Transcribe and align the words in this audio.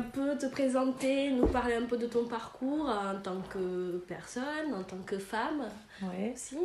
un 0.00 0.02
peu 0.02 0.38
te 0.38 0.46
présenter, 0.46 1.30
nous 1.30 1.46
parler 1.46 1.74
un 1.74 1.84
peu 1.84 1.98
de 1.98 2.06
ton 2.06 2.24
parcours 2.24 2.88
en 2.88 3.20
tant 3.20 3.42
que 3.52 4.02
personne, 4.08 4.72
en 4.74 4.82
tant 4.82 4.96
que 5.04 5.18
femme 5.18 5.64
aussi 6.32 6.56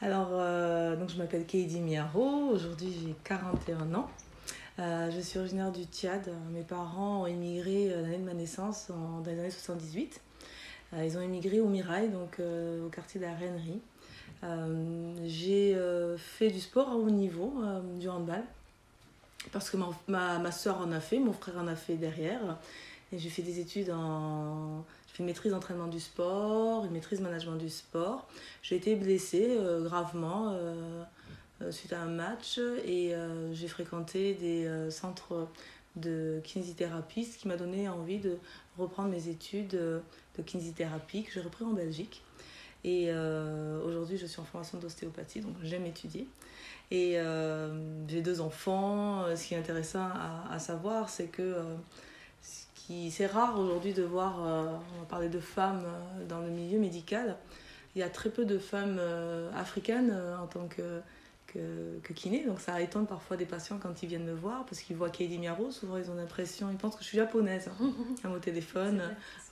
Alors, 0.00 0.28
euh, 0.32 0.96
donc 0.96 1.10
je 1.10 1.18
m'appelle 1.18 1.44
Keidi 1.44 1.80
Miaro. 1.80 2.48
Aujourd'hui, 2.48 2.94
j'ai 2.98 3.14
41 3.24 3.94
ans. 3.94 4.08
Euh, 4.78 5.10
je 5.10 5.20
suis 5.20 5.38
originaire 5.38 5.70
du 5.70 5.84
Tchad. 5.84 6.32
Mes 6.52 6.62
parents 6.62 7.24
ont 7.24 7.26
immigré 7.26 7.92
euh, 7.92 8.00
l'année 8.00 8.16
de 8.16 8.24
ma 8.24 8.32
naissance, 8.32 8.88
en, 8.88 9.20
dans 9.20 9.30
les 9.30 9.38
années 9.38 9.50
78. 9.50 10.18
Euh, 10.94 11.04
ils 11.04 11.18
ont 11.18 11.22
immigré 11.22 11.60
au 11.60 11.66
Mirail, 11.66 12.08
donc 12.08 12.40
au 12.40 12.88
quartier 12.88 13.20
de 13.20 13.26
la 13.26 13.34
Reinerie. 13.34 13.82
Euh, 14.42 15.14
j'ai 15.26 15.76
fait 16.16 16.48
du 16.48 16.60
sport 16.60 16.88
à 16.88 16.94
haut 16.94 17.10
niveau, 17.10 17.52
du 17.98 18.08
handball, 18.08 18.42
parce 19.52 19.70
que 19.70 19.76
ma, 19.76 20.38
ma, 20.38 20.52
soeur 20.52 20.78
en 20.78 20.92
a 20.92 21.00
fait, 21.00 21.18
mon 21.18 21.32
frère 21.32 21.58
en 21.58 21.66
a 21.66 21.76
fait 21.76 21.96
derrière. 21.96 22.58
J'ai 23.12 23.28
fait 23.28 23.42
des 23.42 23.58
études 23.58 23.90
en. 23.90 24.84
J'ai 25.06 25.14
fait 25.14 25.22
une 25.22 25.26
maîtrise 25.26 25.52
d'entraînement 25.52 25.88
du 25.88 25.98
sport, 25.98 26.84
une 26.84 26.92
maîtrise 26.92 27.20
management 27.20 27.56
du 27.56 27.68
sport. 27.68 28.28
J'ai 28.62 28.76
été 28.76 28.94
blessée 28.94 29.56
euh, 29.58 29.82
gravement 29.82 30.52
euh, 30.52 31.02
euh, 31.62 31.72
suite 31.72 31.92
à 31.92 32.02
un 32.02 32.06
match 32.06 32.60
et 32.86 33.14
j'ai 33.52 33.68
fréquenté 33.68 34.34
des 34.34 34.90
centres 34.90 35.48
de 35.96 36.40
kinésithérapie, 36.44 37.24
ce 37.24 37.36
qui 37.36 37.48
m'a 37.48 37.56
donné 37.56 37.88
envie 37.88 38.18
de 38.18 38.38
reprendre 38.78 39.08
mes 39.08 39.28
études 39.28 39.70
de 39.70 40.42
kinésithérapie 40.46 41.24
que 41.24 41.32
j'ai 41.32 41.40
repris 41.40 41.64
en 41.64 41.72
Belgique. 41.72 42.22
Et 42.84 43.06
euh, 43.08 43.82
aujourd'hui, 43.84 44.16
je 44.16 44.26
suis 44.26 44.40
en 44.40 44.44
formation 44.44 44.78
d'ostéopathie, 44.78 45.40
donc 45.40 45.54
j'aime 45.62 45.86
étudier. 45.86 46.26
Et 46.90 47.18
euh, 47.18 48.06
j'ai 48.08 48.22
deux 48.22 48.40
enfants. 48.40 49.24
Ce 49.36 49.46
qui 49.46 49.54
est 49.54 49.58
intéressant 49.58 50.08
à, 50.50 50.58
savoir, 50.58 51.08
c'est 51.08 51.26
que 51.26 51.42
euh, 51.42 51.76
ce 52.42 53.10
c'est 53.10 53.26
rare 53.26 53.58
aujourd'hui 53.58 53.92
de 53.92 54.02
voir, 54.02 54.44
euh, 54.44 54.66
on 54.96 55.00
va 55.00 55.06
parler 55.08 55.28
de 55.28 55.38
femmes 55.38 55.84
euh, 55.84 56.26
dans 56.26 56.40
le 56.40 56.48
milieu 56.48 56.78
médical. 56.78 57.36
Il 57.94 58.00
y 58.00 58.02
a 58.02 58.08
très 58.08 58.30
peu 58.30 58.44
de 58.44 58.58
femmes 58.58 58.98
euh, 58.98 59.50
africaines 59.54 60.10
euh, 60.12 60.38
en 60.38 60.46
tant 60.46 60.66
que, 60.66 61.00
que, 61.52 61.98
que 62.02 62.12
kiné. 62.12 62.44
Donc 62.44 62.60
ça 62.60 62.80
étonne 62.80 63.06
parfois 63.06 63.36
des 63.36 63.46
patients 63.46 63.78
quand 63.80 64.02
ils 64.02 64.08
viennent 64.08 64.24
me 64.24 64.34
voir 64.34 64.64
parce 64.66 64.80
qu'ils 64.80 64.96
voient 64.96 65.10
Keidi 65.10 65.38
Miaro. 65.38 65.70
Souvent, 65.70 65.96
ils 65.96 66.10
ont 66.10 66.14
l'impression, 66.14 66.70
ils 66.70 66.76
pensent 66.76 66.96
que 66.96 67.02
je 67.02 67.08
suis 67.08 67.18
japonaise 67.18 67.68
hein, 67.68 67.92
à 68.24 68.28
mon 68.28 68.38
téléphone. 68.38 69.02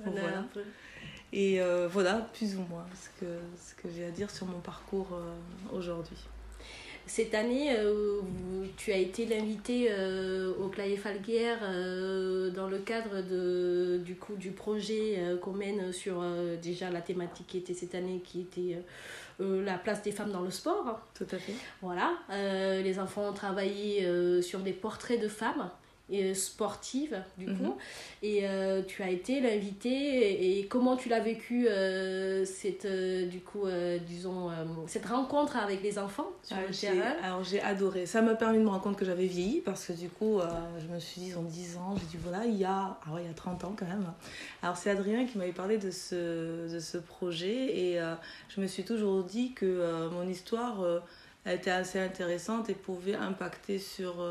Voilà. 0.01 0.45
Et 1.33 1.61
euh, 1.61 1.89
voilà, 1.89 2.29
plus 2.33 2.57
ou 2.57 2.61
moins 2.71 2.87
ce 2.95 3.21
que, 3.21 3.33
ce 3.61 3.75
que 3.75 3.89
j'ai 3.95 4.07
à 4.07 4.11
dire 4.11 4.31
sur 4.31 4.47
mon 4.47 4.61
parcours 4.61 5.09
euh, 5.13 5.77
aujourd'hui. 5.77 6.17
Cette 7.07 7.35
année, 7.35 7.75
euh, 7.79 8.21
tu 8.77 8.93
as 8.93 8.99
été 8.99 9.25
l'invité 9.25 9.91
au 10.61 10.69
Clavier 10.69 10.99
Falguière 10.99 11.61
dans 12.55 12.69
le 12.69 12.79
cadre 12.85 13.23
de, 13.23 13.99
du, 14.05 14.15
coup, 14.15 14.35
du 14.37 14.51
projet 14.51 15.19
qu'on 15.41 15.55
mène 15.55 15.91
sur 15.91 16.23
déjà 16.61 16.91
la 16.91 17.01
thématique 17.01 17.47
qui 17.47 17.57
était 17.57 17.73
cette 17.73 17.95
année, 17.95 18.21
qui 18.23 18.43
était 18.43 18.83
euh, 19.41 19.65
la 19.65 19.79
place 19.79 20.03
des 20.03 20.13
femmes 20.13 20.33
dans 20.33 20.43
le 20.43 20.51
sport. 20.51 21.01
Tout 21.15 21.27
à 21.31 21.39
fait. 21.39 21.55
Voilà, 21.81 22.13
euh, 22.31 22.83
les 22.83 22.99
enfants 22.99 23.29
ont 23.29 23.33
travaillé 23.33 24.05
euh, 24.05 24.43
sur 24.43 24.61
des 24.61 24.73
portraits 24.73 25.21
de 25.21 25.29
femmes 25.29 25.71
et, 26.11 26.25
euh, 26.25 26.35
sportives, 26.35 27.23
du 27.37 27.47
coup. 27.47 27.53
Mhm. 27.65 27.75
Et 28.23 28.49
euh, 28.49 28.83
tu 28.83 29.03
as 29.03 29.11
été 29.11 29.41
l'invité. 29.41 29.89
Et, 29.91 30.59
et 30.61 30.67
comment 30.67 30.97
tu 30.97 31.09
l'as 31.09 31.21
vécu, 31.21 31.69
euh, 31.69 32.45
cette, 32.45 32.85
euh, 32.85 33.27
du 33.27 33.41
coup, 33.41 33.67
disons, 34.07 34.51
cette 34.87 35.07
rencontre 35.07 35.57
avec 35.57 35.83
les 35.83 35.99
enfants 35.99 36.29
sur 36.43 36.57
Ah, 36.57 36.61
le 36.69 36.75
terrain? 36.75 37.15
alors 37.23 37.45
j'ai 37.45 37.61
adoré. 37.61 38.07
Ça 38.07 38.23
m'a 38.23 38.35
permis 38.35 38.59
de 38.59 38.63
me 38.65 38.69
rendre 38.69 38.83
compte 38.83 38.97
que 38.97 39.05
j'avais 39.05 39.27
vieilli 39.27 39.61
parce 39.61 39.87
que 39.87 39.93
du 39.93 40.09
coup, 40.09 40.41
je 40.81 40.87
me 40.93 40.99
suis 40.99 41.21
dit, 41.21 41.35
ont 41.35 41.43
10 41.43 41.77
ans. 41.77 41.95
J'ai 41.99 42.17
dit, 42.17 42.23
voilà, 42.23 42.45
il 42.45 42.57
y 42.57 42.65
a, 42.65 42.99
ah 43.07 43.15
ouais, 43.15 43.23
il 43.25 43.27
y 43.27 43.31
a 43.31 43.35
30 43.35 43.65
ans 43.65 43.75
quand 43.79 43.87
même. 43.87 44.07
Alors 44.63 44.77
c'est 44.77 44.91
Adrien 44.91 45.27
qui 45.27 45.39
m'avait 45.39 45.53
parlé 45.53 45.79
de 45.79 45.91
ce, 45.91 46.73
de 46.73 46.79
ce 46.81 46.99
projet 46.99 47.77
et 47.79 48.01
je 48.49 48.61
me 48.61 48.67
suis 48.67 48.85
toujours 48.85 49.23
dit 49.25 49.53
que 49.53 50.09
mon 50.13 50.29
histoire 50.29 50.81
était 51.47 51.71
assez 51.71 51.99
intéressante 52.01 52.69
et 52.71 52.75
pouvait 52.75 53.15
impacter 53.15 53.79
sur, 53.79 54.25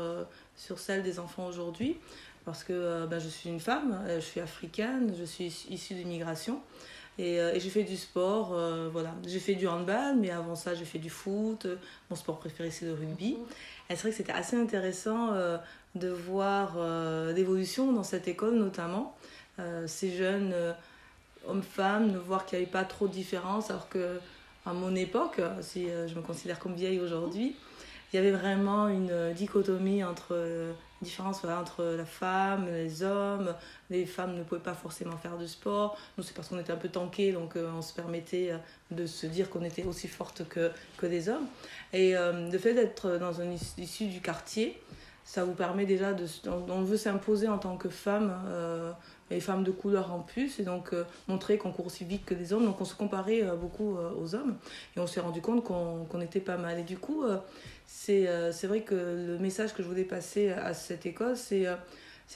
sur 0.58 0.78
celle 0.78 1.02
des 1.02 1.18
enfants 1.18 1.46
aujourd'hui. 1.46 1.96
Parce 2.44 2.64
que 2.64 2.74
euh, 2.74 3.06
ben, 3.06 3.18
je 3.18 3.28
suis 3.28 3.48
une 3.48 3.60
femme, 3.60 3.98
euh, 4.06 4.20
je 4.20 4.24
suis 4.26 4.40
africaine, 4.40 5.14
je 5.18 5.24
suis 5.24 5.46
issue 5.70 5.94
d'immigration. 5.94 6.60
Et, 7.18 7.40
euh, 7.40 7.52
et 7.52 7.58
j'ai 7.58 7.68
fait 7.68 7.82
du 7.82 7.96
sport, 7.96 8.52
euh, 8.52 8.88
voilà. 8.92 9.12
J'ai 9.26 9.40
fait 9.40 9.56
du 9.56 9.66
handball, 9.66 10.16
mais 10.16 10.30
avant 10.30 10.54
ça, 10.54 10.74
j'ai 10.74 10.84
fait 10.84 11.00
du 11.00 11.10
foot. 11.10 11.66
Mon 12.10 12.16
sport 12.16 12.38
préféré, 12.38 12.70
c'est 12.70 12.86
le 12.86 12.92
rugby. 12.92 13.36
Et 13.90 13.96
c'est 13.96 14.02
vrai 14.02 14.10
que 14.10 14.16
c'était 14.16 14.32
assez 14.32 14.56
intéressant 14.56 15.32
euh, 15.32 15.58
de 15.96 16.08
voir 16.08 16.74
euh, 16.76 17.32
l'évolution 17.32 17.92
dans 17.92 18.04
cette 18.04 18.28
école, 18.28 18.54
notamment. 18.54 19.16
Ces 19.88 20.16
jeunes 20.16 20.54
hommes-femmes, 21.48 22.12
de 22.12 22.18
voir 22.18 22.46
qu'il 22.46 22.60
n'y 22.60 22.62
avait 22.62 22.70
pas 22.70 22.84
trop 22.84 23.08
de 23.08 23.12
différence, 23.12 23.70
alors 23.70 23.88
que 23.88 24.20
à 24.64 24.72
mon 24.72 24.94
époque, 24.94 25.40
si 25.62 25.88
je 25.88 26.14
me 26.14 26.20
considère 26.20 26.60
comme 26.60 26.76
vieille 26.76 27.00
aujourd'hui, 27.00 27.56
il 28.12 28.16
y 28.16 28.18
avait 28.18 28.30
vraiment 28.30 28.88
une 28.88 29.10
euh, 29.10 29.32
dichotomie 29.32 30.02
entre 30.02 30.28
euh, 30.32 30.72
différence 31.02 31.44
entre 31.44 31.84
la 31.84 32.06
femme, 32.06 32.66
les 32.66 33.02
hommes. 33.02 33.54
Les 33.90 34.06
femmes 34.06 34.34
ne 34.36 34.42
pouvaient 34.42 34.60
pas 34.60 34.74
forcément 34.74 35.16
faire 35.18 35.36
du 35.36 35.46
sport. 35.46 35.98
Nous, 36.16 36.24
c'est 36.24 36.34
parce 36.34 36.48
qu'on 36.48 36.58
était 36.58 36.72
un 36.72 36.76
peu 36.76 36.88
tankés, 36.88 37.32
donc 37.32 37.56
euh, 37.56 37.70
on 37.76 37.82
se 37.82 37.92
permettait 37.92 38.52
de 38.90 39.06
se 39.06 39.26
dire 39.26 39.50
qu'on 39.50 39.62
était 39.62 39.84
aussi 39.84 40.08
forte 40.08 40.48
que, 40.48 40.70
que 40.96 41.06
des 41.06 41.28
hommes. 41.28 41.46
Et 41.92 42.16
euh, 42.16 42.50
le 42.50 42.58
fait 42.58 42.74
d'être 42.74 43.18
dans 43.18 43.32
is- 43.32 43.74
issue 43.76 44.06
du 44.06 44.20
quartier, 44.20 44.80
ça 45.24 45.44
vous 45.44 45.52
permet 45.52 45.84
déjà 45.84 46.14
de. 46.14 46.24
On, 46.46 46.82
veut 46.82 46.96
s'imposer 46.96 47.48
en 47.48 47.58
tant 47.58 47.76
que 47.76 47.90
femme, 47.90 48.32
et 49.30 49.40
femme 49.40 49.62
de 49.62 49.70
couleur 49.70 50.10
en 50.10 50.20
plus, 50.20 50.58
et 50.58 50.62
donc 50.62 50.94
montrer 51.28 51.58
qu'on 51.58 51.70
court 51.70 51.84
aussi 51.84 52.04
vite 52.04 52.24
que 52.24 52.32
les 52.32 52.54
hommes. 52.54 52.64
Donc 52.64 52.80
on 52.80 52.86
se 52.86 52.94
comparait 52.94 53.42
beaucoup 53.60 53.98
aux 54.18 54.34
hommes, 54.34 54.56
et 54.96 55.00
on 55.00 55.06
s'est 55.06 55.20
rendu 55.20 55.42
compte 55.42 55.64
qu'on 55.64 56.06
qu'on 56.06 56.22
était 56.22 56.40
pas 56.40 56.56
mal. 56.56 56.78
Et 56.78 56.82
du 56.82 56.96
coup, 56.96 57.24
c'est 57.90 58.28
euh, 58.28 58.52
vrai 58.64 58.82
que 58.82 58.94
le 58.94 59.38
message 59.38 59.72
que 59.72 59.82
je 59.82 59.88
voulais 59.88 60.04
passer 60.04 60.50
à 60.50 60.74
cette 60.74 61.06
école, 61.06 61.38
c'est 61.38 61.66
euh, 61.66 61.74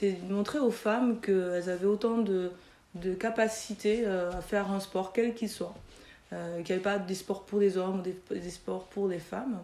de 0.01 0.33
montrer 0.33 0.57
aux 0.57 0.71
femmes 0.71 1.21
qu'elles 1.21 1.69
avaient 1.69 1.85
autant 1.85 2.17
de, 2.17 2.51
de 2.95 3.13
capacités 3.13 4.03
euh, 4.07 4.31
à 4.31 4.41
faire 4.41 4.71
un 4.71 4.79
sport, 4.79 5.13
quel 5.13 5.35
qu'il 5.35 5.49
soit. 5.49 5.75
Euh, 6.33 6.63
qu'il 6.63 6.75
n'y 6.75 6.81
avait 6.81 6.97
pas 6.97 6.97
des 6.97 7.13
sports 7.13 7.45
pour 7.45 7.59
les 7.59 7.77
hommes 7.77 7.99
ou 7.99 8.01
des, 8.01 8.15
des 8.31 8.49
sports 8.49 8.85
pour 8.85 9.07
les 9.07 9.19
femmes. 9.19 9.61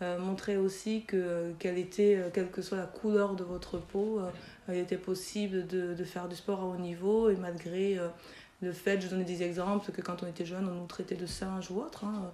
Euh, 0.00 0.18
montrer 0.18 0.56
aussi 0.56 1.02
que 1.02 1.52
quelle 1.58 1.76
était, 1.76 2.18
quelle 2.32 2.50
que 2.50 2.62
soit 2.62 2.78
la 2.78 2.86
couleur 2.86 3.34
de 3.34 3.44
votre 3.44 3.76
peau, 3.76 4.20
il 4.70 4.76
était 4.76 4.96
possible 4.96 5.66
de, 5.66 5.92
de 5.92 6.04
faire 6.04 6.28
du 6.28 6.36
sport 6.36 6.60
à 6.60 6.64
haut 6.64 6.76
niveau 6.76 7.28
et 7.28 7.36
malgré 7.36 7.98
le 8.62 8.72
fait, 8.72 9.00
je 9.00 9.08
donnais 9.08 9.24
des 9.24 9.42
exemples, 9.42 9.92
que 9.92 10.00
quand 10.00 10.22
on 10.22 10.26
était 10.26 10.46
jeune, 10.46 10.66
on 10.68 10.74
nous 10.74 10.86
traitait 10.86 11.14
de 11.14 11.26
singes 11.26 11.70
ou 11.70 11.80
autre. 11.80 12.04
hein, 12.04 12.30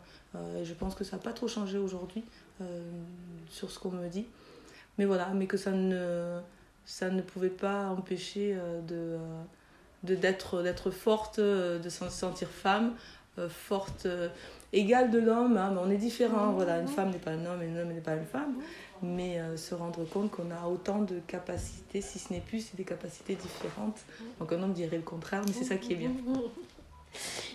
et 0.57 0.65
je 0.65 0.75
pense 0.75 0.95
que 0.95 1.05
ça 1.05 1.17
n'a 1.17 1.23
pas 1.23 1.33
trop 1.33 1.49
changé 1.49 1.79
aujourd'hui 1.79 2.25
euh, 2.63 2.81
sur 3.49 3.71
ce 3.71 3.79
qu'on 3.79 3.91
me 3.91 4.09
dit. 4.09 4.27
Mais 4.99 5.05
voilà, 5.05 5.29
mais 5.35 5.47
que 5.47 5.57
ça 5.57 5.71
ne, 5.73 6.39
ça 6.85 7.11
ne 7.11 7.23
pouvait 7.23 7.49
pas 7.49 7.89
empêcher 7.89 8.55
euh, 8.57 8.81
de, 8.83 8.95
euh, 8.95 9.19
de, 10.03 10.15
d'être, 10.15 10.63
d'être 10.63 10.91
forte, 10.91 11.41
de 11.41 11.89
se 11.89 12.09
sentir 12.09 12.49
femme, 12.49 12.95
forte, 13.49 14.07
égale 14.73 15.11
de 15.11 15.19
l'homme. 15.19 15.57
hein, 15.57 15.71
mais 15.75 15.81
on 15.83 15.91
est 15.91 15.97
différent. 15.97 16.53
Voilà, 16.53 16.79
une 16.81 16.89
femme 16.89 17.11
n'est 17.11 17.19
pas 17.19 17.31
un 17.33 17.45
homme 17.47 17.63
et 17.63 17.67
un 17.67 17.81
homme 17.83 17.93
n'est 17.93 18.01
pas 18.01 18.15
une 18.15 18.27
femme. 18.27 18.55
Mais 19.03 19.41
euh, 19.41 19.57
se 19.57 19.75
rendre 19.75 20.05
compte 20.05 20.31
qu'on 20.31 20.51
a 20.51 20.67
autant 20.69 21.01
de 21.03 21.19
capacités, 21.27 22.01
si 22.01 22.19
ce 22.19 22.33
n'est 22.33 22.41
plus, 22.41 22.61
c'est 22.61 22.77
des 22.77 22.85
capacités 22.85 23.35
différentes. 23.35 23.99
Donc 24.39 24.53
un 24.53 24.63
homme 24.63 24.73
dirait 24.73 24.97
le 24.97 25.03
contraire, 25.03 25.43
mais 25.47 25.53
c'est 25.53 25.65
ça 25.65 25.77
qui 25.77 25.93
est 25.93 25.97
bien. 25.97 26.11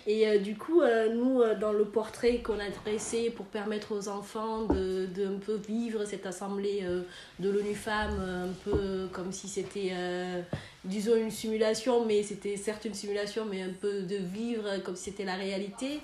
Et 0.08 0.26
euh, 0.26 0.40
du 0.40 0.56
coup, 0.56 0.82
euh, 0.82 1.14
nous, 1.14 1.42
euh, 1.42 1.54
dans 1.56 1.74
le 1.74 1.84
portrait 1.84 2.38
qu'on 2.38 2.60
a 2.60 2.70
dressé 2.70 3.30
pour 3.30 3.46
permettre 3.46 3.94
aux 3.94 4.08
enfants 4.08 4.64
de, 4.64 5.08
peu 5.46 5.56
vivre 5.68 6.06
cette 6.06 6.26
assemblée 6.26 6.84
de 7.40 7.50
l'ONU 7.50 7.76
Femmes, 7.76 8.20
un 8.20 8.70
peu 8.70 9.08
comme 9.12 9.32
si 9.32 9.48
c'était, 9.48 9.92
disons, 10.88 11.16
une 11.16 11.32
simulation, 11.32 12.06
mais 12.06 12.24
c'était 12.24 12.58
certes 12.58 12.86
une 12.86 12.94
simulation, 12.94 13.46
mais 13.46 13.62
un 13.62 13.74
peu 13.74 14.04
de 14.04 14.16
vivre 14.16 14.78
comme 14.84 14.96
si 14.96 15.06
c'était 15.06 15.26
la 15.26 15.36
réalité. 15.36 16.00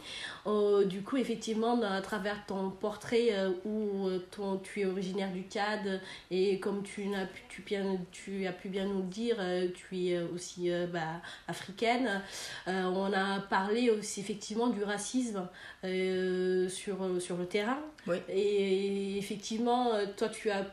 Euh, 0.45 0.85
du 0.85 1.01
coup, 1.01 1.18
effectivement, 1.18 1.81
à 1.81 2.01
travers 2.01 2.45
ton 2.45 2.69
portrait 2.69 3.30
euh, 3.31 3.51
où 3.65 4.07
euh, 4.07 4.19
ton, 4.31 4.57
tu 4.57 4.81
es 4.81 4.85
originaire 4.85 5.31
du 5.31 5.44
Tchad 5.44 6.01
et 6.30 6.59
comme 6.59 6.83
tu, 6.83 7.07
n'as 7.07 7.25
pu, 7.25 7.41
tu, 7.50 7.62
bien, 7.62 7.97
tu 8.12 8.45
as 8.45 8.51
pu 8.51 8.69
bien 8.69 8.85
nous 8.85 9.00
le 9.00 9.07
dire, 9.07 9.38
tu 9.74 10.07
es 10.07 10.21
aussi 10.21 10.69
bah, 10.91 11.21
africaine. 11.47 12.21
On 12.68 13.12
a 13.13 13.39
parlé 13.41 13.89
aussi 13.89 14.19
effectivement 14.19 14.68
du 14.68 14.83
racisme 14.83 15.47
sur, 15.83 17.21
sur 17.21 17.38
le 17.38 17.45
terrain. 17.45 17.80
Oui. 18.07 18.18
Et 18.30 19.18
effectivement, 19.18 19.91
toi, 20.18 20.30
tu 20.30 20.50
as 20.50 20.65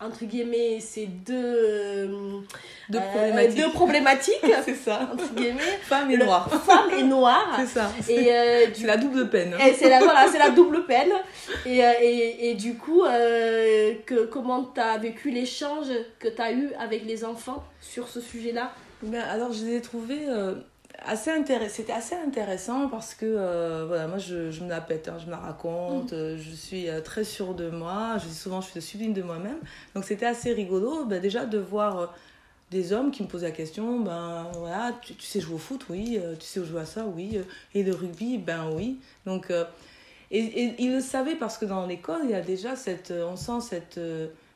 entre 0.00 0.24
guillemets 0.26 0.78
ces 0.80 1.06
deux, 1.06 1.34
euh, 1.34 2.06
Deux 2.90 2.98
euh, 2.98 3.10
problématiques. 3.12 3.56
deux 3.64 3.70
problématiques, 3.72 4.44
c'est 4.64 4.74
ça. 4.74 5.08
entre 5.12 5.32
guillemets, 5.34 5.78
Femme 5.82 6.10
et 6.10 6.18
noire. 6.18 6.48
femme 6.66 6.90
et 6.98 7.02
noire. 7.02 7.56
C'est 7.58 7.66
ça. 7.66 7.90
Et, 8.08 8.30
euh, 8.32 8.66
C'est 8.74 8.86
la 8.86 8.98
double 8.98 9.30
peine. 9.30 9.54
Et 9.66 9.72
c'est 9.72 9.88
la, 9.88 10.00
voilà, 10.00 10.26
c'est 10.30 10.38
la 10.38 10.50
double 10.50 10.84
peine. 10.84 11.12
Et, 11.64 11.78
et, 11.78 12.50
et 12.50 12.54
du 12.54 12.74
coup, 12.76 13.04
euh, 13.04 13.94
que, 14.04 14.26
comment 14.26 14.64
tu 14.64 14.80
as 14.80 14.98
vécu 14.98 15.30
l'échange 15.30 15.86
que 16.18 16.28
tu 16.28 16.42
as 16.42 16.52
eu 16.52 16.72
avec 16.78 17.04
les 17.06 17.24
enfants 17.24 17.64
sur 17.80 18.06
ce 18.08 18.20
sujet-là? 18.20 18.72
Ben, 19.02 19.22
alors, 19.22 19.52
je 19.52 19.64
les 19.64 19.76
ai 19.76 19.80
trouvés 19.80 20.26
assez. 21.04 21.30
C'était 21.68 21.92
assez 21.92 22.14
intéressant 22.14 22.88
parce 22.88 23.14
que, 23.14 23.26
euh, 23.26 23.84
voilà, 23.86 24.06
moi, 24.08 24.18
je, 24.18 24.50
je 24.50 24.62
me 24.62 24.68
la 24.68 24.80
pète, 24.80 25.08
hein, 25.08 25.16
je 25.18 25.26
me 25.26 25.30
la 25.30 25.38
raconte, 25.38 26.12
euh, 26.12 26.36
je 26.38 26.50
suis 26.50 26.88
euh, 26.88 27.00
très 27.00 27.24
sûre 27.24 27.54
de 27.54 27.70
moi, 27.70 28.16
je 28.18 28.26
dis 28.26 28.34
souvent, 28.34 28.60
je 28.60 28.70
suis 28.70 28.82
sublime 28.82 29.12
de 29.12 29.22
moi-même. 29.22 29.58
Donc, 29.94 30.04
c'était 30.04 30.26
assez 30.26 30.52
rigolo, 30.52 31.04
ben, 31.04 31.20
déjà, 31.20 31.44
de 31.44 31.58
voir 31.58 32.14
des 32.70 32.92
hommes 32.92 33.10
qui 33.10 33.22
me 33.22 33.28
posaient 33.28 33.46
la 33.46 33.52
question, 33.52 34.00
ben, 34.00 34.46
voilà, 34.54 34.92
tu, 35.02 35.14
tu 35.14 35.26
sais 35.26 35.40
jouer 35.40 35.54
au 35.54 35.58
foot, 35.58 35.86
oui, 35.88 36.18
tu 36.38 36.46
sais 36.46 36.64
jouer 36.64 36.80
à 36.80 36.86
ça, 36.86 37.04
oui, 37.04 37.38
et 37.74 37.82
le 37.82 37.94
rugby, 37.94 38.38
ben 38.38 38.70
oui. 38.72 38.98
Donc, 39.24 39.50
euh, 39.50 39.64
et, 40.30 40.40
et 40.40 40.74
ils 40.78 40.92
le 40.92 41.00
savaient 41.00 41.36
parce 41.36 41.58
que 41.58 41.64
dans 41.64 41.86
l'école, 41.86 42.22
il 42.24 42.30
y 42.30 42.34
a 42.34 42.40
déjà 42.40 42.74
cette, 42.74 43.12
on 43.12 43.36
sent 43.36 43.60
cette, 43.60 44.00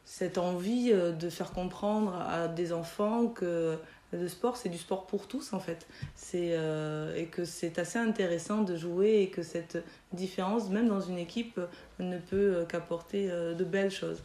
cette 0.04 0.38
envie 0.38 0.92
de 0.92 1.30
faire 1.30 1.52
comprendre 1.52 2.12
à 2.28 2.48
des 2.48 2.72
enfants 2.72 3.28
que 3.28 3.78
le 4.12 4.28
sport, 4.28 4.56
c'est 4.56 4.68
du 4.68 4.78
sport 4.78 5.06
pour 5.06 5.28
tous 5.28 5.52
en 5.52 5.60
fait. 5.60 5.86
C'est, 6.14 6.50
euh, 6.52 7.14
et 7.16 7.26
que 7.26 7.44
c'est 7.44 7.78
assez 7.78 7.98
intéressant 7.98 8.62
de 8.62 8.76
jouer 8.76 9.20
et 9.22 9.28
que 9.28 9.42
cette 9.42 9.78
différence, 10.12 10.68
même 10.70 10.88
dans 10.88 11.00
une 11.00 11.18
équipe, 11.18 11.60
ne 11.98 12.18
peut 12.18 12.36
euh, 12.36 12.64
qu'apporter 12.64 13.30
euh, 13.30 13.54
de 13.54 13.64
belles 13.64 13.90
choses. 13.92 14.22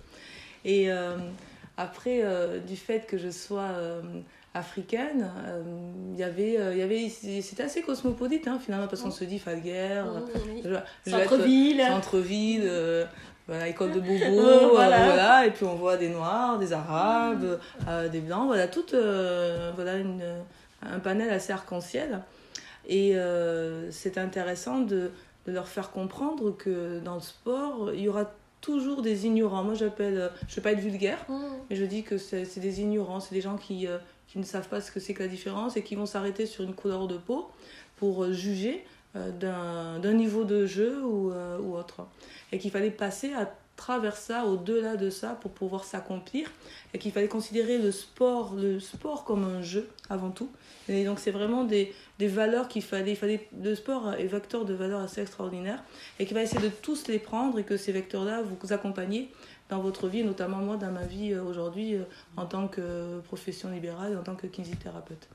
Et 0.63 0.91
euh, 0.91 1.17
après, 1.77 2.23
du 2.65 2.75
fait 2.77 3.05
que 3.05 3.17
je 3.17 3.29
sois 3.29 3.69
africaine, 4.53 5.29
il 6.13 6.17
y 6.19 6.23
avait, 6.23 6.53
il 6.71 6.77
y 6.77 6.81
avait, 6.81 7.09
c'était 7.09 7.63
assez 7.63 7.81
cosmopolite 7.81 8.47
hein, 8.47 8.57
finalement 8.63 8.87
parce 8.87 9.01
qu'on 9.01 9.11
se 9.11 9.25
dit 9.25 9.37
Falguer, 9.37 10.01
Oui. 10.47 10.61
vais 10.63 10.69
être- 10.69 10.85
Centre-ville. 11.05 11.81
centre-ville, 11.85 13.07
voilà, 13.47 13.67
école 13.67 13.91
de 13.91 13.99
bobo, 14.01 14.13
Euh, 14.13 14.63
euh, 14.63 14.67
voilà. 14.71 15.05
voilà. 15.05 15.45
et 15.45 15.51
puis 15.51 15.65
on 15.65 15.75
voit 15.75 15.97
des 15.97 16.09
noirs, 16.09 16.57
des 16.59 16.73
arabes, 16.73 17.59
euh, 17.87 18.09
des 18.09 18.19
blancs, 18.19 18.47
voilà, 18.47 18.67
tout 18.67 18.85
voilà 18.91 19.97
une, 19.97 20.23
un 20.81 20.99
panel 20.99 21.29
assez 21.29 21.53
arc-en-ciel. 21.53 22.21
Et 22.87 23.15
c'est 23.91 24.17
intéressant 24.17 24.79
de, 24.79 25.11
de 25.47 25.51
leur 25.51 25.67
faire 25.67 25.91
comprendre 25.91 26.51
que 26.55 26.99
dans 26.99 27.15
le 27.15 27.21
sport, 27.21 27.91
il 27.93 28.01
y 28.01 28.09
aura 28.09 28.31
toujours 28.61 29.01
des 29.03 29.25
ignorants. 29.27 29.63
Moi, 29.63 29.75
j'appelle, 29.75 30.31
je 30.47 30.53
ne 30.53 30.55
veux 30.55 30.61
pas 30.61 30.71
être 30.71 30.79
vulgaire, 30.79 31.23
Mmh. 31.29 31.33
mais 31.69 31.75
je 31.75 31.85
dis 31.85 32.03
que 32.03 32.17
c'est 32.17 32.59
des 32.59 32.81
ignorants, 32.81 33.19
c'est 33.19 33.35
des 33.35 33.41
gens 33.41 33.57
qui, 33.57 33.87
qui 34.27 34.39
ne 34.39 34.43
savent 34.43 34.67
pas 34.67 34.81
ce 34.81 34.91
que 34.91 34.99
c'est 34.99 35.13
que 35.13 35.21
la 35.23 35.29
différence 35.29 35.77
et 35.77 35.83
qui 35.83 35.95
vont 35.95 36.05
s'arrêter 36.07 36.45
sur 36.45 36.63
une 36.63 36.73
couleur 36.73 37.07
de 37.07 37.17
peau 37.17 37.49
pour 37.97 38.31
juger 38.31 38.83
d'un 39.39 39.99
d'un 39.99 40.13
niveau 40.13 40.43
de 40.43 40.65
jeu 40.65 41.03
ou, 41.03 41.31
euh, 41.31 41.57
ou 41.59 41.75
autre. 41.75 42.07
Et 42.51 42.59
qu'il 42.59 42.71
fallait 42.71 42.91
passer 42.91 43.33
à 43.33 43.51
travers 43.75 44.15
ça, 44.15 44.45
au-delà 44.45 44.95
de 44.95 45.09
ça, 45.09 45.37
pour 45.41 45.51
pouvoir 45.51 45.83
s'accomplir. 45.83 46.49
Et 46.93 46.99
qu'il 46.99 47.11
fallait 47.11 47.27
considérer 47.27 47.77
le 47.77 47.91
sport, 47.91 48.53
le 48.55 48.79
sport 48.79 49.25
comme 49.25 49.43
un 49.43 49.61
jeu 49.61 49.89
avant 50.09 50.31
tout. 50.31 50.49
Et 50.87 51.03
donc 51.05 51.19
c'est 51.19 51.31
vraiment 51.31 51.63
des, 51.63 51.93
des 52.19 52.27
valeurs 52.27 52.67
qu'il 52.67 52.83
fallait, 52.83 53.15
fallait. 53.15 53.47
Le 53.61 53.75
sport 53.75 54.13
est 54.13 54.27
vecteur 54.27 54.65
de 54.65 54.73
valeurs 54.73 55.01
assez 55.01 55.21
extraordinaires 55.21 55.83
et 56.19 56.25
qu'il 56.25 56.35
va 56.35 56.43
essayer 56.43 56.61
de 56.61 56.73
tous 56.73 57.07
les 57.07 57.19
prendre 57.19 57.57
et 57.59 57.63
que 57.63 57.77
ces 57.77 57.91
vecteurs-là 57.91 58.43
vous 58.43 58.73
accompagnent 58.73 59.27
dans 59.69 59.79
votre 59.79 60.07
vie, 60.07 60.23
notamment 60.23 60.57
moi 60.57 60.77
dans 60.77 60.91
ma 60.91 61.05
vie 61.05 61.33
euh, 61.33 61.43
aujourd'hui 61.43 61.95
euh, 61.95 62.03
en 62.37 62.45
tant 62.45 62.67
que 62.67 63.19
profession 63.21 63.71
libérale 63.71 64.17
en 64.17 64.23
tant 64.23 64.35
que 64.35 64.47
kinésithérapeute. 64.47 65.27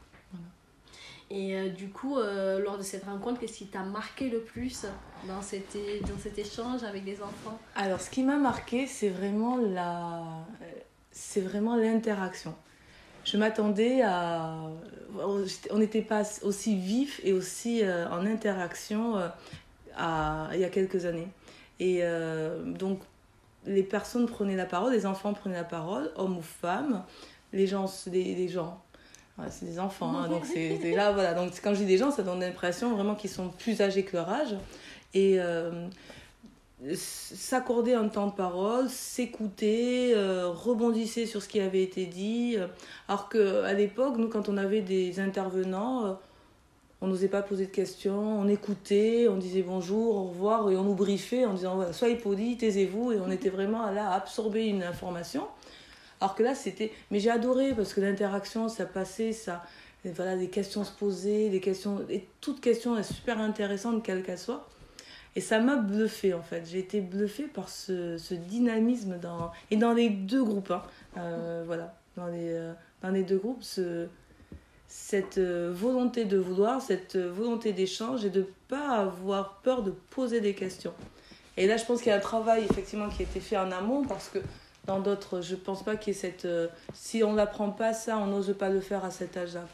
Et 1.33 1.55
euh, 1.55 1.69
du 1.69 1.91
coup, 1.91 2.19
euh, 2.19 2.59
lors 2.61 2.77
de 2.77 2.83
cette 2.83 3.05
rencontre, 3.05 3.39
qu'est-ce 3.41 3.59
qui 3.59 3.67
t'a 3.67 3.85
marqué 3.85 4.29
le 4.29 4.41
plus 4.41 4.85
dans 5.29 5.41
cet, 5.43 5.77
é- 5.77 6.01
dans 6.01 6.19
cet 6.19 6.39
échange 6.39 6.83
avec 6.83 7.05
les 7.05 7.23
enfants? 7.23 7.57
Alors, 7.77 8.01
ce 8.01 8.11
qui 8.11 8.25
m'a 8.25 8.37
marqué, 8.37 8.89
c'est 8.89 9.11
vraiment 9.11 9.57
la, 9.57 10.23
l'interaction. 11.77 12.55
Je 13.25 13.37
m'attendais 13.37 14.03
à, 14.03 14.57
on 15.71 15.79
n'était 15.79 16.03
pas 16.03 16.23
aussi 16.43 16.77
vif 16.77 17.21
et 17.23 17.33
aussi 17.33 17.85
euh, 17.85 18.09
en 18.09 18.27
interaction 18.27 19.15
à, 19.97 20.49
il 20.55 20.61
y 20.61 20.65
a 20.65 20.69
quelques 20.69 21.05
années. 21.05 21.29
Et 21.79 22.03
donc, 22.67 23.01
les 23.65 23.83
personnes 23.83 24.27
prenaient 24.27 24.57
la 24.57 24.67
parole, 24.67 24.93
les 24.93 25.07
enfants 25.07 25.33
prenaient 25.33 25.57
la 25.57 25.65
parole, 25.65 26.11
hommes 26.17 26.37
ou 26.39 26.43
femmes, 26.43 27.05
les 27.53 27.67
gens, 27.67 27.87
les, 28.07 28.35
les 28.35 28.49
gens. 28.49 28.83
C'est 29.51 29.67
des 29.67 29.79
enfants, 29.79 30.19
hein, 30.19 30.29
donc 30.31 30.45
c'est 30.45 30.79
déjà 30.79 31.13
voilà. 31.13 31.35
Donc 31.35 31.53
quand 31.63 31.75
je 31.75 31.81
dis 31.81 31.87
des 31.87 31.99
gens, 31.99 32.11
ça 32.11 32.23
donne 32.23 32.41
l'impression 32.41 32.95
vraiment 32.95 33.15
qu'ils 33.15 33.31
sont 33.31 33.49
plus 33.49 33.81
âgés 33.81 34.05
que 34.05 34.17
leur 34.17 34.29
âge 34.29 34.55
et 35.15 35.41
euh, 35.41 35.89
s'accorder 36.95 37.95
un 37.95 38.09
temps 38.09 38.29
de 38.29 38.33
parole, 38.33 38.89
s'écouter, 38.89 40.13
euh, 40.15 40.55
sur 41.27 41.43
ce 41.43 41.49
qui 41.49 41.61
avait 41.61 41.83
été 41.83 42.07
dit. 42.07 42.57
Alors 43.09 43.29
qu'à 43.29 43.73
l'époque, 43.73 44.17
nous, 44.17 44.29
quand 44.29 44.49
on 44.49 44.57
avait 44.57 44.81
des 44.81 45.21
intervenants, 45.21 46.07
euh, 46.07 46.13
on 47.03 47.07
n'osait 47.07 47.29
pas 47.29 47.43
poser 47.43 47.67
de 47.67 47.71
questions, 47.71 48.41
on 48.41 48.49
écoutait, 48.49 49.27
on 49.29 49.37
disait 49.37 49.63
bonjour, 49.63 50.17
au 50.17 50.25
revoir, 50.25 50.71
et 50.71 50.77
on 50.77 50.85
nous 50.85 50.95
briefait 50.95 51.45
en 51.45 51.55
disant 51.55 51.77
voilà, 51.77 51.93
soyez 51.93 52.17
poli, 52.17 52.57
taisez-vous, 52.57 53.13
et 53.13 53.21
on 53.21 53.31
était 53.31 53.49
vraiment 53.49 53.91
là 53.91 54.11
à 54.11 54.17
absorber 54.17 54.67
une 54.67 54.83
information. 54.83 55.47
Alors 56.21 56.35
que 56.35 56.43
là, 56.43 56.55
c'était. 56.55 56.93
Mais 57.11 57.21
j'ai 57.21 57.31
adoré 57.31 57.75
parce 57.75 57.95
que 57.95 58.01
l'interaction, 58.01 58.69
ça 58.69 58.87
passait, 58.87 59.33
ça. 59.33 59.65
voilà, 60.05 60.37
des 60.37 60.49
questions 60.49 60.85
se 60.85 60.93
posaient, 60.93 61.49
des 61.49 61.61
questions. 61.61 62.01
Et 62.09 62.29
toute 62.41 62.61
question 62.61 62.97
est 62.99 63.03
super 63.03 63.39
intéressante, 63.39 64.03
quelle 64.03 64.23
qu'elle 64.23 64.39
soit. 64.39 64.69
Et 65.37 65.41
ça 65.41 65.61
m'a 65.61 65.77
bluffé 65.77 66.35
en 66.35 66.43
fait. 66.43 66.67
J'ai 66.67 66.81
été 66.81 67.01
bluffée 67.01 67.47
par 67.47 67.69
ce, 67.69 68.35
dynamisme 68.35 69.19
dans, 69.19 69.53
et 69.71 69.77
dans 69.77 69.93
les 69.93 70.11
deux 70.11 70.43
groupes. 70.43 70.73
Hein. 70.73 70.83
Euh, 71.17 71.63
voilà, 71.67 71.95
dans 72.17 72.27
les, 72.27 72.53
euh, 72.53 72.73
dans 73.03 73.11
les 73.11 73.23
deux 73.23 73.39
groupes, 73.39 73.63
ce, 73.63 74.09
cette 74.89 75.39
euh, 75.39 75.73
volonté 75.73 76.25
de 76.25 76.37
vouloir, 76.37 76.83
cette 76.83 77.17
volonté 77.17 77.73
d'échange 77.73 78.25
et 78.25 78.31
de 78.31 78.41
ne 78.41 78.47
pas 78.69 78.97
avoir 78.97 79.61
peur 79.63 79.83
de 79.83 79.93
poser 80.11 80.41
des 80.41 80.55
questions. 80.55 80.93
Et 81.57 81.67
là, 81.67 81.77
je 81.77 81.85
pense 81.85 82.01
qu'il 82.03 82.11
y 82.11 82.13
a 82.13 82.17
un 82.17 82.21
travail 82.21 82.65
effectivement 82.69 83.09
qui 83.09 83.23
a 83.23 83.25
été 83.25 83.39
fait 83.39 83.57
en 83.57 83.71
amont 83.71 84.05
parce 84.05 84.29
que 84.29 84.39
dans 84.91 84.99
d'autres, 84.99 85.41
je 85.41 85.55
pense 85.55 85.85
pas 85.85 85.95
qu'il 85.95 86.13
y 86.13 86.17
ait 86.17 86.21
cette. 86.21 86.45
Euh, 86.45 86.67
si 86.93 87.23
on 87.23 87.35
n'apprend 87.35 87.71
pas 87.71 87.93
ça, 87.93 88.19
on 88.19 88.27
n'ose 88.27 88.55
pas 88.59 88.69
le 88.69 88.81
faire 88.81 89.05
à 89.05 89.11
cet 89.11 89.37
âge-là. 89.37 89.65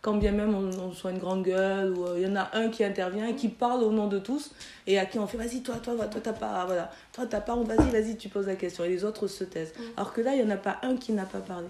Quand 0.00 0.14
bien 0.14 0.32
même 0.32 0.54
on, 0.54 0.70
on, 0.80 0.92
soit 0.92 1.10
une 1.10 1.18
grande 1.18 1.42
gueule, 1.42 1.92
ou 1.92 2.06
il 2.16 2.24
euh, 2.24 2.26
y 2.26 2.26
en 2.26 2.36
a 2.36 2.48
un 2.54 2.70
qui 2.70 2.82
intervient 2.82 3.26
et 3.26 3.34
qui 3.34 3.48
parle 3.48 3.82
au 3.82 3.92
nom 3.92 4.06
de 4.06 4.18
tous, 4.18 4.52
et 4.86 4.98
à 4.98 5.04
qui 5.04 5.18
on 5.18 5.26
fait 5.26 5.36
vas-y, 5.36 5.62
toi, 5.62 5.74
toi, 5.76 5.94
toi, 6.06 6.20
t'as 6.22 6.32
pas. 6.32 6.64
Voilà. 6.64 6.90
Toi, 7.12 7.26
t'as 7.26 7.42
pas, 7.42 7.54
vas-y, 7.54 7.90
vas-y, 7.90 8.16
tu 8.16 8.30
poses 8.30 8.46
la 8.46 8.56
question. 8.56 8.84
Et 8.84 8.88
les 8.88 9.04
autres 9.04 9.26
se 9.26 9.44
taisent. 9.44 9.74
Mmh. 9.78 9.82
Alors 9.98 10.14
que 10.14 10.22
là, 10.22 10.34
il 10.34 10.42
n'y 10.42 10.50
en 10.50 10.54
a 10.54 10.58
pas 10.58 10.78
un 10.82 10.96
qui 10.96 11.12
n'a 11.12 11.26
pas 11.26 11.40
parlé. 11.40 11.68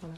Voilà. 0.00 0.14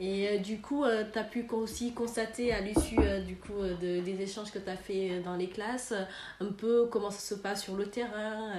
Et 0.00 0.28
euh, 0.28 0.38
du 0.38 0.60
coup, 0.60 0.84
euh, 0.84 1.04
tu 1.12 1.18
as 1.18 1.24
pu 1.24 1.44
aussi 1.50 1.92
constater 1.92 2.52
à 2.52 2.60
l'issue 2.60 3.00
euh, 3.00 3.20
du 3.20 3.34
coup 3.34 3.60
de, 3.80 4.00
des 4.00 4.22
échanges 4.22 4.52
que 4.52 4.60
tu 4.60 4.70
as 4.70 4.76
fait 4.76 5.20
dans 5.24 5.34
les 5.34 5.48
classes 5.48 5.92
un 6.40 6.52
peu 6.52 6.86
comment 6.86 7.10
ça 7.10 7.18
se 7.18 7.34
passe 7.34 7.62
sur 7.62 7.76
le 7.76 7.86
terrain, 7.86 8.52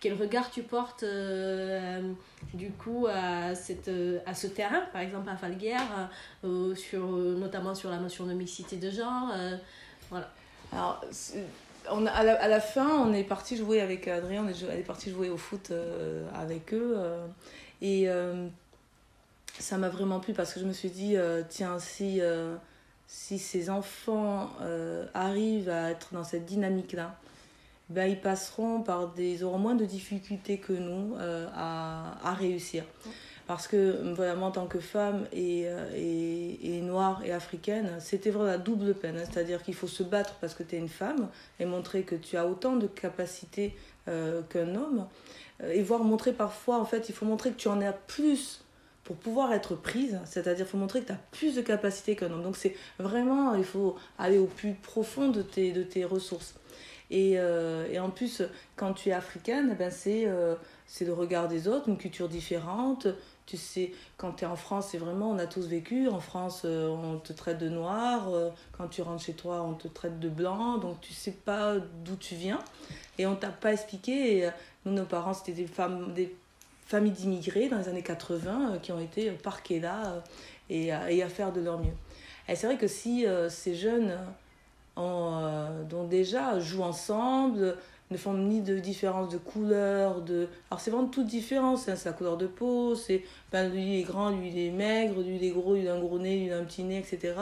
quel 0.00 0.14
regard 0.14 0.50
tu 0.50 0.62
portes 0.62 1.04
du 2.54 2.70
coup 2.70 3.06
à, 3.08 3.54
cette, 3.54 3.90
à 4.24 4.34
ce 4.34 4.46
terrain, 4.46 4.80
par 4.92 5.02
exemple 5.02 5.28
à 5.28 5.36
Falguière, 5.36 6.10
sur, 6.74 7.06
notamment 7.06 7.74
sur 7.74 7.90
la 7.90 7.98
notion 7.98 8.24
de 8.26 8.32
mixité 8.32 8.76
de 8.76 8.90
genre. 8.90 9.32
voilà. 10.08 10.30
Alors, 10.72 11.04
on 11.90 12.06
à, 12.06 12.22
la, 12.22 12.34
à, 12.40 12.48
la, 12.48 12.60
fin, 12.60 12.88
on 12.88 13.12
est 13.12 13.24
parti 13.24 13.56
jouer 13.56 13.80
avec 13.80 14.08
Adrien, 14.08 14.44
on 14.44 14.48
est, 14.48 14.78
est 14.78 14.82
parti 14.82 15.10
jouer 15.10 15.28
au 15.28 15.36
foot 15.36 15.72
avec 16.34 16.72
eux. 16.72 16.96
et 17.82 18.08
ça 19.60 19.78
m'a 19.78 19.88
vraiment 19.88 20.20
plu 20.20 20.32
parce 20.32 20.52
que 20.52 20.60
je 20.60 20.64
me 20.64 20.72
suis 20.72 20.90
dit, 20.90 21.16
euh, 21.16 21.42
tiens, 21.48 21.78
si, 21.78 22.20
euh, 22.20 22.56
si 23.06 23.38
ces 23.38 23.70
enfants 23.70 24.50
euh, 24.62 25.06
arrivent 25.14 25.68
à 25.68 25.90
être 25.90 26.08
dans 26.12 26.24
cette 26.24 26.46
dynamique-là, 26.46 27.16
ben, 27.88 28.06
ils 28.06 28.20
passeront 28.20 28.82
par 28.82 29.08
des. 29.08 29.32
Ils 29.32 29.44
auront 29.44 29.58
moins 29.58 29.74
de 29.74 29.84
difficultés 29.84 30.58
que 30.58 30.72
nous 30.72 31.16
à, 31.54 32.18
à, 32.22 32.34
réussir. 32.34 32.84
Parce 33.48 33.66
que, 33.66 34.14
voilà, 34.14 34.36
moi, 34.36 34.46
en 34.46 34.52
tant 34.52 34.66
que 34.68 34.78
femme 34.78 35.26
et, 35.32 35.66
et, 35.96 36.76
et 36.76 36.80
noire 36.82 37.20
et 37.24 37.32
africaine, 37.32 37.96
c'était 37.98 38.30
vraiment 38.30 38.48
la 38.48 38.58
double 38.58 38.94
peine. 38.94 39.16
Hein, 39.16 39.24
C'est-à-dire 39.28 39.64
qu'il 39.64 39.74
faut 39.74 39.88
se 39.88 40.04
battre 40.04 40.36
parce 40.40 40.54
que 40.54 40.62
tu 40.62 40.76
es 40.76 40.78
une 40.78 40.88
femme 40.88 41.28
et 41.58 41.64
montrer 41.64 42.02
que 42.04 42.14
tu 42.14 42.36
as 42.36 42.46
autant 42.46 42.76
de 42.76 42.86
capacités 42.86 43.74
qu'un 44.06 44.74
homme. 44.76 45.08
Et 45.64 45.82
voir 45.82 46.04
montrer 46.04 46.32
parfois, 46.32 46.78
en 46.78 46.84
fait, 46.84 47.08
il 47.08 47.14
faut 47.14 47.26
montrer 47.26 47.50
que 47.50 47.56
tu 47.56 47.66
en 47.66 47.80
as 47.80 47.92
plus 47.92 48.62
pour 49.04 49.16
pouvoir 49.16 49.52
être 49.52 49.74
prise, 49.74 50.20
c'est-à-dire 50.24 50.66
faut 50.66 50.76
montrer 50.76 51.00
que 51.00 51.06
tu 51.06 51.12
as 51.12 51.20
plus 51.32 51.54
de 51.54 51.62
capacité 51.62 52.16
qu'un 52.16 52.30
homme. 52.30 52.42
Donc 52.42 52.56
c'est 52.56 52.76
vraiment, 52.98 53.54
il 53.54 53.64
faut 53.64 53.96
aller 54.18 54.38
au 54.38 54.46
plus 54.46 54.74
profond 54.74 55.28
de 55.28 55.42
tes, 55.42 55.72
de 55.72 55.82
tes 55.82 56.04
ressources. 56.04 56.54
Et, 57.10 57.34
euh, 57.38 57.88
et 57.90 57.98
en 57.98 58.10
plus, 58.10 58.42
quand 58.76 58.92
tu 58.92 59.08
es 59.08 59.12
africaine, 59.12 59.74
ben 59.76 59.90
c'est, 59.90 60.26
euh, 60.26 60.54
c'est 60.86 61.04
le 61.04 61.12
regard 61.12 61.48
des 61.48 61.66
autres, 61.66 61.88
une 61.88 61.96
culture 61.96 62.28
différente. 62.28 63.08
Tu 63.46 63.56
sais, 63.56 63.92
quand 64.16 64.32
tu 64.32 64.44
es 64.44 64.46
en 64.46 64.54
France, 64.54 64.88
c'est 64.92 64.98
vraiment, 64.98 65.30
on 65.30 65.38
a 65.38 65.46
tous 65.46 65.66
vécu. 65.66 66.08
En 66.08 66.20
France, 66.20 66.62
euh, 66.64 66.88
on 66.88 67.18
te 67.18 67.32
traite 67.32 67.58
de 67.58 67.68
noir. 67.68 68.28
quand 68.78 68.86
tu 68.86 69.02
rentres 69.02 69.24
chez 69.24 69.32
toi, 69.34 69.62
on 69.62 69.74
te 69.74 69.88
traite 69.88 70.20
de 70.20 70.28
blanc. 70.28 70.78
Donc, 70.78 71.00
tu 71.00 71.12
sais 71.12 71.32
pas 71.32 71.78
d'où 72.04 72.14
tu 72.14 72.36
viens. 72.36 72.60
Et 73.18 73.26
on 73.26 73.34
t'a 73.34 73.48
pas 73.48 73.72
expliqué. 73.72 74.48
Nous, 74.84 74.92
nos 74.92 75.04
parents, 75.04 75.34
c'était 75.34 75.52
des, 75.52 75.66
femmes, 75.66 76.14
familles 76.90 77.12
d'immigrés 77.12 77.68
dans 77.68 77.78
les 77.78 77.88
années 77.88 78.02
80 78.02 78.72
euh, 78.74 78.78
qui 78.78 78.90
ont 78.90 78.98
été 78.98 79.30
parquées 79.30 79.78
là 79.78 80.20
euh, 80.70 81.08
et, 81.08 81.22
à- 81.22 81.28
faire 81.28 81.52
de 81.52 81.60
leur 81.60 81.78
mieux. 81.78 81.94
Et 82.48 82.56
c'est 82.56 82.66
vrai 82.66 82.76
que 82.76 82.88
si 82.88 83.26
euh, 83.26 83.48
ces 83.48 83.76
jeunes 83.76 84.18
ont, 84.96 85.38
euh, 85.40 85.84
dont 85.84 86.04
déjà 86.04 86.58
jouent 86.58 86.82
ensemble, 86.82 87.76
ne 88.10 88.16
font 88.16 88.34
ni 88.34 88.60
de 88.60 88.80
différence 88.80 89.28
de 89.28 89.38
couleur, 89.38 90.20
de... 90.22 90.48
alors 90.68 90.80
c'est 90.80 90.90
vraiment 90.90 91.06
toute 91.06 91.28
différence, 91.28 91.88
hein, 91.88 91.94
c'est 91.94 92.08
la 92.08 92.12
couleur 92.12 92.36
de 92.36 92.48
peau, 92.48 92.96
c'est 92.96 93.22
ben, 93.52 93.70
lui 93.72 93.82
il 93.82 94.00
est 94.00 94.02
grand, 94.02 94.30
lui 94.30 94.48
il 94.48 94.58
est 94.58 94.70
maigre, 94.72 95.20
lui 95.22 95.36
il 95.36 95.44
est 95.44 95.50
gros, 95.50 95.74
lui 95.74 95.82
il 95.82 95.88
a 95.88 95.94
un 95.94 96.00
gros 96.00 96.18
nez, 96.18 96.38
lui 96.38 96.46
il 96.46 96.52
a 96.52 96.58
un 96.58 96.64
petit 96.64 96.82
nez, 96.82 96.98
etc. 96.98 97.34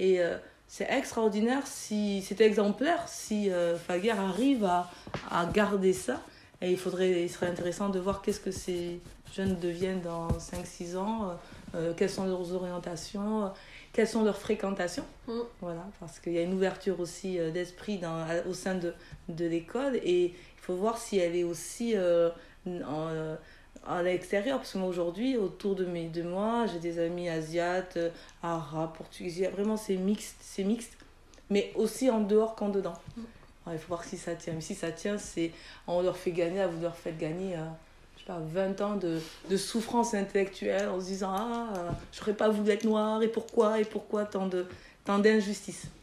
Et 0.00 0.20
euh, 0.20 0.36
c'est 0.66 0.90
extraordinaire, 0.90 1.64
si 1.64 2.22
c'est 2.22 2.40
exemplaire 2.40 3.04
si 3.06 3.50
euh, 3.52 3.76
Faguer 3.76 4.10
arrive 4.10 4.64
à 4.64 5.46
garder 5.54 5.92
ça. 5.92 6.20
Et 6.62 6.70
il, 6.70 6.78
faudrait, 6.78 7.22
il 7.22 7.30
serait 7.30 7.46
intéressant 7.46 7.88
de 7.88 7.98
voir 7.98 8.20
qu'est-ce 8.20 8.40
que 8.40 8.50
ces 8.50 9.00
jeunes 9.34 9.58
deviennent 9.58 10.02
dans 10.02 10.28
5-6 10.28 10.96
ans, 10.96 11.30
euh, 11.30 11.34
euh, 11.74 11.92
quelles 11.96 12.10
sont 12.10 12.26
leurs 12.26 12.52
orientations, 12.52 13.44
euh, 13.44 13.48
quelles 13.92 14.08
sont 14.08 14.24
leurs 14.24 14.38
fréquentations. 14.38 15.04
Mm. 15.28 15.32
Voilà, 15.60 15.86
parce 16.00 16.18
qu'il 16.18 16.32
y 16.32 16.38
a 16.38 16.42
une 16.42 16.54
ouverture 16.54 16.98
aussi 17.00 17.38
euh, 17.38 17.50
d'esprit 17.50 17.98
dans, 17.98 18.26
au 18.48 18.54
sein 18.54 18.74
de, 18.74 18.92
de 19.28 19.46
l'école 19.46 19.96
et 19.96 20.24
il 20.26 20.60
faut 20.60 20.74
voir 20.74 20.98
si 20.98 21.18
elle 21.18 21.36
est 21.36 21.44
aussi 21.44 21.94
en, 22.66 23.36
à 23.86 24.02
l'extérieur. 24.02 24.58
Parce 24.58 24.72
que 24.72 24.78
moi 24.78 24.88
aujourd'hui, 24.88 25.36
autour 25.36 25.74
de, 25.74 25.86
mes, 25.86 26.08
de 26.08 26.22
moi, 26.22 26.66
j'ai 26.66 26.78
des 26.78 26.98
amis 26.98 27.28
asiates, 27.28 27.98
arabes, 28.42 28.94
portugais, 28.96 29.48
vraiment 29.48 29.76
c'est 29.76 29.96
mixte, 29.96 30.36
c'est 30.40 30.64
mixte, 30.64 30.98
mais 31.48 31.72
aussi 31.76 32.10
en 32.10 32.20
dehors 32.20 32.56
qu'en 32.56 32.68
dedans. 32.68 32.94
Mm. 33.16 33.22
Il 33.70 33.78
faut 33.78 33.88
voir 33.88 34.04
si 34.04 34.16
ça 34.16 34.34
tient. 34.34 34.54
Mais 34.54 34.60
si 34.60 34.74
ça 34.74 34.90
tient, 34.90 35.18
c'est 35.18 35.52
on 35.86 36.02
leur 36.02 36.16
fait 36.16 36.32
gagner, 36.32 36.64
vous 36.66 36.82
leur 36.82 36.96
faites 36.96 37.18
gagner. 37.18 37.56
euh, 37.56 37.60
je 38.16 38.20
sais 38.20 38.26
pas, 38.26 38.40
20 38.40 38.80
ans 38.80 38.96
de, 38.96 39.20
de 39.48 39.56
souffrance 39.56 40.14
intellectuelle 40.14 40.88
en 40.88 41.00
se 41.00 41.06
disant 41.06 41.32
Ah, 41.34 41.94
j'aurais 42.12 42.34
pas 42.34 42.48
voulu 42.48 42.70
être 42.70 42.84
noire, 42.84 43.22
et 43.22 43.28
pourquoi, 43.28 43.80
et 43.80 43.84
pourquoi 43.84 44.24
tant 44.24 44.48
tant 45.04 45.18
d'injustice. 45.18 45.84
Ouais. 45.84 45.99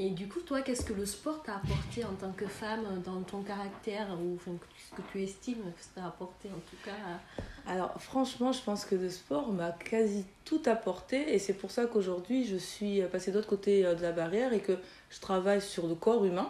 Et 0.00 0.10
du 0.10 0.28
coup, 0.28 0.38
toi, 0.40 0.62
qu'est-ce 0.62 0.84
que 0.84 0.92
le 0.92 1.04
sport 1.04 1.42
t'a 1.42 1.56
apporté 1.56 2.04
en 2.04 2.14
tant 2.14 2.30
que 2.30 2.46
femme 2.46 3.02
dans 3.04 3.20
ton 3.22 3.42
caractère 3.42 4.06
ou 4.22 4.36
enfin, 4.36 4.52
ce 4.90 4.94
que 4.94 5.02
tu 5.10 5.22
estimes 5.24 5.56
que 5.56 5.82
ça 5.82 5.88
t'a 5.96 6.06
apporté 6.06 6.48
en 6.48 6.60
tout 6.70 6.76
cas 6.84 6.92
Alors 7.66 8.00
franchement, 8.00 8.52
je 8.52 8.62
pense 8.62 8.84
que 8.84 8.94
le 8.94 9.10
sport 9.10 9.50
m'a 9.50 9.72
quasi 9.72 10.24
tout 10.44 10.62
apporté 10.66 11.34
et 11.34 11.40
c'est 11.40 11.54
pour 11.54 11.72
ça 11.72 11.86
qu'aujourd'hui 11.86 12.46
je 12.46 12.54
suis 12.56 13.02
passée 13.10 13.32
de 13.32 13.36
l'autre 13.36 13.48
côté 13.48 13.84
euh, 13.84 13.96
de 13.96 14.02
la 14.02 14.12
barrière 14.12 14.52
et 14.52 14.60
que 14.60 14.78
je 15.10 15.20
travaille 15.20 15.60
sur 15.60 15.88
le 15.88 15.96
corps 15.96 16.24
humain. 16.24 16.48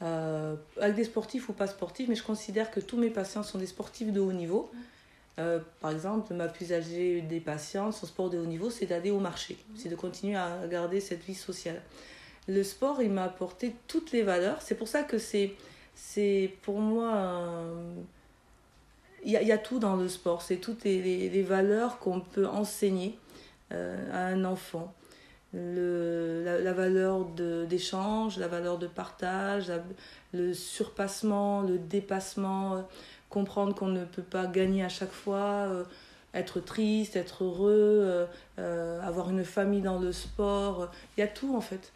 euh, 0.00 0.54
avec 0.80 0.96
des 0.96 1.04
sportifs 1.04 1.48
ou 1.48 1.52
pas 1.52 1.66
sportifs, 1.66 2.08
mais 2.08 2.14
je 2.14 2.22
considère 2.22 2.70
que 2.70 2.80
tous 2.80 2.96
mes 2.96 3.10
patients 3.10 3.42
sont 3.42 3.58
des 3.58 3.66
sportifs 3.66 4.12
de 4.12 4.20
haut 4.20 4.32
niveau. 4.32 4.70
Euh, 5.38 5.60
par 5.80 5.90
exemple, 5.90 6.34
ma 6.34 6.48
plus 6.48 6.72
âgée 6.72 7.20
des 7.20 7.40
patients, 7.40 7.92
son 7.92 8.06
sport 8.06 8.30
de 8.30 8.38
haut 8.38 8.46
niveau, 8.46 8.70
c'est 8.70 8.86
d'aller 8.86 9.10
au 9.10 9.20
marché, 9.20 9.56
c'est 9.76 9.88
de 9.88 9.94
continuer 9.94 10.36
à 10.36 10.66
garder 10.68 11.00
cette 11.00 11.22
vie 11.24 11.34
sociale. 11.34 11.80
Le 12.48 12.62
sport, 12.62 13.02
il 13.02 13.10
m'a 13.10 13.24
apporté 13.24 13.74
toutes 13.86 14.10
les 14.12 14.22
valeurs. 14.22 14.62
C'est 14.62 14.74
pour 14.74 14.88
ça 14.88 15.02
que 15.02 15.18
c'est, 15.18 15.54
pour 16.62 16.80
moi, 16.80 17.62
il 19.24 19.32
y, 19.32 19.52
a, 19.52 19.58
tout 19.58 19.78
dans 19.78 19.96
le 19.96 20.08
sport. 20.08 20.42
C'est 20.42 20.56
toutes 20.56 20.84
les, 20.84 21.42
valeurs 21.42 21.98
qu'on 21.98 22.20
peut 22.20 22.46
enseigner 22.46 23.18
euh, 23.72 24.10
à 24.12 24.26
un 24.26 24.44
enfant. 24.44 24.94
La, 25.52 26.72
valeur 26.72 27.24
d'échange, 27.68 28.38
la 28.38 28.48
valeur 28.48 28.78
de 28.78 28.86
partage, 28.86 29.72
le 30.32 30.54
surpassement, 30.54 31.62
le 31.62 31.78
dépassement, 31.78 32.76
euh, 32.76 32.82
comprendre 33.30 33.74
qu'on 33.74 33.88
ne 33.88 34.04
peut 34.04 34.22
pas 34.22 34.46
gagner 34.46 34.84
à 34.84 34.88
chaque 34.88 35.12
fois, 35.12 35.66
euh, 35.68 35.84
être 36.34 36.60
triste, 36.60 37.16
être 37.16 37.44
heureux, 37.44 38.26
avoir 38.56 39.30
une 39.30 39.44
famille 39.44 39.80
dans 39.80 39.98
le 39.98 40.12
sport. 40.12 40.90
Il 41.16 41.20
y 41.20 41.22
a 41.22 41.28
tout 41.28 41.56
en 41.56 41.62
fait. 41.62 41.92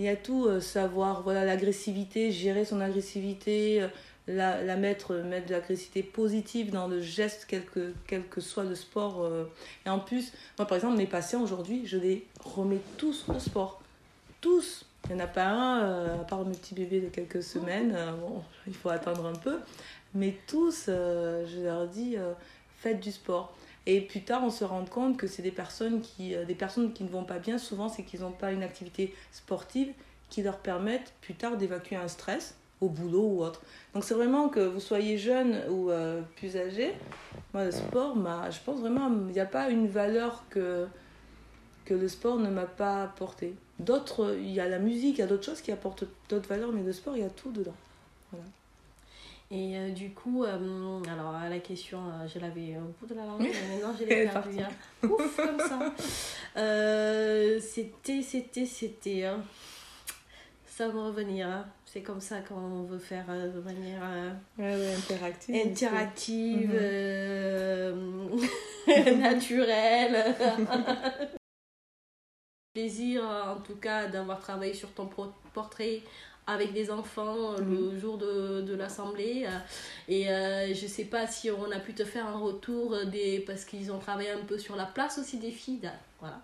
Il 0.00 0.06
y 0.06 0.08
a 0.08 0.16
tout, 0.16 0.46
euh, 0.46 0.60
savoir 0.60 1.20
voilà 1.22 1.44
l'agressivité, 1.44 2.32
gérer 2.32 2.64
son 2.64 2.80
agressivité, 2.80 3.82
euh, 3.82 3.88
la, 4.28 4.62
la 4.62 4.76
mettre, 4.76 5.14
mettre 5.16 5.48
de 5.48 5.52
l'agressivité 5.52 6.02
positive 6.02 6.70
dans 6.70 6.88
le 6.88 7.02
geste, 7.02 7.44
quel 7.46 7.64
que, 7.66 8.40
soit 8.40 8.64
le 8.64 8.74
sport. 8.74 9.22
euh. 9.22 9.44
Et 9.84 9.90
en 9.90 9.98
plus, 9.98 10.32
moi 10.58 10.66
par 10.66 10.76
exemple, 10.76 10.96
mes 10.96 11.06
patients 11.06 11.42
aujourd'hui, 11.42 11.82
je 11.84 11.98
les 11.98 12.26
remets 12.42 12.80
tous 12.96 13.26
au 13.28 13.38
sport. 13.38 13.82
Tous. 14.40 14.86
Il 15.10 15.16
n'y 15.16 15.20
en 15.20 15.24
a 15.24 15.28
pas 15.28 15.44
un, 15.48 15.82
euh, 15.82 16.20
à 16.22 16.24
part 16.24 16.46
mes 16.46 16.56
petits 16.56 16.74
bébés 16.74 17.00
de 17.02 17.08
quelques 17.08 17.42
semaines, 17.42 17.92
euh, 17.94 18.12
bon, 18.12 18.42
il 18.66 18.72
faut 18.72 18.88
attendre 18.88 19.26
un 19.26 19.34
peu. 19.34 19.58
Mais 20.14 20.34
tous, 20.46 20.86
euh, 20.88 21.44
je 21.46 21.60
leur 21.60 21.86
dis, 21.88 22.16
euh, 22.16 22.32
faites 22.78 23.00
du 23.00 23.12
sport. 23.12 23.54
Et 23.86 24.00
plus 24.00 24.22
tard, 24.22 24.42
on 24.44 24.50
se 24.50 24.64
rend 24.64 24.84
compte 24.84 25.16
que 25.16 25.26
c'est 25.26 25.42
des 25.42 25.50
personnes 25.50 26.00
qui, 26.00 26.34
euh, 26.34 26.44
des 26.44 26.54
personnes 26.54 26.92
qui 26.92 27.04
ne 27.04 27.08
vont 27.08 27.24
pas 27.24 27.38
bien, 27.38 27.58
souvent, 27.58 27.88
c'est 27.88 28.02
qu'ils 28.02 28.20
n'ont 28.20 28.32
pas 28.32 28.52
une 28.52 28.62
activité 28.62 29.14
sportive 29.32 29.92
qui 30.28 30.42
leur 30.42 30.58
permette 30.58 31.14
plus 31.20 31.34
tard 31.34 31.56
d'évacuer 31.56 31.96
un 31.96 32.08
stress 32.08 32.56
au 32.80 32.88
boulot 32.88 33.24
ou 33.24 33.42
autre. 33.42 33.62
Donc 33.94 34.04
c'est 34.04 34.14
vraiment 34.14 34.48
que 34.48 34.60
vous 34.60 34.80
soyez 34.80 35.18
jeune 35.18 35.62
ou 35.68 35.90
euh, 35.90 36.22
plus 36.36 36.56
âgé, 36.56 36.94
moi 37.52 37.64
le 37.64 37.72
sport, 37.72 38.16
je 38.50 38.58
pense 38.64 38.80
vraiment, 38.80 39.10
il 39.28 39.32
n'y 39.32 39.40
a 39.40 39.46
pas 39.46 39.68
une 39.68 39.86
valeur 39.86 40.44
que, 40.48 40.86
que 41.84 41.94
le 41.94 42.08
sport 42.08 42.38
ne 42.38 42.48
m'a 42.48 42.66
pas 42.66 43.02
apporté. 43.02 43.54
D'autres, 43.78 44.36
il 44.38 44.50
y 44.50 44.60
a 44.60 44.68
la 44.68 44.78
musique, 44.78 45.18
il 45.18 45.20
y 45.20 45.24
a 45.24 45.26
d'autres 45.26 45.44
choses 45.44 45.60
qui 45.60 45.72
apportent 45.72 46.04
d'autres 46.28 46.48
valeurs, 46.48 46.72
mais 46.72 46.82
le 46.82 46.92
sport, 46.92 47.16
il 47.16 47.22
y 47.22 47.26
a 47.26 47.30
tout 47.30 47.50
dedans. 47.50 47.74
Et 49.52 49.76
euh, 49.76 49.90
du 49.90 50.10
coup, 50.14 50.44
euh, 50.44 51.02
alors 51.12 51.34
à 51.34 51.48
la 51.48 51.58
question, 51.58 51.98
euh, 52.08 52.28
je 52.32 52.38
l'avais 52.38 52.76
au 52.76 52.94
bout 53.00 53.06
de 53.06 53.14
la 53.14 53.26
langue, 53.26 53.40
mais 53.42 53.74
maintenant 53.74 53.92
je 53.98 54.04
l'ai 54.08 54.26
partie. 54.28 54.60
hein. 54.62 54.68
Ouf, 55.02 55.36
comme 55.36 55.58
ça. 55.58 55.92
C'était, 57.60 58.22
c'était, 58.22 58.66
c'était. 58.66 59.24
hein. 59.24 59.42
Ça 60.66 60.86
va 60.86 60.94
me 60.94 61.00
revenir. 61.00 61.48
hein. 61.48 61.66
C'est 61.84 62.02
comme 62.02 62.20
ça 62.20 62.40
qu'on 62.42 62.82
veut 62.84 63.00
faire 63.00 63.26
de 63.26 63.60
manière 63.60 64.02
Ouais, 64.56 64.76
ouais, 64.76 64.94
interactive. 64.94 65.56
interactive, 65.66 66.70
Mhm. 66.70 68.40
naturelle. 69.18 70.36
Plaisir 72.72 73.24
en 73.24 73.56
tout 73.60 73.74
cas 73.76 74.06
d'avoir 74.06 74.38
travaillé 74.38 74.74
sur 74.74 74.92
ton 74.92 75.10
portrait 75.52 76.02
avec 76.50 76.72
des 76.72 76.90
enfants 76.90 77.54
euh, 77.54 77.60
le 77.92 77.98
jour 77.98 78.18
de, 78.18 78.60
de 78.62 78.74
l'assemblée 78.74 79.46
euh, 79.46 79.50
et 80.08 80.28
euh, 80.30 80.74
je 80.74 80.86
sais 80.86 81.04
pas 81.04 81.26
si 81.26 81.50
on 81.50 81.70
a 81.70 81.78
pu 81.78 81.92
te 81.94 82.04
faire 82.04 82.26
un 82.26 82.38
retour 82.38 82.94
euh, 82.94 83.04
des 83.04 83.40
parce 83.46 83.64
qu'ils 83.64 83.90
ont 83.92 83.98
travaillé 83.98 84.30
un 84.30 84.44
peu 84.46 84.58
sur 84.58 84.76
la 84.76 84.84
place 84.86 85.18
aussi 85.18 85.38
des 85.38 85.50
filles 85.50 85.80
là, 85.82 85.92
voilà 86.20 86.40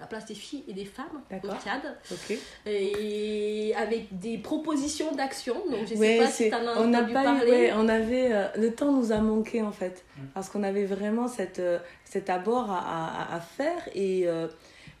la 0.00 0.06
place 0.06 0.26
des 0.26 0.34
filles 0.34 0.62
et 0.68 0.72
des 0.74 0.84
femmes 0.84 1.22
au. 1.32 1.48
Tchad 1.48 1.82
Ok. 2.12 2.38
et 2.66 3.74
avec 3.76 4.16
des 4.16 4.38
propositions 4.38 5.12
d'action 5.12 5.54
donc 5.68 5.80
je 5.88 5.94
sais 5.94 5.98
Ouais, 5.98 6.18
pas 6.18 6.26
si 6.28 6.54
en 6.54 6.58
as 6.68 6.78
on 6.80 6.94
entendu 6.94 7.12
pas 7.12 7.20
eu- 7.22 7.24
parler 7.24 7.50
ouais, 7.50 7.72
on 7.74 7.88
avait 7.88 8.32
euh, 8.32 8.46
le 8.56 8.72
temps 8.72 8.92
nous 8.92 9.10
a 9.12 9.18
manqué 9.18 9.60
en 9.62 9.72
fait 9.72 10.04
Mm. 10.16 10.20
parce 10.34 10.48
qu'on 10.50 10.62
avait 10.64 10.84
vraiment 10.84 11.26
cette 11.28 11.58
euh, 11.60 11.78
cet 12.04 12.28
abord 12.30 12.70
à, 12.70 12.78
à, 12.78 13.36
à 13.36 13.40
faire 13.40 13.88
et 13.94 14.26
euh, 14.28 14.46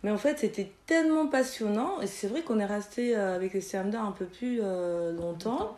mais 0.02 0.10
en 0.10 0.18
fait 0.18 0.38
c'était 0.38 0.70
tellement 0.86 1.26
passionnant 1.26 2.00
et 2.00 2.06
c'est 2.06 2.26
vrai 2.28 2.42
qu'on 2.42 2.58
est 2.60 2.64
resté 2.66 3.16
euh, 3.16 3.34
avec 3.36 3.52
les 3.54 3.60
CMDA 3.60 4.00
un 4.00 4.12
peu 4.12 4.24
plus 4.26 4.60
euh, 4.62 5.12
longtemps. 5.12 5.76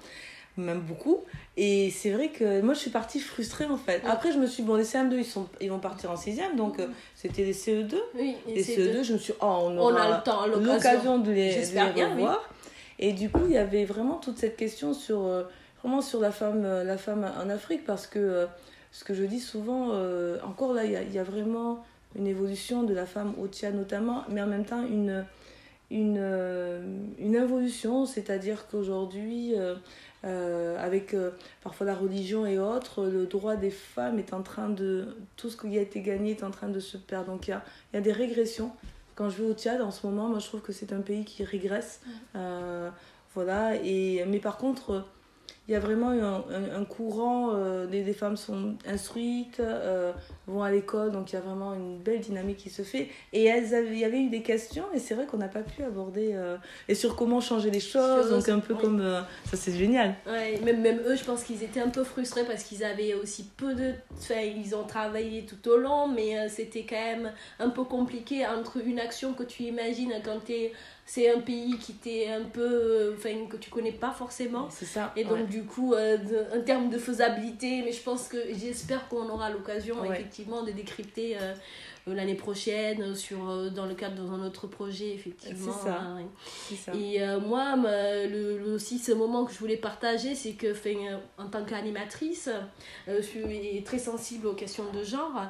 Même 0.57 0.81
beaucoup. 0.81 1.21
Et 1.57 1.91
c'est 1.91 2.11
vrai 2.11 2.29
que 2.29 2.61
moi 2.61 2.75
je 2.75 2.81
suis 2.81 2.91
partie 2.91 3.21
frustrée 3.21 3.67
en 3.67 3.77
fait. 3.79 4.03
Après 4.05 4.33
je 4.33 4.37
me 4.39 4.47
suis 4.47 4.62
dit, 4.62 4.69
bon 4.69 4.75
les 4.75 4.85
CM2 4.85 5.15
ils 5.17 5.25
sont 5.25 5.49
ils 5.61 5.71
vont 5.71 5.79
partir 5.79 6.11
en 6.11 6.17
sixième 6.17 6.57
donc 6.57 6.81
euh, 6.81 6.89
c'était 7.15 7.45
les 7.45 7.55
CE2 7.55 7.95
oui 8.17 8.37
les 8.47 8.62
c'est 8.62 8.77
CE2 8.77 8.99
de- 8.99 9.03
je 9.05 9.12
me 9.15 9.19
suis 9.19 9.33
dit, 9.33 9.39
oh 9.41 9.47
on 9.47 9.79
on 9.79 9.79
aura 9.79 10.03
a 10.03 10.17
le 10.19 10.23
temps 10.25 10.47
l'occasion. 10.47 11.19
de 11.19 11.31
les, 11.31 11.53
J'espère 11.53 11.95
les 11.95 12.03
oui. 12.05 12.11
revoir. 12.11 12.43
Et 12.99 13.12
du 13.15 13.31
coup, 13.31 13.41
il 13.47 13.53
y 13.53 13.57
avait 13.59 13.87
vraiment 13.87 14.17
toute 14.17 14.37
cette 14.37 14.57
question 14.59 14.93
sur, 14.93 15.23
euh, 15.25 15.45
vraiment 15.83 16.03
sur 16.03 16.21
la, 16.21 16.33
femme, 16.33 16.62
la 16.62 16.99
femme 16.99 17.25
en 17.43 17.49
Afrique, 17.49 17.87
parce 17.87 18.07
que 18.07 18.19
euh, 18.19 18.47
ce 18.93 19.05
que 19.05 19.15
je 19.15 19.25
dis 19.25 19.41
souvent, 19.41 19.93
encore 20.45 20.75
là, 20.75 20.85
il 20.85 20.91
y 20.93 20.97
a, 20.97 21.03
il 21.03 21.12
y 21.15 21.19
a 21.19 21.23
vraiment 21.23 21.83
une 22.17 22.26
évolution 22.26 22.83
de 22.83 22.95
la 22.95 23.07
femme 23.07 23.35
au 23.40 23.47
Tchad 23.47 23.75
notamment, 23.75 24.25
mais 24.29 24.43
en 24.43 24.47
même 24.47 24.64
temps 24.64 24.85
une, 24.85 25.25
une, 25.90 26.19
euh, 26.19 26.83
une 27.19 27.37
involution, 27.37 28.07
c'est-à-dire 28.07 28.67
qu'aujourd'hui, 28.69 29.55
euh, 29.57 29.76
euh, 30.25 30.76
avec 30.79 31.14
euh, 31.14 31.31
parfois 31.62 31.87
la 31.87 31.95
religion 31.95 32.47
et 32.47 32.59
autres, 32.59 33.07
le 33.07 33.26
droit 33.26 33.57
des 33.57 33.71
femmes 33.71 34.19
est 34.19 34.33
en 34.33 34.43
train 34.43 34.69
de... 34.69 35.17
Tout 35.37 35.50
ce 35.50 35.57
qui 35.57 35.79
a 35.79 35.81
été 35.81 36.00
gagné 36.00 36.33
est 36.33 36.43
en 36.43 36.50
train 36.50 36.69
de 36.69 36.81
se 36.81 36.97
perdre. 36.97 37.33
Donc 37.33 37.49
il 37.49 37.52
y 37.52 37.55
a, 37.55 37.62
y 37.95 37.97
a 37.97 38.00
des 38.00 38.12
régressions. 38.12 38.73
Quand 39.14 39.31
je 39.31 39.43
vais 39.43 39.50
au 39.50 39.55
Tchad 39.55 39.81
en 39.81 39.90
ce 39.90 40.07
moment, 40.07 40.29
moi 40.29 40.38
je 40.38 40.47
trouve 40.47 40.62
que 40.62 40.73
c'est 40.73 40.93
un 40.93 41.00
pays 41.00 41.25
qui 41.25 41.45
régresse. 41.45 42.00
Euh, 42.37 42.90
voilà. 43.35 43.76
Et, 43.76 44.25
mais 44.26 44.38
par 44.40 44.57
contre, 44.57 45.07
il 45.69 45.75
y 45.75 45.76
a 45.76 45.79
vraiment 45.79 46.11
un, 46.11 46.81
un, 46.81 46.85
courant, 46.85 47.50
euh, 47.55 47.87
des, 47.87 48.02
des, 48.02 48.12
femmes 48.12 48.37
sont 48.37 48.75
instruites, 48.88 49.61
euh, 49.61 50.12
vont 50.49 50.64
à 50.64 50.71
l'école, 50.73 51.12
donc 51.12 51.31
il 51.31 51.37
y 51.37 51.38
a 51.38 51.40
vraiment 51.40 51.75
une 51.75 51.99
belle 51.99 52.19
dynamique 52.19 52.57
qui 52.57 52.71
se 52.71 52.83
fait. 52.83 53.09
Et 53.33 53.45
elles 53.45 53.73
avaient, 53.73 53.93
il 53.93 53.99
y 53.99 54.05
avait 54.05 54.21
eu 54.21 54.31
des 54.31 54.43
questions, 54.43 54.85
et 54.93 54.99
c'est 54.99 55.14
vrai 55.14 55.26
qu'on 55.26 55.37
n'a 55.37 55.49
pas 55.49 55.61
pu 55.61 55.85
aborder, 55.85 56.31
euh, 56.33 56.57
et 56.88 56.97
sur 56.97 57.14
comment 57.14 57.40
changer 57.40 57.71
les 57.71 57.79
choses, 57.79 58.31
donc 58.31 58.49
un 58.49 58.59
peu 58.59 58.75
comme, 58.75 59.00
ça 59.45 59.57
c'est 59.57 59.76
génial. 59.76 60.17
Ouais, 60.26 60.59
même, 60.64 60.81
même 60.81 61.00
eux, 61.07 61.14
je 61.14 61.23
pense 61.23 61.45
qu'ils 61.45 61.62
étaient 61.62 61.81
un 61.81 61.90
peu 61.90 62.02
frustrés 62.02 62.45
parce 62.45 62.64
qu'ils 62.64 62.83
avaient 62.83 63.14
aussi 63.14 63.45
peu 63.57 63.75
de... 63.75 63.93
Enfin, 64.19 64.40
ils 64.40 64.75
ont 64.75 64.85
travaillé 64.85 65.47
tout 65.47 65.71
au 65.71 65.76
long, 65.76 66.09
mais 66.09 66.49
c'était 66.49 66.85
quand 66.88 66.97
même 66.97 67.33
un 67.61 67.69
peu 67.69 67.85
compliqué 67.85 68.45
entre 68.45 68.79
une 68.85 68.99
action 68.99 69.35
que 69.35 69.45
tu 69.45 69.62
imagines 69.64 70.14
quand 70.25 70.45
tu 70.45 70.52
es 70.52 70.73
c'est 71.12 71.29
un 71.29 71.40
pays 71.40 71.76
qui 71.76 71.95
t'est 71.95 72.29
un 72.29 72.45
peu 72.45 73.12
enfin 73.19 73.35
que 73.50 73.57
tu 73.57 73.69
connais 73.69 73.90
pas 73.90 74.12
forcément. 74.12 74.69
C'est 74.71 74.85
ça 74.85 75.12
et 75.17 75.25
donc 75.25 75.49
du 75.49 75.64
coup 75.64 75.93
euh, 75.93 76.17
en 76.57 76.61
termes 76.62 76.88
de 76.88 76.99
faisabilité 76.99 77.83
mais 77.85 77.90
je 77.90 78.00
pense 78.00 78.29
que 78.29 78.37
j'espère 78.52 79.09
qu'on 79.09 79.29
aura 79.29 79.50
l'occasion 79.50 80.05
effectivement 80.05 80.62
de 80.62 80.71
décrypter 80.71 81.37
euh, 81.37 81.40
euh, 81.40 81.55
l'année 82.07 82.35
prochaine 82.35 83.14
sur 83.14 83.49
euh, 83.49 83.71
dans 83.71 83.87
le 83.87 83.95
cadre 83.95 84.25
d'un 84.25 84.42
autre 84.45 84.66
projet 84.66 85.14
effectivement 85.14 85.73
c'est 85.73 85.88
ça. 85.88 86.00
Hein, 86.00 86.23
ça. 86.76 86.92
et 86.95 87.23
euh, 87.23 87.40
moi 87.40 87.76
le, 87.76 88.73
aussi 88.75 88.99
ce 88.99 89.12
moment 89.12 89.45
que 89.45 89.52
je 89.52 89.59
voulais 89.59 89.76
partager 89.76 90.35
c'est 90.35 90.52
que 90.52 90.75
en 91.38 91.49
tant 91.49 91.64
qu'animatrice 91.64 92.50
je 93.07 93.21
suis 93.21 93.83
très 93.85 93.99
sensible 93.99 94.47
aux 94.47 94.54
questions 94.54 94.90
de 94.92 95.04
genre 95.04 95.47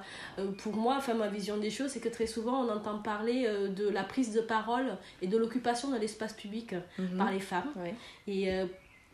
pour 0.58 0.76
moi 0.76 0.96
enfin 0.98 1.14
ma 1.14 1.28
vision 1.28 1.56
des 1.56 1.70
choses 1.70 1.90
c'est 1.90 2.00
que 2.00 2.08
très 2.08 2.26
souvent 2.26 2.64
on 2.64 2.70
entend 2.70 2.98
parler 2.98 3.48
de 3.74 3.88
la 3.88 4.04
prise 4.04 4.32
de 4.34 4.40
parole 4.40 4.96
et 5.22 5.26
de 5.26 5.36
l'occupation 5.36 5.90
de 5.90 5.98
l'espace 5.98 6.32
public 6.32 6.74
mhm. 6.98 7.16
par 7.16 7.32
les 7.32 7.40
femmes 7.40 7.72
et 8.26 8.50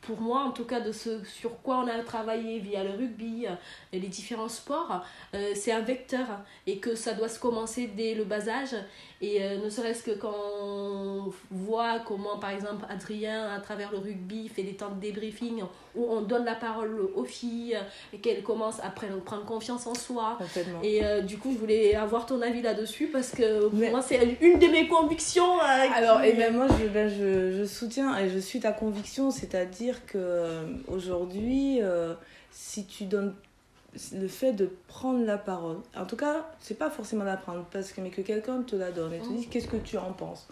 pour 0.06 0.20
moi, 0.20 0.44
en 0.44 0.52
tout 0.52 0.64
cas, 0.64 0.80
de 0.80 0.92
ce 0.92 1.24
sur 1.24 1.60
quoi 1.62 1.78
on 1.78 1.88
a 1.88 1.98
travaillé 2.02 2.60
via 2.60 2.84
le 2.84 2.90
rugby 2.90 3.46
et 3.92 3.98
les 3.98 4.08
différents 4.08 4.48
sports, 4.48 5.04
euh, 5.34 5.52
c'est 5.54 5.72
un 5.72 5.80
vecteur 5.80 6.26
et 6.66 6.78
que 6.78 6.94
ça 6.94 7.12
doit 7.12 7.28
se 7.28 7.40
commencer 7.40 7.88
dès 7.88 8.14
le 8.14 8.24
bas 8.24 8.48
âge 8.48 8.76
et 9.22 9.42
euh, 9.42 9.64
ne 9.64 9.70
serait-ce 9.70 10.02
que 10.02 10.10
quand 10.10 10.34
on 10.62 11.32
voit 11.50 12.00
comment, 12.00 12.38
par 12.38 12.50
exemple, 12.50 12.84
Adrien, 12.90 13.50
à 13.50 13.60
travers 13.60 13.90
le 13.90 13.98
rugby, 13.98 14.48
fait 14.48 14.62
des 14.62 14.74
temps 14.74 14.90
de 14.90 15.00
débriefing 15.00 15.62
où 15.94 16.06
on 16.10 16.20
donne 16.20 16.44
la 16.44 16.54
parole 16.54 17.00
aux 17.14 17.24
filles 17.24 17.78
et 18.12 18.18
qu'elles 18.18 18.42
commencent 18.42 18.80
à 18.80 18.90
prendre, 18.90 19.44
confiance 19.46 19.86
en 19.86 19.94
soi. 19.94 20.36
Et 20.82 21.02
euh, 21.02 21.22
du 21.22 21.38
coup, 21.38 21.52
je 21.52 21.58
voulais 21.58 21.94
avoir 21.94 22.26
ton 22.26 22.42
avis 22.42 22.60
là-dessus 22.60 23.06
parce 23.06 23.30
que 23.30 23.68
moi, 23.90 24.02
c'est 24.02 24.36
une 24.42 24.58
de 24.58 24.66
mes 24.66 24.86
convictions. 24.86 25.60
Euh, 25.60 25.86
Alors, 25.94 26.20
et 26.20 26.34
ben 26.34 26.54
moi, 26.54 26.66
je, 26.78 26.86
ben, 26.86 27.08
je, 27.08 27.56
je, 27.56 27.64
soutiens 27.64 28.18
et 28.18 28.28
je 28.28 28.38
suis 28.38 28.60
ta 28.60 28.72
conviction, 28.72 29.30
c'est-à-dire 29.30 30.04
que 30.04 30.60
aujourd'hui, 30.88 31.80
si 32.50 32.86
tu 32.86 33.04
donnes 33.04 33.34
le 34.12 34.28
fait 34.28 34.52
de 34.52 34.70
prendre 34.88 35.24
la 35.24 35.38
parole, 35.38 35.78
en 35.96 36.04
tout 36.04 36.16
cas, 36.16 36.48
c'est 36.60 36.78
pas 36.78 36.90
forcément 36.90 37.24
la 37.24 37.36
prendre, 37.36 37.64
parce 37.70 37.92
que, 37.92 38.00
mais 38.00 38.10
que 38.10 38.22
quelqu'un 38.22 38.62
te 38.62 38.76
la 38.76 38.92
donne 38.92 39.12
et 39.12 39.18
te 39.18 39.28
dit 39.28 39.48
qu'est-ce 39.48 39.68
que 39.68 39.76
tu 39.76 39.98
en 39.98 40.12
penses? 40.12 40.48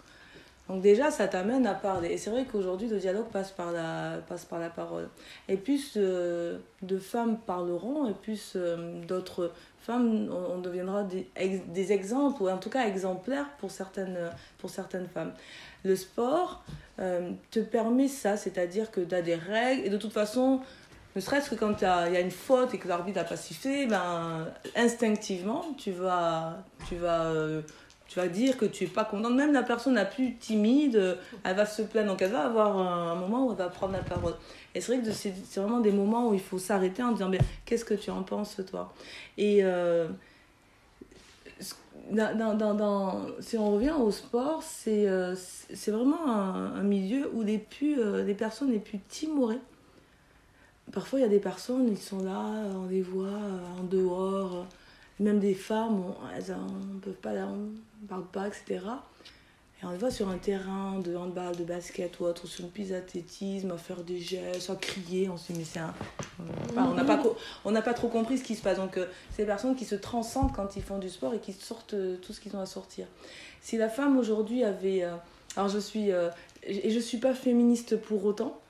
Donc 0.67 0.81
déjà, 0.81 1.11
ça 1.11 1.27
t'amène 1.27 1.67
à 1.67 1.75
parler. 1.75 2.09
Et 2.09 2.17
c'est 2.17 2.31
vrai 2.31 2.45
qu'aujourd'hui, 2.51 2.87
le 2.87 2.97
dialogue 2.97 3.27
passe 3.27 3.51
par 3.51 3.71
la, 3.71 4.17
passe 4.27 4.45
par 4.45 4.59
la 4.59 4.69
parole. 4.69 5.09
Et 5.47 5.57
plus 5.57 5.93
euh, 5.95 6.57
de 6.81 6.97
femmes 6.97 7.37
parleront, 7.37 8.09
et 8.09 8.13
plus 8.13 8.53
euh, 8.55 8.99
d'autres 9.05 9.51
femmes, 9.79 10.27
on, 10.31 10.57
deviendra 10.57 11.03
des, 11.03 11.27
des, 11.67 11.91
exemples, 11.91 12.41
ou 12.41 12.49
en 12.49 12.57
tout 12.57 12.71
cas 12.71 12.87
exemplaires 12.87 13.47
pour 13.59 13.69
certaines, 13.69 14.17
pour 14.57 14.71
certaines 14.71 15.07
femmes. 15.07 15.33
Le 15.83 15.95
sport 15.95 16.63
euh, 16.97 17.29
te 17.51 17.59
permet 17.59 18.07
ça, 18.07 18.35
c'est-à-dire 18.35 18.89
que 18.89 19.01
tu 19.01 19.13
as 19.13 19.21
des 19.21 19.35
règles, 19.35 19.85
et 19.85 19.89
de 19.89 19.97
toute 19.97 20.13
façon, 20.13 20.61
ne 21.15 21.21
serait-ce 21.21 21.49
que 21.49 21.55
quand 21.55 21.81
il 21.81 22.13
y 22.13 22.17
a 22.17 22.19
une 22.19 22.31
faute 22.31 22.73
et 22.73 22.77
que 22.77 22.89
l'arbitre 22.89 23.19
n'a 23.19 23.23
pas 23.23 23.37
sifflé, 23.37 23.85
ben, 23.85 24.47
instinctivement, 24.75 25.65
tu 25.77 25.91
vas, 25.91 26.57
tu, 26.89 26.97
vas, 26.97 27.27
euh, 27.27 27.61
tu 28.09 28.19
vas 28.19 28.27
dire 28.27 28.57
que 28.57 28.65
tu 28.65 28.83
n'es 28.83 28.89
pas 28.89 29.05
content. 29.05 29.29
Même 29.29 29.53
la 29.53 29.63
personne 29.63 29.93
la 29.93 30.03
plus 30.03 30.35
timide, 30.35 31.17
elle 31.45 31.55
va 31.55 31.65
se 31.65 31.83
plaindre. 31.83 32.09
Donc 32.09 32.21
elle 32.21 32.31
va 32.31 32.45
avoir 32.45 32.77
un, 32.77 33.15
moment 33.15 33.47
où 33.47 33.51
elle 33.51 33.57
va 33.57 33.69
prendre 33.69 33.93
la 33.93 34.03
parole. 34.03 34.33
Et 34.73 34.81
c'est 34.81 34.97
vrai 34.97 35.05
que 35.05 35.11
c'est 35.13 35.33
vraiment 35.55 35.79
des 35.79 35.93
moments 35.93 36.29
où 36.29 36.33
il 36.33 36.41
faut 36.41 36.59
s'arrêter 36.59 37.01
en 37.01 37.13
disant 37.13 37.31
qu'est-ce 37.63 37.85
que 37.85 37.93
tu 37.93 38.11
en 38.11 38.23
penses, 38.23 38.59
toi? 38.69 38.93
Et. 39.37 39.63
Euh, 39.63 40.07
dans, 42.11 42.55
dans, 42.55 42.75
dans, 42.75 43.25
si 43.39 43.57
on 43.57 43.71
revient 43.71 43.93
au 43.97 44.11
sport, 44.11 44.61
c'est 44.61 45.07
euh, 45.07 45.33
vraiment 45.87 46.27
un, 46.27 46.83
milieu 46.83 47.31
où 47.33 47.41
les, 47.41 47.57
plus, 47.57 47.95
les 48.23 48.33
personnes 48.35 48.71
les 48.71 48.79
plus 48.79 48.99
timorées 48.99 49.61
Parfois, 50.95 51.19
il 51.19 51.23
y 51.23 51.25
a 51.25 51.29
des 51.29 51.39
personnes, 51.39 51.89
ils 51.89 51.97
sont 51.97 52.23
là, 52.23 52.47
on 52.73 52.87
les 52.87 53.01
voit 53.01 53.27
en 53.77 53.83
dehors, 53.83 54.65
même 55.19 55.39
des 55.39 55.53
femmes, 55.53 56.01
elles 56.33 56.55
ne 56.55 56.99
peuvent 57.01 57.13
pas, 57.15 57.33
on 57.33 58.07
parle 58.07 58.25
pas, 58.27 58.47
etc. 58.47 58.79
Et 59.81 59.85
on 59.85 59.91
les 59.91 59.97
voit 59.97 60.09
sur 60.09 60.29
un 60.29 60.37
terrain 60.37 60.99
de 60.99 61.13
handball, 61.17 61.53
de 61.57 61.65
basket 61.65 62.17
ou 62.21 62.23
autre, 62.23 62.47
sur 62.47 62.63
une 62.63 62.71
piste 62.71 62.91
d'athlétisme, 62.91 63.71
à 63.71 63.77
faire 63.77 64.03
des 64.03 64.21
gestes, 64.21 64.69
à 64.69 64.75
crier. 64.77 65.27
On 65.27 65.35
se 65.35 65.51
dit, 65.51 65.59
mais 65.59 65.65
c'est 65.65 65.79
un. 65.79 65.93
on 66.77 66.93
n'a 66.93 67.03
pas, 67.03 67.21
on 67.65 67.73
pas 67.73 67.93
trop 67.93 68.07
compris 68.07 68.37
ce 68.37 68.45
qui 68.45 68.55
se 68.55 68.61
passe. 68.61 68.77
Donc, 68.77 68.95
euh, 68.95 69.07
c'est 69.31 69.41
des 69.41 69.47
personnes 69.47 69.75
qui 69.75 69.83
se 69.83 69.95
transcendent 69.95 70.53
quand 70.55 70.77
ils 70.77 70.81
font 70.81 70.97
du 70.97 71.09
sport 71.09 71.33
et 71.33 71.39
qui 71.39 71.51
sortent 71.51 71.93
euh, 71.93 72.15
tout 72.21 72.31
ce 72.31 72.39
qu'ils 72.39 72.55
ont 72.55 72.61
à 72.61 72.65
sortir. 72.65 73.05
Si 73.61 73.75
la 73.75 73.89
femme 73.89 74.17
aujourd'hui 74.17 74.63
avait. 74.63 75.03
Euh, 75.03 75.13
alors, 75.57 75.67
je 75.67 75.79
suis. 75.79 76.09
et 76.63 76.89
je 76.89 76.99
suis 76.99 77.17
pas 77.17 77.33
féministe 77.33 77.97
pour 77.97 78.23
autant. 78.23 78.61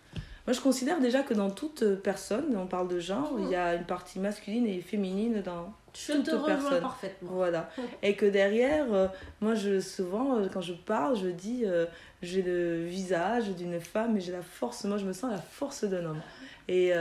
Moi, 0.46 0.54
je 0.54 0.62
considère 0.62 1.00
déjà 1.00 1.24
que 1.24 1.34
dans 1.34 1.50
toute 1.50 1.84
personne, 2.04 2.56
on 2.56 2.68
parle 2.68 2.88
de 2.88 3.00
genre, 3.00 3.36
il 3.40 3.50
y 3.50 3.56
a 3.56 3.76
une 3.76 3.86
partie 3.86 4.20
masculine 4.20 4.68
et 4.68 4.80
féminine 4.82 5.42
dans 5.42 5.74
je 5.96 6.14
toute 6.14 6.26
te 6.26 6.46
personne. 6.46 6.82
parfaitement. 6.82 7.32
Voilà. 7.32 7.70
Et 8.04 8.16
que 8.16 8.26
derrière, 8.26 8.94
euh, 8.94 9.08
moi, 9.42 9.56
je, 9.56 9.80
souvent, 9.80 10.38
euh, 10.38 10.48
quand 10.52 10.62
je 10.62 10.74
parle, 10.74 11.18
je 11.18 11.28
dis 11.28 11.64
euh, 11.66 11.86
j'ai 12.22 12.42
le 12.42 12.84
visage 12.84 13.50
d'une 13.50 13.80
femme 13.80 14.18
et 14.18 14.22
j'ai 14.22 14.34
la 14.34 14.42
force, 14.42 14.84
moi, 14.84 14.98
je 14.98 15.06
me 15.06 15.14
sens 15.14 15.32
la 15.32 15.42
force 15.42 15.84
d'un 15.86 16.06
homme. 16.06 16.22
Et, 16.68 16.94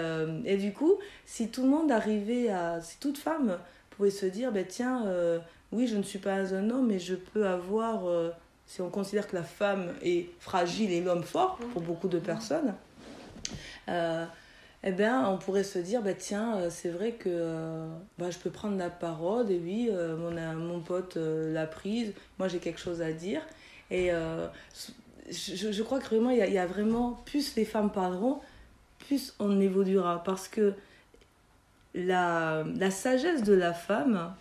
et, 0.44 0.56
du 0.58 0.74
coup, 0.74 0.98
si 1.24 1.48
tout 1.48 1.62
le 1.62 1.70
monde 1.70 1.90
arrivait 1.90 2.50
à. 2.50 2.82
Si 2.82 2.98
toute 2.98 3.16
femme 3.16 3.56
pouvait 3.90 4.10
se 4.10 4.26
dire 4.26 4.52
ben, 4.52 4.66
tiens, 4.68 5.06
oui, 5.72 5.86
je 5.86 5.96
ne 5.96 6.02
suis 6.02 6.18
pas 6.18 6.34
un 6.54 6.68
homme, 6.68 6.88
mais 6.88 6.98
je 6.98 7.14
peux 7.14 7.46
avoir. 7.46 8.02
si 8.66 8.82
on 8.82 8.90
considère 8.90 9.26
que 9.26 9.34
la 9.34 9.42
femme 9.42 9.94
est 10.02 10.28
fragile 10.38 10.92
et 10.92 11.00
l'homme 11.00 11.22
fort, 11.22 11.58
pour 11.72 11.80
beaucoup 11.80 12.08
de 12.08 12.18
personnes 12.18 12.74
euh, 13.88 14.24
eh 14.82 14.92
bien, 14.92 15.28
on 15.28 15.38
pourrait 15.38 15.64
se 15.64 15.78
dire, 15.78 16.02
bah, 16.02 16.14
tiens, 16.14 16.56
euh, 16.56 16.68
c'est 16.70 16.90
vrai 16.90 17.12
que 17.12 17.28
euh, 17.28 17.86
bah, 18.18 18.30
je 18.30 18.38
peux 18.38 18.50
prendre 18.50 18.76
la 18.76 18.90
parole, 18.90 19.50
et 19.50 19.58
oui, 19.58 19.90
mon, 19.92 20.30
mon 20.56 20.80
pote 20.80 21.16
l'a 21.16 21.66
prise, 21.66 22.12
moi 22.38 22.48
j'ai 22.48 22.58
quelque 22.58 22.80
chose 22.80 23.02
à 23.02 23.12
dire. 23.12 23.42
Et 23.90 24.10
je, 25.30 25.72
je, 25.72 25.82
crois 25.82 26.00
que 26.00 26.06
vraiment, 26.06 26.30
il 26.30 26.38
y, 26.38 26.52
y, 26.52 26.58
a 26.58 26.66
vraiment, 26.66 27.12
plus 27.24 27.54
les 27.56 27.64
femmes 27.64 27.90
parleront, 27.90 28.40
plus 28.98 29.34
on 29.38 29.60
évoluera. 29.60 30.22
Parce 30.24 30.48
que 30.48 30.74
la, 31.94 32.64
la 32.76 32.90
sagesse 32.90 33.42
de 33.42 33.54
la 33.54 33.72
femme, 33.72 34.34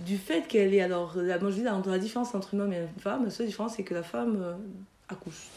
du 0.00 0.16
fait 0.16 0.46
qu'elle 0.46 0.74
est. 0.74 0.80
Alors, 0.80 1.16
la, 1.16 1.38
moi 1.38 1.50
je 1.50 1.56
dis, 1.56 1.62
la 1.62 1.98
différence 1.98 2.34
entre 2.34 2.54
une 2.54 2.60
homme 2.60 2.72
et 2.72 2.78
une 2.78 3.02
femme, 3.02 3.24
la 3.24 3.30
seule 3.30 3.46
différence, 3.46 3.74
c'est 3.76 3.82
que 3.82 3.94
la 3.94 4.02
femme 4.02 4.58
accouche. 5.08 5.48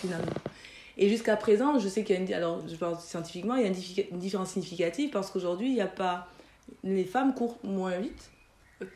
Finalement. 0.00 0.32
Et 0.96 1.08
jusqu'à 1.08 1.36
présent, 1.36 1.78
je 1.78 1.88
sais 1.88 2.04
qu'il 2.04 2.16
y 2.16 2.18
a 2.18 2.22
une, 2.22 2.32
alors 2.32 2.66
je 2.66 2.74
parle 2.76 2.98
scientifiquement, 2.98 3.56
il 3.56 3.62
y 3.62 3.64
a 3.64 3.68
une, 3.68 4.18
différence 4.18 4.50
significative 4.50 5.10
parce 5.10 5.30
qu'aujourd'hui, 5.30 5.68
il 5.68 5.74
n'y 5.74 5.80
a 5.80 5.86
pas, 5.86 6.28
les 6.84 7.04
femmes 7.04 7.34
courent 7.34 7.58
moins 7.62 7.98
vite 7.98 8.30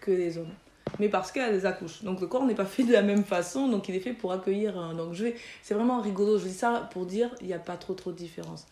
que 0.00 0.10
les 0.10 0.38
hommes. 0.38 0.52
Mais 0.98 1.08
parce 1.08 1.30
qu'elles 1.30 1.66
accouchent. 1.66 2.02
Donc 2.02 2.20
le 2.20 2.26
corps 2.26 2.44
n'est 2.44 2.54
pas 2.54 2.64
fait 2.64 2.84
de 2.84 2.92
la 2.92 3.02
même 3.02 3.24
façon, 3.24 3.68
donc 3.68 3.88
il 3.88 3.94
est 3.94 4.00
fait 4.00 4.12
pour 4.12 4.32
accueillir. 4.32 4.94
Donc 4.94 5.12
je 5.12 5.24
vais, 5.24 5.36
c'est 5.62 5.74
vraiment 5.74 6.00
rigolo. 6.00 6.38
Je 6.38 6.46
dis 6.46 6.54
ça 6.54 6.88
pour 6.92 7.06
dire 7.06 7.30
il 7.40 7.46
n'y 7.46 7.52
a 7.52 7.58
pas 7.58 7.76
trop 7.76 7.94
trop 7.94 8.10
de 8.10 8.16
différence. 8.16 8.66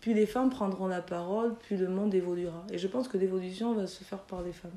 Plus 0.00 0.14
les 0.14 0.26
femmes 0.26 0.50
prendront 0.50 0.88
la 0.88 1.00
parole, 1.00 1.54
plus 1.54 1.76
le 1.76 1.88
monde 1.88 2.12
évoluera. 2.14 2.64
Et 2.72 2.78
je 2.78 2.88
pense 2.88 3.06
que 3.06 3.16
l'évolution 3.16 3.74
va 3.74 3.86
se 3.86 4.02
faire 4.02 4.18
par 4.18 4.42
les 4.42 4.52
femmes. 4.52 4.72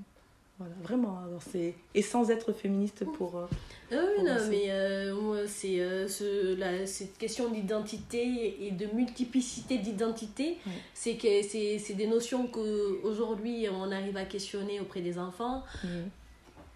Voilà, 0.57 0.73
vraiment. 0.81 1.19
Alors 1.27 1.41
c'est 1.43 1.73
et 1.93 2.01
sans 2.01 2.31
être 2.31 2.53
féministe 2.53 3.03
pour. 3.03 3.37
Euh, 3.37 3.45
ah 3.91 3.95
oui, 3.95 4.23
non, 4.23 4.37
mais 4.49 4.71
euh, 4.71 5.45
c'est 5.47 5.81
euh, 5.81 6.07
ce, 6.07 6.55
la, 6.55 6.87
cette 6.87 7.17
question 7.17 7.49
d'identité 7.49 8.65
et 8.65 8.71
de 8.71 8.85
multiplicité 8.93 9.77
d'identité, 9.79 10.57
c'est 10.93 11.15
que 11.17 11.41
c'est 11.43 11.93
des 11.95 12.07
notions 12.07 12.47
que 12.47 13.01
aujourd'hui 13.03 13.67
on 13.69 13.91
arrive 13.91 14.15
à 14.15 14.23
questionner 14.23 14.79
auprès 14.79 15.01
des 15.01 15.19
enfants. 15.19 15.63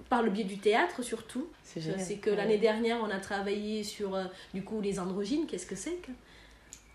Par 0.09 0.23
le 0.23 0.31
biais 0.31 0.43
du 0.43 0.57
théâtre 0.57 1.03
surtout. 1.03 1.47
C'est 1.63 2.15
que 2.15 2.31
l'année 2.31 2.57
dernière 2.57 2.97
on 3.01 3.09
a 3.09 3.19
travaillé 3.19 3.83
sur 3.83 4.17
du 4.53 4.63
coup 4.63 4.81
les 4.81 4.99
androgynes, 4.99 5.45
qu'est-ce 5.45 5.67
que 5.67 5.75
c'est 5.75 6.01
que 6.01 6.11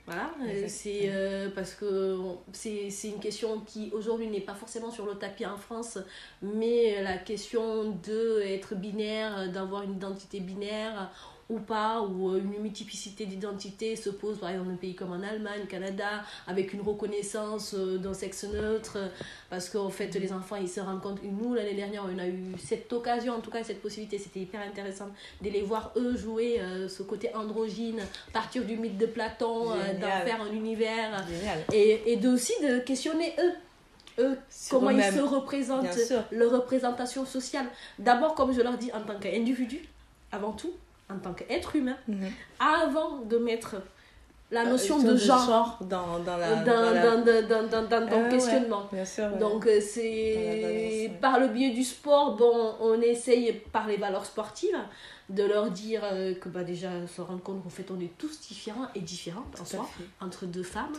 voilà, 0.06 0.34
c'est 0.68 1.04
euh, 1.06 1.48
parce 1.54 1.72
que 1.72 2.18
c'est 2.52 2.90
une 3.04 3.20
question 3.20 3.60
qui 3.60 3.90
aujourd'hui 3.94 4.26
n'est 4.26 4.40
pas 4.40 4.54
forcément 4.54 4.90
sur 4.90 5.06
le 5.06 5.14
tapis 5.14 5.46
en 5.46 5.56
France, 5.56 5.98
mais 6.42 7.02
la 7.02 7.16
question 7.16 7.90
de 8.04 8.42
être 8.42 8.74
binaire, 8.74 9.50
d'avoir 9.50 9.82
une 9.82 9.92
identité 9.92 10.40
binaire, 10.40 11.10
ou 11.50 11.58
pas, 11.58 12.00
ou 12.00 12.30
euh, 12.30 12.38
une 12.38 12.62
multiplicité 12.62 13.26
d'identité 13.26 13.96
se 13.96 14.10
pose 14.10 14.38
par 14.38 14.50
exemple 14.50 14.68
dans 14.68 14.74
un 14.74 14.76
pays 14.76 14.94
comme 14.94 15.12
en 15.12 15.22
Allemagne, 15.22 15.66
Canada, 15.68 16.24
avec 16.46 16.72
une 16.72 16.80
reconnaissance 16.80 17.74
euh, 17.74 17.98
d'un 17.98 18.14
sexe 18.14 18.44
neutre, 18.44 18.98
parce 19.50 19.68
qu'en 19.68 19.90
fait 19.90 20.14
les 20.14 20.32
enfants 20.32 20.56
ils 20.56 20.68
se 20.68 20.80
rendent 20.80 21.02
compte, 21.02 21.20
nous 21.22 21.54
l'année 21.54 21.74
dernière 21.74 22.04
on 22.04 22.18
a 22.18 22.26
eu 22.26 22.54
cette 22.58 22.92
occasion, 22.92 23.34
en 23.34 23.40
tout 23.40 23.50
cas 23.50 23.62
cette 23.62 23.82
possibilité, 23.82 24.18
c'était 24.18 24.40
hyper 24.40 24.60
intéressant 24.62 25.08
de 25.42 25.50
les 25.50 25.62
voir 25.62 25.92
eux 25.96 26.16
jouer 26.16 26.60
euh, 26.60 26.88
ce 26.88 27.02
côté 27.02 27.34
androgyne, 27.34 28.00
partir 28.32 28.64
du 28.64 28.76
mythe 28.76 28.98
de 28.98 29.06
Platon, 29.06 29.66
d'en 29.66 30.24
faire 30.24 30.40
un 30.42 30.52
univers, 30.52 31.26
et, 31.72 32.12
et 32.12 32.16
de, 32.16 32.28
aussi 32.28 32.52
de 32.62 32.78
questionner 32.78 33.34
eux. 33.38 33.52
Eux, 34.20 34.38
comment 34.70 34.90
ils 34.90 35.02
se 35.02 35.20
représentent, 35.20 35.88
leur 36.30 36.52
représentation 36.52 37.26
sociale. 37.26 37.66
D'abord, 37.98 38.36
comme 38.36 38.52
je 38.52 38.60
leur 38.60 38.78
dis, 38.78 38.92
en 38.92 39.00
tant 39.00 39.18
qu'individu, 39.18 39.80
avant 40.30 40.52
tout, 40.52 40.72
en 41.10 41.18
tant 41.18 41.34
qu'être 41.34 41.76
humain, 41.76 41.96
mhm. 42.08 42.30
avant 42.58 43.18
de 43.18 43.38
mettre 43.38 43.76
la 44.50 44.62
euh, 44.62 44.70
notion 44.70 45.02
de, 45.02 45.16
genre, 45.16 45.78
dans, 45.82 46.18
dans, 46.20 46.36
la, 46.36 46.56
dans, 46.56 47.22
dans, 47.22 47.88
dans, 47.88 48.06
dans, 48.06 48.28
questionnement. 48.30 48.88
Donc, 49.38 49.66
euh, 49.66 49.80
c'est 49.80 51.10
par 51.20 51.40
le 51.40 51.48
biais 51.48 51.70
du 51.70 51.82
sport, 51.82 52.36
bon, 52.36 52.74
on 52.80 53.00
essaye 53.00 53.52
par 53.72 53.86
les 53.86 53.96
valeurs 53.96 54.24
sportives 54.26 54.78
de 55.30 55.42
leur 55.42 55.70
dire 55.70 56.02
euh, 56.04 56.34
que 56.34 56.50
bah, 56.50 56.64
déjà 56.64 56.90
se 57.06 57.22
rendre 57.22 57.42
compte 57.42 57.62
qu'en 57.62 57.70
fait 57.70 57.90
on 57.90 57.98
est 57.98 58.12
tous 58.18 58.40
différents 58.40 58.88
et 58.94 59.00
différentes 59.00 59.58
en 59.58 59.64
soi, 59.64 59.88
entre 60.20 60.44
deux 60.44 60.62
femmes, 60.62 60.92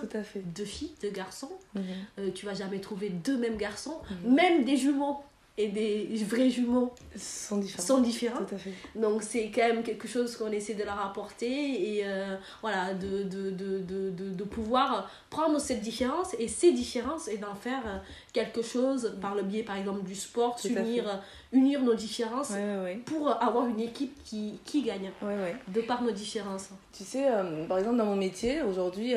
deux 0.46 0.66
filles, 0.66 0.94
deux 1.04 1.12
garçons. 1.12 1.52
Mhm. 1.76 2.32
tu 2.34 2.48
vas 2.48 2.56
jamais 2.56 2.80
trouver 2.80 3.10
deux 3.10 3.38
mêmes 3.38 3.58
garçons, 3.58 4.00
mhm. 4.24 4.34
même 4.34 4.66
des 4.66 4.78
jumeaux 4.78 5.20
et 5.58 5.70
des 5.70 6.10
vrais 6.28 6.50
jumeaux 6.50 6.92
sont 7.16 7.60
différents. 7.60 7.84
Sont 7.88 8.02
différents. 8.02 8.42
Donc 8.96 9.24
c'est 9.24 9.50
quand 9.52 9.62
même 9.68 9.84
quelque 9.84 10.06
chose 10.08 10.36
qu'on 10.36 10.52
essaie 10.52 10.74
de 10.74 10.84
leur 10.84 11.00
apporter 11.00 11.96
et 11.96 12.02
euh, 12.06 12.36
voilà, 12.62 12.94
de, 12.94 13.24
de, 13.24 13.52
de, 13.52 13.80
de, 13.80 14.10
de 14.30 14.44
pouvoir 14.44 15.10
prendre 15.30 15.58
cette 15.60 15.80
différence 15.80 16.36
et 16.40 16.50
ces 16.50 16.74
différences 16.74 17.30
et 17.30 17.38
d'en 17.38 17.56
faire 17.56 17.82
euh, 17.86 17.98
quelque 18.34 18.62
chose 18.62 19.16
par 19.22 19.34
le 19.34 19.44
biais 19.44 19.64
par 19.64 19.78
exemple 19.78 20.04
du 20.04 20.16
sport, 20.16 20.58
unir, 20.66 21.08
euh, 21.08 21.16
unir 21.54 21.82
nos 21.82 21.96
différences 21.96 22.52
pour 23.06 23.30
avoir 23.42 23.66
une 23.68 23.80
équipe 23.80 24.22
qui, 24.26 24.60
qui 24.66 24.82
gagne 24.84 25.10
de 25.70 25.82
par 25.82 26.04
nos 26.04 26.12
différences. 26.12 26.70
Tu 26.92 27.06
sais, 27.06 27.28
par 27.70 27.78
exemple 27.78 27.98
dans 27.98 28.06
mon 28.06 28.18
métier 28.18 28.62
aujourd'hui 28.62 29.14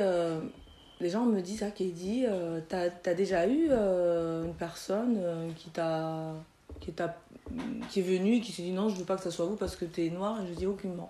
les 1.00 1.10
gens 1.10 1.24
me 1.24 1.40
disent, 1.40 1.62
ah 1.62 1.70
Katie, 1.70 2.24
euh, 2.26 2.60
t'as 2.68 2.88
as 3.04 3.14
déjà 3.14 3.46
eu 3.46 3.68
euh, 3.70 4.44
une 4.44 4.54
personne 4.54 5.16
euh, 5.18 5.50
qui 5.56 5.70
t'a 5.70 6.34
qui, 6.80 8.00
est 8.00 8.02
venue 8.02 8.36
et 8.36 8.40
qui 8.40 8.52
s'est 8.52 8.62
dit 8.62 8.72
non, 8.72 8.88
je 8.88 8.96
veux 8.96 9.04
pas 9.04 9.16
que 9.16 9.22
ça 9.22 9.30
soit 9.30 9.46
vous 9.46 9.56
parce 9.56 9.74
que 9.74 9.84
t'es 9.84 10.10
noire. 10.10 10.42
Et 10.42 10.48
je 10.48 10.52
dis 10.52 10.66
aucunement. 10.66 11.08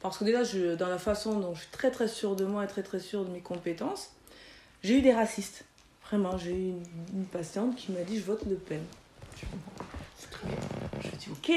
Parce 0.00 0.18
que 0.18 0.24
déjà, 0.24 0.44
je, 0.44 0.74
dans 0.74 0.88
la 0.88 0.98
façon 0.98 1.38
dont 1.40 1.54
je 1.54 1.60
suis 1.60 1.70
très 1.70 1.90
très 1.90 2.08
sûre 2.08 2.36
de 2.36 2.44
moi 2.44 2.64
et 2.64 2.66
très 2.66 2.82
très 2.82 3.00
sûre 3.00 3.24
de 3.24 3.30
mes 3.30 3.40
compétences, 3.40 4.10
j'ai 4.82 4.98
eu 4.98 5.02
des 5.02 5.12
racistes. 5.12 5.64
Vraiment, 6.06 6.38
j'ai 6.38 6.52
eu 6.52 6.72
une, 7.12 7.24
patiente 7.30 7.76
qui 7.76 7.92
m'a 7.92 8.02
dit 8.02 8.18
je 8.18 8.24
vote 8.24 8.44
Le 8.48 8.56
Pen. 8.56 8.82
Dis 11.18 11.28
ok. 11.30 11.50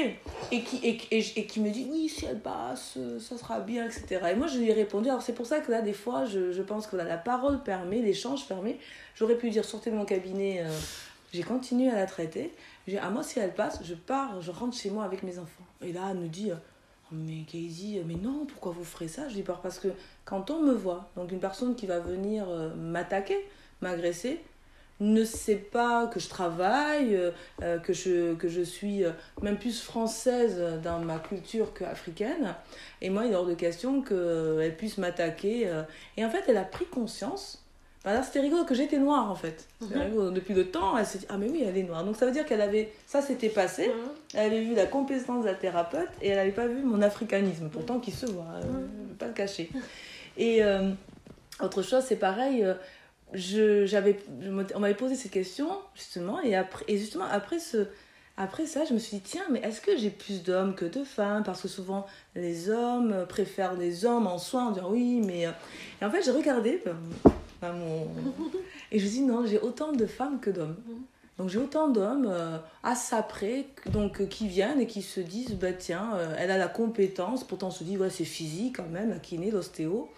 Et 0.52 0.62
qui, 0.62 0.76
et, 0.82 0.98
et, 1.10 1.46
qui 1.46 1.60
me 1.60 1.70
dit 1.70 1.86
oui, 1.90 2.08
si 2.08 2.26
elle 2.26 2.40
passe, 2.40 2.98
ça 3.18 3.36
sera 3.36 3.60
bien, 3.60 3.86
etc. 3.86 4.20
Et 4.32 4.34
moi 4.34 4.46
je 4.46 4.58
lui 4.58 4.70
ai 4.70 4.72
répondu. 4.72 5.08
Alors 5.08 5.22
c'est 5.22 5.32
pour 5.32 5.46
ça 5.46 5.60
que 5.60 5.70
là, 5.70 5.82
des 5.82 5.92
fois, 5.92 6.24
je, 6.24 6.52
je 6.52 6.62
pense 6.62 6.86
que 6.86 6.96
la 6.96 7.16
parole 7.16 7.62
permet, 7.62 8.00
l'échange 8.00 8.46
permet. 8.46 8.78
J'aurais 9.14 9.36
pu 9.36 9.50
dire 9.50 9.64
sortez 9.64 9.90
de 9.90 9.96
mon 9.96 10.04
cabinet. 10.04 10.62
Euh, 10.62 10.70
j'ai 11.32 11.42
continué 11.42 11.90
à 11.90 11.96
la 11.96 12.06
traiter. 12.06 12.52
J'ai 12.86 12.98
ah 12.98 13.10
moi 13.10 13.22
si 13.22 13.38
elle 13.38 13.54
passe, 13.54 13.80
je 13.82 13.94
pars, 13.94 14.40
je 14.40 14.50
rentre 14.50 14.76
chez 14.76 14.90
moi 14.90 15.04
avec 15.04 15.22
mes 15.22 15.38
enfants. 15.38 15.64
Et 15.82 15.92
là, 15.92 16.08
elle 16.10 16.18
me 16.18 16.28
dit 16.28 16.50
oh, 16.52 16.58
mais 17.10 17.44
Casey, 17.46 18.02
mais 18.06 18.14
non, 18.14 18.46
pourquoi 18.46 18.72
vous 18.72 18.84
ferez 18.84 19.08
ça? 19.08 19.28
Je 19.28 19.34
dis 19.34 19.42
parce 19.42 19.78
que 19.78 19.88
quand 20.24 20.50
on 20.50 20.60
me 20.60 20.72
voit, 20.72 21.10
donc 21.16 21.32
une 21.32 21.40
personne 21.40 21.74
qui 21.74 21.86
va 21.86 21.98
venir 21.98 22.48
euh, 22.48 22.74
m'attaquer, 22.74 23.38
m'agresser, 23.80 24.40
ne 25.00 25.24
sait 25.24 25.56
pas 25.56 26.06
que 26.06 26.20
je 26.20 26.28
travaille, 26.28 27.16
euh, 27.16 27.30
euh, 27.62 27.78
que, 27.78 27.92
je, 27.92 28.34
que 28.34 28.48
je 28.48 28.62
suis 28.62 29.04
euh, 29.04 29.10
même 29.42 29.58
plus 29.58 29.80
française 29.80 30.62
dans 30.82 31.00
ma 31.00 31.18
culture 31.18 31.74
qu'africaine. 31.74 32.54
Et 33.00 33.10
moi, 33.10 33.24
il 33.26 33.32
est 33.32 33.34
hors 33.34 33.46
de 33.46 33.54
question 33.54 34.02
qu'elle 34.02 34.76
puisse 34.76 34.98
m'attaquer. 34.98 35.70
Et 36.16 36.24
en 36.24 36.30
fait, 36.30 36.44
elle 36.48 36.56
a 36.56 36.64
pris 36.64 36.86
conscience. 36.86 37.60
Bah 38.04 38.22
c'était 38.22 38.40
rigolo 38.40 38.66
que 38.66 38.74
j'étais 38.74 38.98
noire 38.98 39.30
en 39.30 39.34
fait. 39.34 39.66
Mhm. 39.80 40.34
Depuis 40.34 40.52
le 40.52 40.66
temps, 40.66 40.98
elle 40.98 41.06
s'est 41.06 41.20
dit 41.20 41.26
Ah, 41.30 41.38
mais 41.38 41.48
oui, 41.48 41.64
elle 41.66 41.78
est 41.78 41.84
noire. 41.84 42.04
Donc 42.04 42.16
ça 42.16 42.26
veut 42.26 42.32
dire 42.32 42.44
qu'elle 42.44 42.60
avait. 42.60 42.92
Ça 43.06 43.22
s'était 43.22 43.48
passé. 43.48 43.88
Mhm. 43.88 43.94
Elle 44.34 44.52
avait 44.52 44.60
vu 44.62 44.74
la 44.74 44.84
compétence 44.84 45.42
de 45.42 45.48
la 45.48 45.54
thérapeute 45.54 46.10
et 46.20 46.28
elle 46.28 46.36
n'avait 46.36 46.52
pas 46.52 46.66
vu 46.66 46.82
mon 46.82 47.00
africanisme, 47.00 47.70
pourtant 47.70 48.00
qui 48.00 48.10
se 48.10 48.26
voit. 48.26 48.44
Vais 48.60 49.14
pas 49.18 49.26
le 49.26 49.32
cacher. 49.32 49.70
Et 50.36 50.60
autre 51.62 51.80
chose, 51.80 52.04
c'est 52.06 52.16
pareil 52.16 52.66
je, 53.34 53.84
j'avais, 53.86 54.18
on 54.74 54.80
m'avait 54.80 54.94
posé 54.94 55.14
cette 55.16 55.32
question, 55.32 55.68
justement, 55.94 56.40
et, 56.40 56.54
après, 56.54 56.84
et 56.88 56.98
justement, 56.98 57.24
après, 57.24 57.58
ce, 57.58 57.86
après 58.36 58.66
ça, 58.66 58.84
je 58.84 58.94
me 58.94 58.98
suis 58.98 59.18
dit, 59.18 59.22
tiens, 59.22 59.44
mais 59.50 59.60
est-ce 59.60 59.80
que 59.80 59.96
j'ai 59.96 60.10
plus 60.10 60.42
d'hommes 60.42 60.74
que 60.74 60.84
de 60.84 61.04
femmes? 61.04 61.44
Parce 61.44 61.62
que 61.62 61.68
souvent, 61.68 62.04
les 62.34 62.68
hommes 62.68 63.26
préfèrent 63.28 63.74
les 63.74 64.04
hommes 64.04 64.26
en 64.26 64.38
soi, 64.38 64.62
en 64.62 64.70
disant 64.72 64.90
oui, 64.90 65.22
mais. 65.24 65.46
Euh, 65.46 65.52
et 66.02 66.04
en 66.04 66.10
fait, 66.10 66.22
j'ai 66.22 66.32
regardé, 66.32 66.82
ben, 66.84 67.72
mon... 67.72 68.08
et 68.90 68.98
je 68.98 69.04
me 69.04 69.08
suis 69.08 69.20
dit, 69.20 69.22
non, 69.22 69.46
j'ai 69.46 69.60
autant 69.60 69.92
de 69.92 70.06
femmes 70.06 70.40
que 70.40 70.50
d'hommes. 70.50 70.76
Donc 71.38 71.48
j'ai 71.48 71.58
autant 71.58 71.88
d'hommes 71.88 72.28
euh, 72.28 72.58
à 72.84 72.94
ça 72.94 73.22
près, 73.22 73.66
donc 73.86 74.20
euh, 74.20 74.26
qui 74.26 74.46
viennent 74.46 74.80
et 74.80 74.86
qui 74.86 75.02
se 75.02 75.18
disent, 75.18 75.54
bah 75.54 75.72
tiens, 75.72 76.12
elle 76.38 76.52
a 76.52 76.58
la 76.58 76.68
compétence, 76.68 77.42
pourtant 77.42 77.68
on 77.68 77.72
se 77.72 77.82
dit, 77.82 77.96
ouais, 77.96 78.10
c'est 78.10 78.24
physique 78.24 78.76
quand 78.76 78.88
même, 78.88 79.10
la 79.10 79.18
kiné, 79.18 79.50
l'ostéo. 79.50 80.08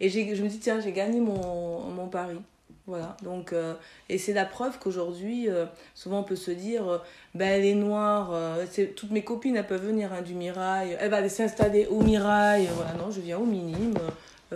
Et 0.00 0.08
je 0.08 0.42
me 0.42 0.48
dis, 0.48 0.58
tiens, 0.58 0.80
j'ai 0.80 0.92
gagné 0.92 1.20
mon, 1.20 1.80
mon 1.90 2.08
pari. 2.08 2.38
Voilà, 2.90 3.16
donc, 3.22 3.52
euh, 3.52 3.74
et 4.08 4.18
c'est 4.18 4.32
la 4.32 4.44
preuve 4.44 4.80
qu'aujourd'hui, 4.80 5.48
euh, 5.48 5.66
souvent 5.94 6.20
on 6.20 6.24
peut 6.24 6.34
se 6.34 6.50
dire, 6.50 6.88
euh, 6.88 6.98
ben 7.36 7.46
elle 7.46 7.64
est 7.64 7.74
noire, 7.76 8.34
toutes 8.96 9.12
mes 9.12 9.22
copines 9.22 9.54
elles 9.54 9.66
peuvent 9.66 9.86
venir 9.86 10.12
hein, 10.12 10.22
du 10.22 10.34
Mirail, 10.34 10.96
elle 10.98 11.10
va 11.10 11.28
s'installer 11.28 11.86
au 11.86 12.00
Mirail, 12.00 12.68
voilà, 12.74 12.94
non, 12.94 13.12
je 13.12 13.20
viens 13.20 13.38
au 13.38 13.44
minime, 13.44 13.96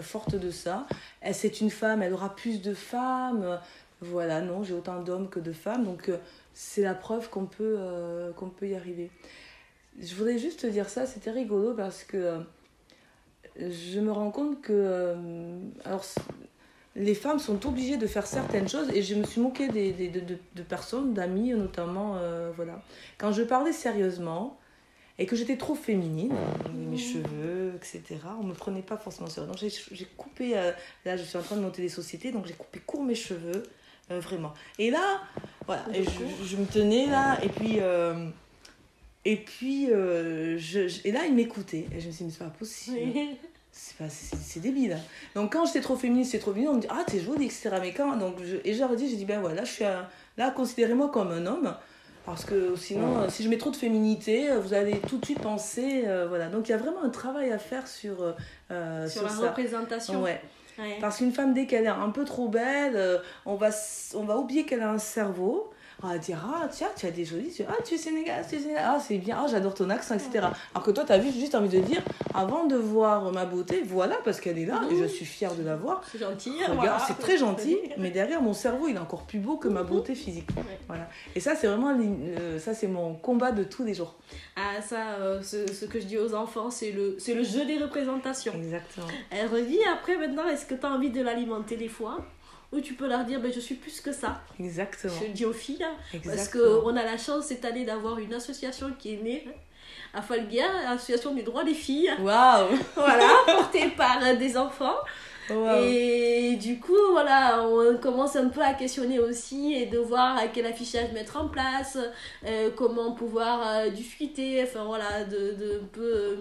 forte 0.01 0.35
de 0.35 0.51
ça. 0.51 0.87
C'est 1.31 1.61
une 1.61 1.71
femme, 1.71 2.03
elle 2.03 2.13
aura 2.13 2.35
plus 2.35 2.61
de 2.61 2.75
femmes, 2.75 3.61
voilà, 4.01 4.41
non, 4.41 4.65
j'ai 4.65 4.75
autant 4.75 5.01
d'hommes 5.01 5.29
que 5.29 5.39
de 5.39 5.53
femmes, 5.53 5.85
donc 5.85 6.11
c'est 6.55 6.83
la 6.83 6.95
preuve 6.95 7.31
qu'on 7.31 7.47
peut, 7.47 7.79
qu'on 8.37 8.49
peut 8.49 8.67
y 8.67 8.75
arriver. 8.75 9.13
Je 10.01 10.13
voudrais 10.17 10.39
juste 10.39 10.63
te 10.63 10.67
dire 10.67 10.89
ça, 10.89 11.07
c'était 11.07 11.31
rigolo 11.31 11.75
parce 11.75 12.03
que 12.03 12.41
je 13.59 14.01
me 14.01 14.13
rends 14.13 14.31
compte 14.31 14.61
que. 14.61 15.15
alors, 15.85 16.05
les 16.97 17.15
femmes 17.15 17.39
sont 17.39 17.67
obligées 17.67 17.97
de 17.97 18.07
faire 18.07 18.27
certaines 18.27 18.69
choses 18.69 18.89
et 18.91 19.03
je 19.03 19.15
me 19.15 19.25
suis 19.25 19.41
moquée 19.41 19.69
des, 19.69 19.93
des 19.93 20.09
de, 20.09 20.21
de, 20.55 20.63
personnes, 20.63 21.13
d'amis 21.13 21.53
notamment. 21.53 22.17
Euh, 22.17 22.53
voilà. 22.55 22.83
Quand 23.19 23.33
je 23.33 23.43
parlais 23.43 23.73
sérieusement 23.73 24.59
et 25.19 25.27
que 25.27 25.37
j'étais 25.37 25.57
trop 25.57 25.75
féminine, 25.75 26.35
mes 26.73 26.97
cheveux, 26.97 27.73
etc., 27.77 28.03
on 28.39 28.45
ne 28.45 28.49
me 28.49 28.55
prenait 28.55 28.83
pas 28.83 28.97
forcément 28.97 29.29
sérieux. 29.29 29.49
Donc 29.49 29.59
j'ai 29.59 30.05
coupé, 30.17 30.57
euh, 30.57 30.73
là 31.05 31.17
je 31.17 31.23
suis 31.23 31.37
en 31.37 31.43
train 31.43 31.57
de 31.57 31.63
monter 31.63 31.83
des 31.83 31.89
sociétés, 31.89 32.33
donc 32.33 32.47
j'ai 32.47 32.55
coupé 32.55 32.81
court 32.81 33.03
mes 33.03 33.15
cheveux, 33.15 33.65
euh, 34.11 34.21
vraiment. 34.21 34.55
Et 34.79 34.91
là, 34.91 35.21
voilà, 35.67 35.85
et 35.93 36.05
je, 36.05 36.45
je, 36.45 36.57
me 36.57 36.67
tenais 36.67 37.07
là 37.07 37.39
et 37.43 37.49
puis. 37.49 37.79
Et 39.25 39.37
puis, 39.37 39.87
je, 39.87 41.07
et 41.07 41.13
là, 41.13 41.27
il 41.27 41.35
m'écoutait. 41.35 41.87
Et 41.95 42.01
je 42.01 42.09
me 42.09 42.13
suis 42.13 42.25
dit, 42.25 42.25
mais 42.25 42.31
c'est 42.31 42.45
pas 42.45 42.51
possible 42.51 42.99
c'est 43.75 44.61
débile. 44.61 44.97
Donc 45.35 45.53
quand 45.53 45.67
j'étais 45.67 45.81
trop 45.81 45.97
féministe, 45.97 46.33
c'est 46.33 46.39
trop 46.39 46.53
féministe, 46.53 46.73
on 46.73 46.77
me 46.77 46.81
dit 46.81 46.87
ah 46.91 47.05
t'es 47.07 47.21
jolie, 47.21 47.47
etc. 47.47 47.71
Mais 47.81 47.93
quand 47.93 48.17
donc 48.17 48.37
je, 48.43 48.57
et 48.65 48.75
j'ai 48.75 48.97
dit, 48.97 49.11
j'ai 49.11 49.17
dit 49.17 49.25
ben 49.25 49.41
voilà, 49.41 49.65
je 49.65 49.73
suis 49.73 49.85
là 50.37 50.51
considérez-moi 50.51 51.11
comme 51.11 51.31
un 51.33 51.47
homme 51.47 51.75
parce 52.25 52.45
que 52.45 52.77
sinon 52.77 53.29
si 53.29 53.43
je 53.43 53.49
mets 53.49 53.59
trop 53.59 53.71
de 53.71 53.77
féminité, 53.77 54.49
vous 54.57 54.75
allez 54.75 55.01
tout 55.01 55.19
de 55.19 55.25
suite 55.25 55.41
penser 55.41 56.05
euh, 56.07 56.27
voilà. 56.29 56.49
Donc 56.49 56.69
il 56.69 56.73
y 56.73 56.75
a 56.75 56.79
vraiment 56.79 57.03
un 57.03 57.11
travail 57.11 57.51
à 57.51 57.59
faire 57.59 57.89
sur 57.89 58.35
euh, 58.71 59.09
sur, 59.09 59.25
la 59.25 59.49
représentation. 59.49 60.23
Ouais. 60.23 60.41
Parce 61.01 61.19
qu'une 61.19 61.33
femme 61.33 61.53
dès 61.53 61.67
qu'elle 61.67 61.85
est 61.85 61.89
un 61.89 62.11
peu 62.11 62.25
trop 62.25 62.49
belle, 62.49 62.97
euh, 62.97 63.19
on 63.45 63.57
va 63.57 63.71
on 64.15 64.23
va 64.23 64.39
oublier 64.39 64.65
qu'elle 64.65 64.83
a 64.83 64.91
un 64.91 64.99
cerveau 64.99 65.71
on 66.03 66.09
va 66.09 66.19
dire 66.19 66.39
ah 66.45 66.69
tiens 66.71 66.89
tu 66.97 67.07
as 67.07 67.11
des 67.11 67.25
jolis 67.25 67.57
yeux. 67.59 67.67
Ah 67.69 67.77
tu 67.85 67.95
es 67.95 67.99
sénégalais 67.99 68.45
tu 68.49 68.57
es 68.57 68.59
sénégalais 68.59 68.87
ah 68.87 68.99
c'est 69.01 69.19
bien. 69.19 69.39
Ah 69.41 69.47
j'adore 69.51 69.75
ton 69.75 69.91
accent 69.91 70.15
etc 70.15 70.47
alors 70.75 70.85
que 70.85 70.91
toi 70.91 71.05
tu 71.05 71.13
as 71.13 71.21
juste 71.21 71.55
envie 71.55 71.69
de 71.69 71.81
dire 71.81 72.03
avant 72.35 72.65
de 72.65 72.77
voir 72.77 73.33
ma 73.33 73.45
beauté 73.45 73.83
voilà 73.87 74.17
parce 74.25 74.41
qu'elle 74.41 74.59
est 74.59 74.67
là 74.67 74.83
et 74.91 74.97
je 74.97 75.05
suis 75.05 75.25
fière 75.25 75.55
de 75.55 75.63
la 75.63 75.77
voir. 75.77 76.03
C'est 76.11 76.19
gentil 76.19 76.53
regarde 76.69 77.03
c'est 77.07 77.19
très 77.19 77.39
gentil 77.39 77.77
mais 77.99 78.11
derrière 78.11 78.43
mon 78.43 78.55
cerveau 78.55 78.89
il 78.89 78.97
est 78.97 79.01
encore 79.01 79.23
plus 79.23 79.39
beau 79.39 79.57
que 79.57 79.69
ma 79.69 79.83
beauté 79.83 80.15
physique. 80.15 80.49
Voilà. 80.87 81.09
Et 81.35 81.41
ça 81.41 81.55
c'est 81.55 81.67
vraiment 81.67 81.97
euh, 81.99 82.59
ça 82.59 82.75
c'est 82.75 82.87
mon 82.89 83.15
combat 83.15 83.53
de 83.53 83.65
tous 83.65 83.85
les 83.85 83.95
jours. 83.95 84.15
Ah 84.57 84.81
ça 84.83 85.13
euh, 85.21 85.43
ce, 85.43 85.73
ce, 85.73 85.85
que 85.87 86.01
je 86.01 86.07
dis 86.07 86.19
aux 86.19 86.35
enfants 86.35 86.71
c'est 86.71 86.93
le 86.93 87.17
c'est 87.19 87.35
le 87.35 87.45
jeu 87.45 87.65
des 87.65 87.79
représentations. 87.79 88.53
Exactement. 88.55 89.07
Elle 89.31 89.49
revit 89.49 89.81
après 89.93 90.17
maintenant 90.17 90.47
est-ce 90.49 90.67
que 90.67 90.75
tu 90.75 90.87
as 90.87 90.91
envie 90.91 91.11
de 91.11 91.23
l'alimenter 91.23 91.77
des 91.77 91.89
fois? 91.89 92.19
Ou 92.75 92.81
tu 92.81 92.95
peux 92.95 93.09
leur 93.09 93.25
dire 93.25 93.41
ben, 93.41 93.53
je 93.53 93.61
suis 93.61 93.75
plus 93.77 94.01
que 94.01 94.13
ça. 94.13 94.41
Exactement. 94.59 95.15
Je 95.21 95.33
dis 95.33 95.45
aux 95.45 95.53
filles, 95.53 95.85
hein, 95.85 96.19
parce 96.25 96.49
qu'on 96.49 96.97
a 96.97 97.03
la 97.03 97.17
chance 97.17 97.47
cette 97.47 97.65
année 97.65 97.85
d'avoir 97.85 98.19
une 98.19 98.35
association 98.35 98.93
qui 98.99 99.15
est 99.15 99.23
née 99.23 99.49
à 100.13 100.23
Falguière, 100.23 100.71
l'association 100.85 101.35
du 101.35 101.43
droit 101.43 101.65
des 101.65 101.75
filles. 101.75 102.11
Waouh 102.21 102.69
Voilà, 102.95 103.29
portée 103.47 103.89
par 103.97 104.19
euh, 104.25 104.37
des 104.37 104.57
enfants. 104.57 104.97
Wow. 105.51 105.83
Et 105.83 106.57
du 106.57 106.81
coup, 106.81 106.97
voilà, 107.11 107.63
on 107.69 107.97
commence 107.99 108.35
un 108.37 108.49
peu 108.49 108.63
à 108.63 108.73
questionner 108.73 109.19
aussi 109.19 109.75
et 109.75 109.87
de 109.87 109.99
voir 109.99 110.39
quel 110.53 110.65
affichage 110.67 111.13
mettre 111.13 111.37
en 111.37 111.49
place, 111.49 111.99
euh, 112.47 112.71
comment 112.75 113.13
pouvoir 113.13 113.61
euh, 113.67 113.91
discuter, 113.91 114.63
enfin 114.63 114.85
voilà, 114.85 115.25
de, 115.25 115.53
de 115.53 115.81
un 115.83 115.87
peu 115.93 116.01
euh, 116.01 116.37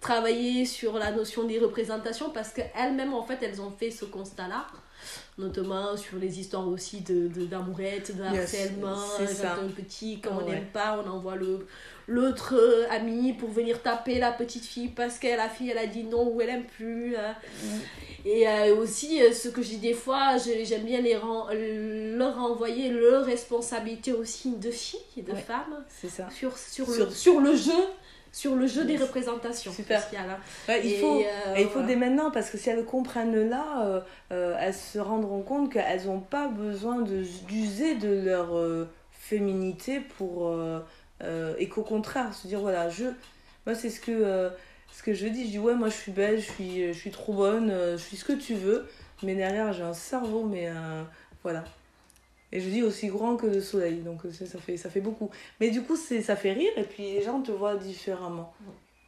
travailler 0.00 0.66
sur 0.66 0.98
la 0.98 1.12
notion 1.12 1.44
des 1.44 1.58
représentations 1.58 2.30
parce 2.30 2.50
qu'elles-mêmes, 2.50 3.14
en 3.14 3.22
fait, 3.22 3.38
elles 3.42 3.60
ont 3.62 3.70
fait 3.70 3.90
ce 3.90 4.04
constat-là 4.04 4.66
notamment 5.38 5.96
sur 5.96 6.18
les 6.18 6.38
histoires 6.40 6.68
aussi 6.68 7.00
de 7.00 7.28
de- 7.28 7.46
d'amourettes, 7.46 8.16
de, 8.16 8.22
Yes, 8.22 8.42
harcèlement, 8.54 8.96
ça. 9.26 9.54
un 9.54 9.68
petit, 9.68 10.20
quand 10.20 10.38
on 10.40 10.44
Ouais. 10.46 10.54
n'aime 10.54 10.66
pas, 10.72 11.00
on 11.04 11.08
envoie 11.10 11.36
le 11.36 11.66
l'autre 12.08 12.54
euh, 12.56 12.84
ami 12.90 13.32
pour 13.32 13.48
venir 13.50 13.80
taper 13.80 14.18
la 14.18 14.32
petite 14.32 14.64
fille 14.64 14.88
parce 14.88 15.20
que 15.20 15.28
la 15.28 15.48
fille 15.48 15.70
elle 15.70 15.78
a 15.78 15.86
dit 15.86 16.02
non 16.02 16.28
ou 16.32 16.40
elle 16.40 16.48
aime 16.48 16.64
plus 16.64 17.14
hein. 17.16 17.36
et 18.24 18.48
euh, 18.48 18.74
aussi 18.76 19.22
euh, 19.22 19.32
ce 19.32 19.48
que 19.48 19.62
dis 19.68 19.76
des 19.78 19.94
fois 19.94 20.36
j'aime 20.36 20.82
bien 20.84 21.00
les 21.00 21.14
leur 22.18 22.34
renvoyer 22.34 22.90
leur 22.90 23.24
responsabilité 23.24 24.12
aussi 24.12 24.56
de 24.56 24.72
filles 24.72 24.98
et 25.16 25.22
de 25.22 25.30
Ouais. 25.32 25.38
C'est 25.88 26.08
ça. 26.10 26.28
sur, 26.30 26.58
sur, 26.58 26.90
Sur- 26.90 27.04
Le, 27.06 27.10
sur 27.12 27.40
le 27.40 27.54
jeu 27.54 27.72
sur 28.32 28.56
le 28.56 28.66
jeu 28.66 28.84
des 28.84 28.96
représentations 28.96 29.70
Super. 29.72 29.98
parce 29.98 30.08
qu'il 30.10 30.18
y 30.18 30.22
a 30.22 30.26
là. 30.26 30.38
Ouais, 30.68 30.80
il 30.84 30.92
Et, 30.92 30.96
faut, 30.98 31.20
euh, 31.20 31.54
il 31.58 31.64
faut 31.66 31.70
voilà. 31.74 31.86
dès 31.88 31.96
maintenant, 31.96 32.30
parce 32.30 32.48
que 32.50 32.56
si 32.56 32.70
elles 32.70 32.78
le 32.78 32.82
comprennent 32.82 33.48
là, 33.48 33.84
euh, 33.86 34.00
euh, 34.32 34.56
elles 34.58 34.74
se 34.74 34.98
rendront 34.98 35.42
compte 35.42 35.70
qu'elles 35.70 36.06
n'ont 36.06 36.20
pas 36.20 36.48
besoin 36.48 37.00
de- 37.02 37.24
d'user 37.46 37.94
de, 37.96 38.08
leur 38.24 38.56
euh, 38.56 38.88
féminité 39.10 40.00
pour. 40.00 40.50
et 41.58 41.68
qu'au 41.68 41.82
contraire, 41.82 42.34
se 42.34 42.46
dire 42.48 42.60
voilà, 42.60 42.88
je. 42.88 43.04
Moi, 43.66 43.76
c'est 43.76 43.90
ce 43.90 44.00
que, 44.00 44.50
ce 44.92 45.02
que 45.02 45.12
je 45.14 45.26
dis. 45.28 45.44
Je 45.46 45.50
dis 45.50 45.58
ouais, 45.58 45.74
moi 45.74 45.88
je 45.88 45.94
suis 45.94 46.10
belle, 46.12 46.40
je 46.40 46.50
suis, 46.50 46.92
je 46.92 46.98
suis 46.98 47.10
trop 47.10 47.32
bonne, 47.34 47.70
je 47.92 47.96
suis 48.02 48.16
ce 48.16 48.24
que 48.24 48.32
tu 48.32 48.54
veux, 48.54 48.88
mais 49.22 49.34
derrière, 49.34 49.72
j'ai 49.72 49.84
un 49.84 49.94
cerveau, 49.94 50.42
mais 50.44 50.68
voilà. 51.42 51.62
Et 52.52 52.60
je 52.60 52.68
dis 52.68 52.82
aussi 52.82 53.08
grand 53.08 53.36
que 53.36 53.46
le 53.46 53.60
soleil, 53.60 53.96
donc 54.00 54.20
ça, 54.32 54.44
ça, 54.46 54.58
fait, 54.58 54.76
ça 54.76 54.90
fait 54.90 55.00
beaucoup. 55.00 55.30
Mais 55.60 55.70
du 55.70 55.82
coup, 55.82 55.96
c'est 55.96 56.20
ça 56.22 56.36
fait 56.36 56.52
rire, 56.52 56.70
et 56.76 56.82
puis 56.82 57.02
les 57.14 57.22
gens 57.22 57.40
te 57.40 57.50
voient 57.50 57.76
différemment. 57.76 58.52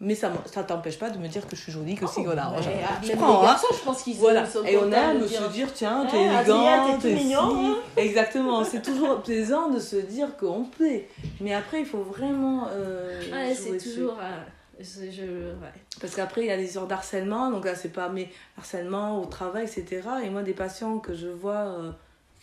Mais 0.00 0.14
ça, 0.14 0.33
ça 0.46 0.64
t'empêche 0.64 0.98
pas 0.98 1.09
de 1.11 1.18
me 1.18 1.28
dire 1.28 1.46
que 1.46 1.54
je 1.54 1.62
suis 1.62 1.72
jolie, 1.72 1.94
que 1.94 2.07
si, 2.07 2.24
voilà. 2.24 2.50
Ouais, 2.50 2.62
je, 2.62 2.68
ah, 2.68 3.00
je 3.02 3.12
prends, 3.12 3.46
hein. 3.46 3.57
je 3.72 3.85
pense 3.85 4.02
qu'ils 4.02 4.16
Voilà. 4.16 4.44
sont 4.44 4.64
Et 4.64 4.76
on 4.76 4.90
aime 4.90 5.26
se 5.26 5.44
dire, 5.52 5.72
tiens, 5.72 6.04
t'es 6.11 6.16
Ouais, 6.18 6.28
Adrien, 6.28 6.83
élégante, 6.85 7.02
t'es 7.02 7.09
t'es 7.11 7.14
mignon, 7.14 7.40
hein. 7.66 7.76
Exactement, 7.96 8.64
c'est 8.70 8.83
toujours 8.83 9.22
plaisant 9.22 9.68
de 9.70 9.78
se 9.78 9.96
dire 9.96 10.37
qu'on 10.37 10.64
plaît. 10.64 11.09
Mais 11.40 11.54
après, 11.54 11.80
il 11.80 11.87
faut 11.87 12.02
vraiment. 12.02 12.66
euh, 12.72 13.20
ouais 13.33 13.54
c'est 13.54 13.78
toujours 13.78 14.16
euh, 14.20 14.40
je, 14.80 15.11
je- 15.11 15.22
ouais. 15.22 15.72
Parce 16.00 16.16
qu'après, 16.16 16.40
il 16.42 16.46
y 16.48 16.50
a 16.50 16.57
des 16.57 16.64
histoires 16.64 16.88
d'harcèlement, 16.88 17.50
donc 17.50 17.64
là, 17.64 17.74
c'est 17.76 17.92
pas 17.92 18.09
mais 18.09 18.28
harcèlement 18.59 19.20
au 19.22 19.26
travail, 19.26 19.64
etc. 19.64 20.02
Et 20.24 20.28
moi, 20.30 20.42
des 20.42 20.54
patients 20.54 20.98
que 20.98 21.14
je 21.14 21.28
vois 21.28 21.52
euh, 21.54 21.90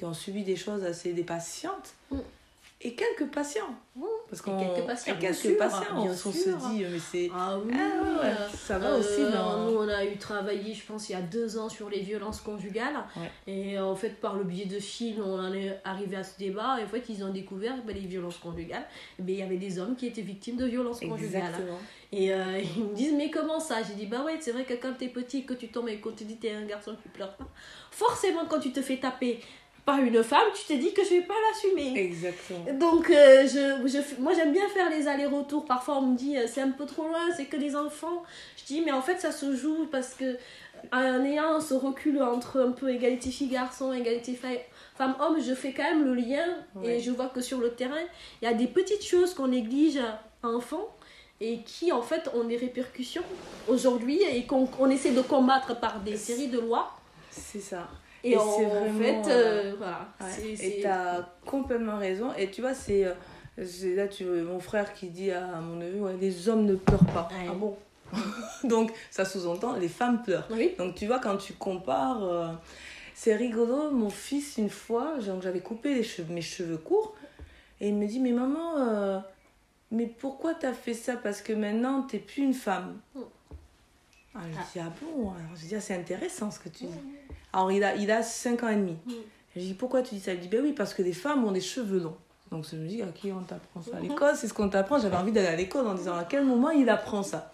qui 0.02 0.06
ont 0.06 0.14
subi 0.16 0.44
des 0.44 0.56
choses 0.56 0.84
assez. 0.84 1.14
des 1.14 1.24
patientes. 1.24 1.94
Mm. 2.10 2.18
Et 2.84 2.96
quelques 2.96 3.32
patients. 3.32 3.76
Mm. 3.96 4.02
Parce 4.28 4.42
Et 4.42 4.46
qu'on. 4.46 4.58
quelques 4.58 4.88
patients, 4.88 5.16
quelques 5.20 5.36
sûr, 5.36 5.58
patients, 5.60 6.02
bien 6.02 6.12
on, 6.12 6.16
se 6.16 6.50
dit, 6.50 6.84
mais 6.92 6.98
c'est. 6.98 7.30
ah 7.36 7.60
oui 7.64 7.72
Ah 7.76 8.24
ouais, 8.24 8.30
euh, 8.30 8.48
ça 8.50 8.80
va 8.80 8.88
Euh, 8.88 9.00
aussi 9.00 9.32
dans. 9.32 9.70
Nous, 9.70 9.78
on 9.78 9.88
a 9.88 10.04
eu 10.04 10.18
travaillé, 10.18 10.74
je 10.74 10.84
pense, 10.84 11.08
il 11.10 11.12
y 11.12 11.16
a 11.16 11.22
deux 11.22 11.60
ans 11.60 11.70
sur 11.70 11.88
les 11.88 12.00
violences 12.00 12.42
conjugales. 12.42 12.96
Ouais. 13.16 13.30
Et 13.46 13.80
en 13.80 13.96
fait, 13.96 14.20
par 14.20 14.36
le 14.36 14.44
biais 14.44 14.66
de 14.66 14.80
films, 14.80 15.22
on 15.24 15.38
en 15.38 15.54
est 15.54 15.80
arrivé 15.84 16.16
à 16.16 16.24
ce 16.24 16.36
débat. 16.40 16.80
Et 16.80 16.84
en 16.84 16.88
fait, 16.88 17.04
ils 17.10 17.24
ont 17.24 17.32
découvert 17.32 17.76
ben, 17.86 17.94
les 17.96 18.08
violences 18.08 18.38
conjugales. 18.38 18.88
Ben, 19.20 19.36
Il 19.36 19.40
y 19.40 19.44
avait 19.44 19.58
des 19.58 19.78
hommes 19.78 19.96
qui 19.96 20.08
étaient 20.08 20.24
victimes 20.24 20.58
de 20.58 20.66
violences 20.66 21.02
conjugales. 21.02 21.44
Exactement. 21.50 21.78
Et 22.14 22.34
euh, 22.34 22.60
ils 22.76 22.84
me 22.84 22.94
disent, 22.96 23.14
mais 23.14 23.30
comment 23.30 23.60
ça? 23.60 23.84
J'ai 23.88 23.94
dit, 23.94 24.08
bah 24.08 24.24
ouais, 24.24 24.38
c'est 24.42 24.52
vrai 24.52 24.66
que 24.66 24.74
quand 24.74 24.94
t'es 24.98 25.08
petit, 25.10 25.46
que 25.46 25.54
tu 25.54 25.68
tombes 25.68 25.88
et 25.90 26.00
qu'on 26.00 26.12
te 26.12 26.24
dit 26.24 26.38
t'es 26.38 26.52
un 26.52 26.66
garçon, 26.66 26.96
tu 27.02 27.10
pleures 27.10 27.36
pas. 27.38 27.48
Forcément, 27.92 28.46
quand 28.50 28.60
tu 28.60 28.72
te 28.72 28.82
fais 28.82 28.98
taper 28.98 29.40
par 29.86 30.00
une 30.00 30.24
femme, 30.24 30.48
tu 30.54 30.64
te 30.74 30.80
dis 30.80 30.94
que 30.94 31.04
je 31.04 31.10
vais 31.10 31.22
pas 31.22 31.34
l'assumer. 31.50 32.00
Exactement. 32.00 32.66
Donc, 32.80 33.10
euh, 33.10 33.48
je, 33.48 33.88
je, 33.88 34.22
moi 34.22 34.34
j'aime 34.34 34.52
bien 34.54 34.68
faire 34.70 34.90
les 34.90 35.08
allers-retours. 35.08 35.66
Parfois, 35.66 35.98
on 35.98 36.02
me 36.08 36.18
dit 36.18 36.38
euh, 36.38 36.46
c'est 36.48 36.62
un 36.62 36.70
peu 36.72 36.86
trop 36.86 37.08
loin, 37.08 37.32
c'est 37.36 37.46
que 37.46 37.58
des 37.58 37.76
enfants. 37.76 38.24
Je 38.58 38.64
dis, 38.66 38.82
mais 38.82 38.92
en 38.92 39.02
fait, 39.02 39.20
ça 39.20 39.32
se 39.32 39.56
joue 39.56 39.88
parce 39.92 40.14
que 40.14 40.38
en 40.92 41.24
ayant 41.26 41.60
ce 41.62 41.74
recul 41.76 42.22
entre 42.24 42.60
un 42.60 42.72
peu 42.72 42.90
égalité 42.90 43.30
filles-garçons, 43.30 43.94
égalité 43.94 44.40
femmes-hommes, 44.96 45.40
je 45.42 45.54
fais 45.54 45.74
quand 45.74 45.84
même 45.84 46.04
le 46.06 46.16
lien 46.16 46.46
Ouais. 46.76 46.98
et 46.98 47.00
je 47.00 47.12
vois 47.12 47.28
que 47.28 47.42
sur 47.42 47.60
le 47.60 47.72
terrain, 47.72 48.02
il 48.42 48.46
y 48.46 48.48
a 48.48 48.54
des 48.54 48.68
petites 48.68 49.04
choses 49.06 49.34
qu'on 49.34 49.48
néglige 49.50 49.98
à 49.98 50.48
enfant 50.48 50.88
et 51.40 51.60
qui 51.64 51.92
en 51.92 52.02
fait 52.02 52.30
ont 52.34 52.44
des 52.46 52.58
répercussions 52.58 53.24
aujourd'hui 53.68 54.22
et 54.24 54.46
qu'on 54.46 54.90
essaie 54.90 55.12
de 55.12 55.22
combattre 55.22 55.80
par 55.80 56.00
des 56.00 56.18
séries 56.18 56.48
de 56.48 56.60
lois. 56.60 56.92
C'est 57.30 57.60
ça. 57.60 57.88
Et, 58.24 58.32
Et 58.32 58.38
en 58.38 58.46
vraiment, 58.70 59.00
fait, 59.24 59.32
euh, 59.32 59.74
voilà. 59.78 60.08
Ouais, 60.20 60.56
c'est- 60.56 60.68
Et 60.68 60.82
t'as 60.82 61.24
complètement 61.46 61.98
raison. 61.98 62.34
Et 62.38 62.52
tu 62.52 62.62
vois, 62.62 62.74
c'est 62.74 63.06
euh, 63.06 63.14
c'est 63.66 63.96
là 63.96 64.08
tu 64.08 64.24
mon 64.26 64.60
frère 64.60 64.94
qui 64.94 65.08
dit 65.10 65.32
à 65.32 65.60
mon 65.60 65.76
neveu 65.78 66.00
ouais, 66.02 66.18
les 66.20 66.48
hommes 66.50 66.66
ne 66.66 66.76
pleurent 66.76 67.06
pas. 67.08 67.30
Ouais. 67.32 67.48
Ah 67.50 67.54
bon? 67.54 67.76
Donc 68.64 68.92
ça 69.10 69.26
sous-entend 69.26 69.76
les 69.76 69.88
femmes 69.88 70.22
pleurent. 70.22 70.48
Oui. 70.52 70.74
Donc 70.78 70.96
tu 70.96 71.08
vois 71.08 71.20
quand 71.20 71.38
tu 71.38 71.54
compares, 71.54 72.24
euh, 72.24 72.48
c'est 73.16 73.36
rigolo. 73.36 73.90
Mon 73.92 74.10
fils 74.10 74.58
une 74.58 74.70
fois, 74.70 75.16
j'avais 75.20 75.62
coupé 75.62 75.94
les 75.96 76.04
cheveux, 76.04 76.32
mes 76.34 76.42
cheveux 76.42 76.78
courts, 76.78 77.16
et 77.80 77.88
il 77.90 77.96
me 77.96 78.06
dit 78.06 78.20
mais 78.20 78.32
maman, 78.34 78.78
euh, 78.78 79.20
mais 79.92 80.06
pourquoi 80.06 80.54
t'as 80.54 80.74
fait 80.74 80.94
ça? 80.94 81.16
Parce 81.16 81.42
que 81.42 81.54
maintenant 81.54 82.04
t'es 82.04 82.20
plus 82.20 82.44
une 82.44 82.54
femme. 82.54 83.00
Mm. 83.16 83.20
Ah, 84.34 84.40
je 84.50 84.58
dis 84.80 84.80
ah 84.86 84.92
bon? 85.02 85.32
Alors 85.32 85.56
je 85.56 85.66
dis 85.66 85.76
ah, 85.76 85.82
c'est 85.82 85.96
intéressant 85.96 86.52
ce 86.52 86.60
que 86.60 86.70
tu 86.70 86.86
dis. 86.86 87.00
Alors 87.54 87.72
il 87.72 87.84
a 87.84 87.96
il 87.96 88.10
a 88.12 88.24
5 88.24 88.64
ans 88.64 88.70
et 88.70 88.76
demi. 88.76 88.98
Mm. 89.06 89.12
Je 89.56 89.60
dis 89.62 89.74
pourquoi 89.74 90.02
tu 90.02 90.16
dis 90.16 90.22
ça? 90.22 90.34
Il 90.34 90.40
dit 90.40 90.48
ben 90.48 90.62
oui 90.64 90.74
parce 90.74 90.94
que 90.94 91.02
les 91.02 91.14
femmes 91.14 91.44
ont 91.46 91.52
des 91.52 91.62
cheveux 91.62 92.00
longs. 92.00 92.18
Donc 92.52 92.66
je 92.70 92.76
me 92.76 92.88
dis 92.88 93.02
à 93.02 93.08
qui 93.08 93.32
on 93.32 93.42
t'apprend 93.44 93.82
ça? 93.82 93.98
À 93.98 94.00
l'école 94.00 94.36
C'est 94.36 94.48
ce 94.48 94.54
qu'on 94.54 94.70
t'apprend. 94.70 95.00
J'avais 95.00 95.16
envie 95.18 95.32
d'aller 95.32 95.48
à 95.48 95.56
l'école 95.56 95.88
en 95.88 95.94
disant 95.94 96.16
à 96.16 96.24
quel 96.26 96.46
moment 96.46 96.70
il 96.70 96.90
apprend 96.90 97.24
ça? 97.24 97.52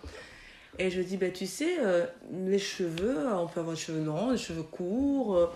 Et 0.79 0.91
je 0.91 1.01
dis 1.01 1.17
ben 1.17 1.31
tu 1.31 1.47
sais 1.47 1.77
euh, 1.79 2.05
les 2.31 2.59
cheveux, 2.59 3.17
on 3.33 3.47
peut 3.47 3.59
avoir 3.61 3.75
des 3.75 3.81
cheveux 3.81 4.03
longs, 4.03 4.31
des 4.31 4.37
cheveux 4.37 4.61
courts, 4.63 5.35
euh, 5.35 5.47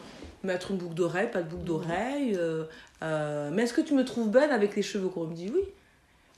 mettre 0.44 0.72
une 0.72 0.78
boucle 0.78 0.96
d'oreille, 0.96 1.30
pas 1.30 1.44
de 1.44 1.48
boucle 1.50 1.64
d'oreille. 1.64 2.36
euh, 2.36 2.64
euh, 3.04 3.52
mais 3.54 3.64
est-ce 3.64 3.74
que 3.74 3.82
tu 3.82 3.94
me 3.94 4.04
trouves 4.04 4.30
belle 4.32 4.52
avec 4.52 4.76
les 4.76 4.82
cheveux 4.82 5.10
courts? 5.10 5.26
Il 5.26 5.32
me 5.32 5.36
dit 5.36 5.52
oui. 5.54 5.62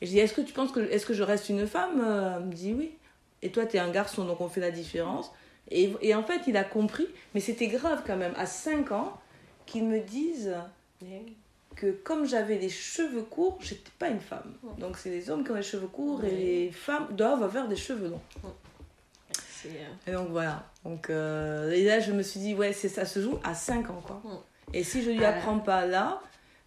Et 0.02 0.06
je 0.06 0.12
dis 0.12 0.20
est-ce 0.20 0.34
que 0.34 0.42
tu 0.42 0.52
penses 0.52 0.72
que 0.74 0.82
est-ce 0.82 1.06
que 1.06 1.14
je 1.14 1.24
reste 1.24 1.48
une 1.48 1.66
femme? 1.66 2.02
Euh, 2.04 2.38
Il 2.42 2.48
me 2.48 2.54
dit 2.54 2.74
oui. 2.74 2.92
Et 3.42 3.52
toi 3.52 3.66
tu 3.66 3.78
es 3.78 3.80
un 3.80 3.90
garçon 3.92 4.26
donc 4.26 4.42
on 4.42 4.50
fait 4.50 4.60
la 4.62 4.72
différence. 4.72 5.32
Et, 5.72 5.94
et 6.02 6.14
en 6.16 6.24
fait 6.24 6.42
il 6.48 6.58
a 6.58 6.64
compris, 6.64 7.08
mais 7.34 7.40
c'était 7.40 7.68
grave 7.68 8.04
quand 8.06 8.18
même 8.18 8.34
à 8.38 8.46
5 8.46 8.92
ans 8.92 9.14
qu'ils 9.66 9.86
me 9.86 10.00
disent 10.00 10.54
que 11.76 11.92
comme 11.92 12.26
j'avais 12.26 12.58
les 12.58 12.70
cheveux 12.70 13.24
courts, 13.24 13.58
j'étais 13.62 13.92
pas 13.98 14.10
une 14.10 14.20
femme. 14.20 14.54
Donc 14.78 14.98
c'est 14.98 15.10
les 15.10 15.30
hommes 15.30 15.44
qui 15.44 15.52
ont 15.52 15.56
les 15.56 15.64
cheveux 15.64 15.88
courts 15.88 16.24
et 16.26 16.32
les 16.32 16.72
femmes 16.72 17.08
doivent 17.12 17.44
avoir 17.44 17.68
des 17.68 17.76
cheveux 17.76 18.10
longs. 18.10 18.22
Euh, 19.66 19.70
Et 20.08 20.12
donc 20.12 20.30
voilà. 20.30 20.66
Donc 20.84 21.10
euh, 21.10 21.72
et 21.72 21.84
là 21.86 22.00
je 22.00 22.12
me 22.12 22.22
suis 22.22 22.40
dit 22.40 22.54
ouais 22.54 22.74
c'est 22.74 22.90
ça 22.90 23.06
se 23.06 23.22
joue 23.22 23.40
à 23.44 23.54
5 23.56 23.90
ans 23.90 24.04
quoi. 24.06 24.22
Et 24.74 24.84
si 24.84 25.02
je 25.02 25.10
lui 25.12 25.24
Ah. 25.24 25.30
apprends 25.30 25.60
pas 25.60 25.86
là, 25.86 26.22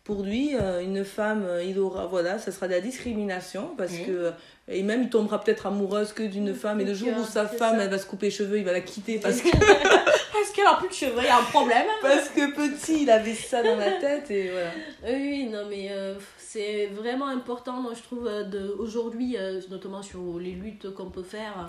pour 0.04 0.22
lui 0.22 0.54
euh, 0.56 0.82
une 0.82 1.04
femme 1.04 1.44
euh, 1.44 1.62
il 1.62 1.78
aura 1.78 2.06
voilà 2.06 2.38
ça 2.38 2.50
sera 2.52 2.66
de 2.68 2.72
la 2.72 2.80
discrimination 2.80 3.74
parce 3.76 3.92
que 3.92 4.32
et 4.68 4.82
même 4.82 5.02
il 5.02 5.10
tombera 5.10 5.40
peut-être 5.40 5.66
amoureuse 5.66 6.12
que 6.12 6.22
d'une 6.22 6.54
femme 6.54 6.80
et 6.80 6.84
le 6.84 6.94
jour 6.94 7.10
où 7.18 7.24
sa 7.24 7.46
femme 7.46 7.76
ça. 7.76 7.84
elle 7.84 7.90
va 7.90 7.98
se 7.98 8.06
couper 8.06 8.26
les 8.26 8.32
cheveux 8.32 8.58
il 8.58 8.64
va 8.64 8.72
la 8.72 8.80
quitter 8.80 9.18
parce 9.18 9.40
que 9.42 9.48
Parce 9.50 10.50
qu'elle 10.54 10.66
a 10.66 10.74
plus 10.74 10.88
de 10.88 10.94
cheveux, 10.94 11.22
il 11.22 11.26
y 11.26 11.28
a 11.28 11.38
un 11.38 11.42
problème. 11.44 11.86
parce 12.02 12.28
que 12.28 12.52
petit 12.54 13.02
il 13.02 13.10
avait 13.10 13.34
ça 13.34 13.62
dans 13.62 13.76
la 13.76 13.92
tête 13.92 14.30
et 14.30 14.50
voilà. 14.50 14.70
Oui, 15.06 15.46
non, 15.46 15.66
mais 15.68 15.88
euh, 15.90 16.14
c'est 16.56 16.86
vraiment 16.86 17.26
important, 17.26 17.82
moi 17.82 17.92
je 17.94 18.02
trouve, 18.02 18.26
euh, 18.26 18.42
de, 18.44 18.74
aujourd'hui, 18.78 19.36
euh, 19.36 19.60
notamment 19.68 20.02
sur 20.02 20.38
les 20.38 20.52
luttes 20.52 20.90
qu'on 20.94 21.10
peut 21.10 21.22
faire, 21.22 21.68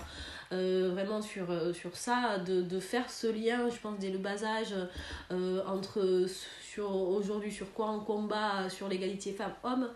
euh, 0.54 0.92
vraiment 0.94 1.22
sur, 1.22 1.48
sur 1.74 1.96
ça, 1.98 2.38
de, 2.38 2.62
de 2.62 2.80
faire 2.80 3.10
ce 3.10 3.28
lien, 3.28 3.70
je 3.70 3.78
pense, 3.80 4.00
dès 4.00 4.10
le 4.10 4.18
bas 4.18 4.46
âge, 4.46 4.74
entre 5.68 6.26
sur, 6.62 6.96
aujourd'hui 6.96 7.52
sur 7.52 7.74
quoi 7.74 7.90
on 7.90 8.00
combat, 8.00 8.70
sur 8.70 8.88
l'égalité 8.88 9.34
femmes-hommes, 9.34 9.90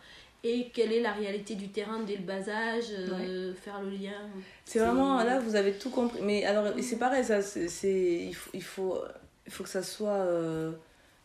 et 0.43 0.69
quelle 0.73 0.91
est 0.91 1.01
la 1.01 1.13
réalité 1.13 1.55
du 1.55 1.69
terrain 1.69 1.99
dès 1.99 2.15
le 2.15 2.23
bas 2.23 2.49
âge, 2.49 2.85
euh, 2.91 3.53
faire 3.53 3.81
le 3.81 3.91
lien. 3.91 4.29
C'est 4.65 4.79
vraiment, 4.79 5.23
là, 5.23 5.39
vous 5.39 5.55
avez 5.55 5.73
tout 5.73 5.89
compris. 5.89 6.19
Mais 6.23 6.45
alors, 6.45 6.73
c'est 6.81 6.97
pareil, 6.97 7.23
ça, 7.23 7.41
c'est, 7.41 8.25
il, 8.25 8.33
faut, 8.33 8.49
il, 8.53 8.63
faut, 8.63 8.97
il 9.45 9.51
faut 9.51 9.63
que 9.63 9.69
ça 9.69 9.83
soit 9.83 10.09
euh, 10.09 10.71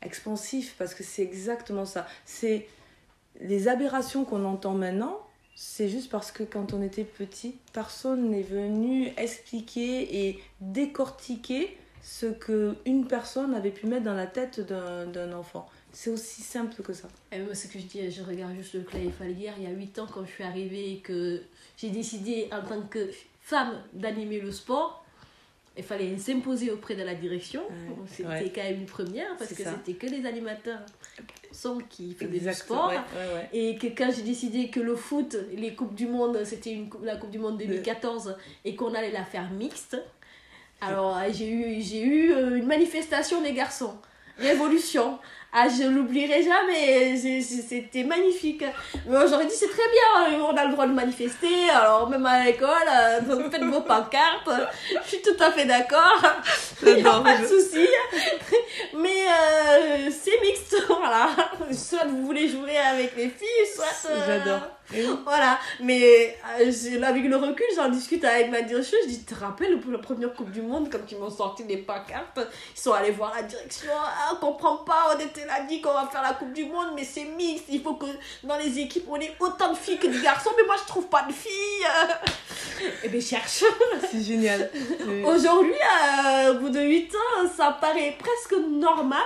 expansif, 0.02 0.74
parce 0.78 0.94
que 0.94 1.02
c'est 1.02 1.22
exactement 1.22 1.86
ça. 1.86 2.06
C'est 2.24 2.66
les 3.40 3.68
aberrations 3.68 4.24
qu'on 4.24 4.44
entend 4.44 4.74
maintenant, 4.74 5.20
c'est 5.54 5.88
juste 5.88 6.10
parce 6.10 6.30
que 6.32 6.42
quand 6.42 6.74
on 6.74 6.82
était 6.82 7.04
petit, 7.04 7.56
personne 7.72 8.30
n'est 8.30 8.42
venu 8.42 9.12
expliquer 9.16 10.26
et 10.26 10.38
décortiquer 10.60 11.76
ce 12.02 12.26
que 12.26 12.76
une 12.84 13.06
personne 13.06 13.54
avait 13.54 13.70
pu 13.70 13.86
mettre 13.86 14.04
dans 14.04 14.14
la 14.14 14.26
tête 14.26 14.60
d'un 14.60 15.32
enfant. 15.32 15.66
C'est 15.98 16.10
aussi 16.10 16.42
simple 16.42 16.82
que 16.82 16.92
ça. 16.92 17.08
Et 17.32 17.38
moi, 17.38 17.54
ce 17.54 17.68
que 17.68 17.78
je 17.78 17.86
dis, 17.86 18.10
je 18.10 18.22
regarde 18.22 18.54
juste 18.54 18.74
le 18.74 18.80
Clay 18.82 19.08
Falguière, 19.18 19.54
il 19.56 19.64
y 19.64 19.66
a 19.66 19.70
8 19.70 19.98
ans, 20.00 20.06
quand 20.12 20.26
je 20.26 20.30
suis 20.30 20.44
arrivée 20.44 20.92
et 20.92 20.98
que 20.98 21.40
j'ai 21.78 21.88
décidé 21.88 22.50
en 22.52 22.60
tant 22.60 22.82
que 22.82 23.08
femme 23.40 23.80
d'animer 23.94 24.40
le 24.40 24.52
sport, 24.52 25.02
il 25.74 25.82
fallait 25.82 26.18
s'imposer 26.18 26.70
auprès 26.70 26.96
de 26.96 27.02
la 27.02 27.14
direction. 27.14 27.62
Ouais, 27.62 28.04
C'était 28.10 28.28
ouais. 28.28 28.52
quand 28.54 28.62
même 28.62 28.80
une 28.80 28.84
première 28.86 29.34
parce 29.38 29.54
que 29.54 29.62
c'était 29.64 29.94
que 29.94 30.06
les 30.06 30.26
animateurs 30.26 30.80
sont 31.50 31.78
qui 31.88 32.12
faisaient 32.12 32.40
du 32.50 32.52
sport. 32.54 32.88
ouais, 32.88 32.96
ouais, 32.96 33.34
ouais. 33.34 33.48
Et 33.54 33.76
que 33.76 33.86
quand 33.86 34.10
j'ai 34.14 34.22
décidé 34.22 34.68
que 34.68 34.80
le 34.80 34.96
foot, 34.96 35.34
les 35.54 35.74
Coupes 35.74 35.94
du 35.94 36.06
Monde, 36.06 36.44
c'était 36.44 36.72
une 36.72 36.90
coupe- 36.90 37.04
la 37.06 37.16
Coupe 37.16 37.30
du 37.30 37.38
Monde 37.38 37.56
2014 37.56 38.36
et 38.66 38.76
qu'on 38.76 38.92
allait 38.92 39.12
la 39.12 39.24
faire 39.24 39.50
mixte, 39.50 39.96
alors 40.82 41.16
euh, 41.16 41.28
j'ai 41.32 41.48
eu, 41.50 41.80
j'ai 41.80 42.02
eu 42.02 42.32
euh, 42.32 42.56
une 42.56 42.66
manifestation 42.66 43.40
des 43.40 43.54
garçons. 43.54 43.94
Révolution. 44.38 45.18
Ah, 45.58 45.68
je 45.70 45.84
l'oublierai 45.88 46.42
jamais. 46.42 47.16
C'était 47.16 48.04
magnifique. 48.04 48.62
Mais 49.06 49.26
j'aurais 49.26 49.46
dit, 49.46 49.54
c'est 49.54 49.70
très 49.70 49.88
bien. 50.28 50.38
On 50.44 50.54
a 50.54 50.64
le 50.66 50.72
droit 50.72 50.86
de 50.86 50.92
manifester. 50.92 51.70
Alors, 51.70 52.10
même 52.10 52.26
à 52.26 52.44
l'école, 52.44 52.68
euh, 52.94 53.20
donc 53.22 53.50
faites 53.50 53.62
vos 53.64 53.80
pancartes. 53.80 54.50
Je 55.02 55.08
suis 55.08 55.22
tout 55.22 55.42
à 55.42 55.50
fait 55.50 55.64
d'accord. 55.64 56.20
Il 56.82 56.88
n'y 56.88 56.92
a 56.92 56.96
J'adore, 57.04 57.22
pas 57.22 57.38
de 57.38 57.46
souci. 57.46 57.86
Mais 58.98 59.24
euh, 59.28 60.10
c'est 60.10 60.38
mixte. 60.42 60.76
Voilà. 60.88 61.28
Soit 61.72 62.04
vous 62.06 62.26
voulez 62.26 62.48
jouer 62.48 62.76
avec 62.76 63.16
les 63.16 63.28
filles, 63.30 63.66
soit. 63.74 64.10
euh, 64.10 64.26
J'adore. 64.26 64.60
Voilà, 65.24 65.58
mais 65.80 66.36
euh, 66.60 67.02
avec 67.02 67.24
le 67.24 67.36
recul, 67.36 67.66
j'en 67.74 67.88
discute 67.88 68.24
avec 68.24 68.50
ma 68.50 68.62
direction. 68.62 68.96
Je 69.04 69.08
dis, 69.08 69.18
tu 69.24 69.34
te 69.34 69.40
rappelles 69.40 69.80
pour 69.80 69.92
la 69.92 69.98
première 69.98 70.32
Coupe 70.34 70.50
du 70.50 70.62
Monde, 70.62 70.88
quand 70.90 71.10
ils 71.10 71.18
m'ont 71.18 71.30
sorti 71.30 71.64
des 71.64 71.78
pancartes, 71.78 72.38
ils 72.74 72.80
sont 72.80 72.92
allés 72.92 73.10
voir 73.10 73.32
la 73.34 73.42
direction. 73.42 73.90
Ah, 73.94 74.32
on 74.32 74.36
comprend 74.36 74.78
pas, 74.78 75.14
on 75.14 75.18
était 75.18 75.44
là, 75.44 75.62
dit 75.68 75.80
qu'on 75.80 75.92
va 75.92 76.08
faire 76.10 76.22
la 76.22 76.34
Coupe 76.34 76.52
du 76.52 76.64
Monde, 76.66 76.88
mais 76.94 77.04
c'est 77.04 77.24
mixte. 77.24 77.66
Il 77.68 77.82
faut 77.82 77.94
que 77.94 78.06
dans 78.44 78.58
les 78.58 78.78
équipes, 78.78 79.06
on 79.08 79.16
ait 79.16 79.34
autant 79.40 79.72
de 79.72 79.76
filles 79.76 79.98
que 79.98 80.06
de 80.06 80.20
garçons, 80.20 80.50
mais 80.56 80.64
moi 80.64 80.76
je 80.80 80.86
trouve 80.86 81.06
pas 81.08 81.22
de 81.22 81.32
filles. 81.32 81.86
Eh 83.02 83.08
bien, 83.08 83.20
cherche. 83.20 83.64
C'est 84.10 84.22
génial. 84.22 84.70
Aujourd'hui, 85.24 85.72
euh, 85.72 86.52
au 86.52 86.58
bout 86.58 86.68
de 86.68 86.80
8 86.80 87.14
ans, 87.14 87.48
ça 87.56 87.76
paraît 87.80 88.16
presque 88.18 88.60
normal. 88.68 89.24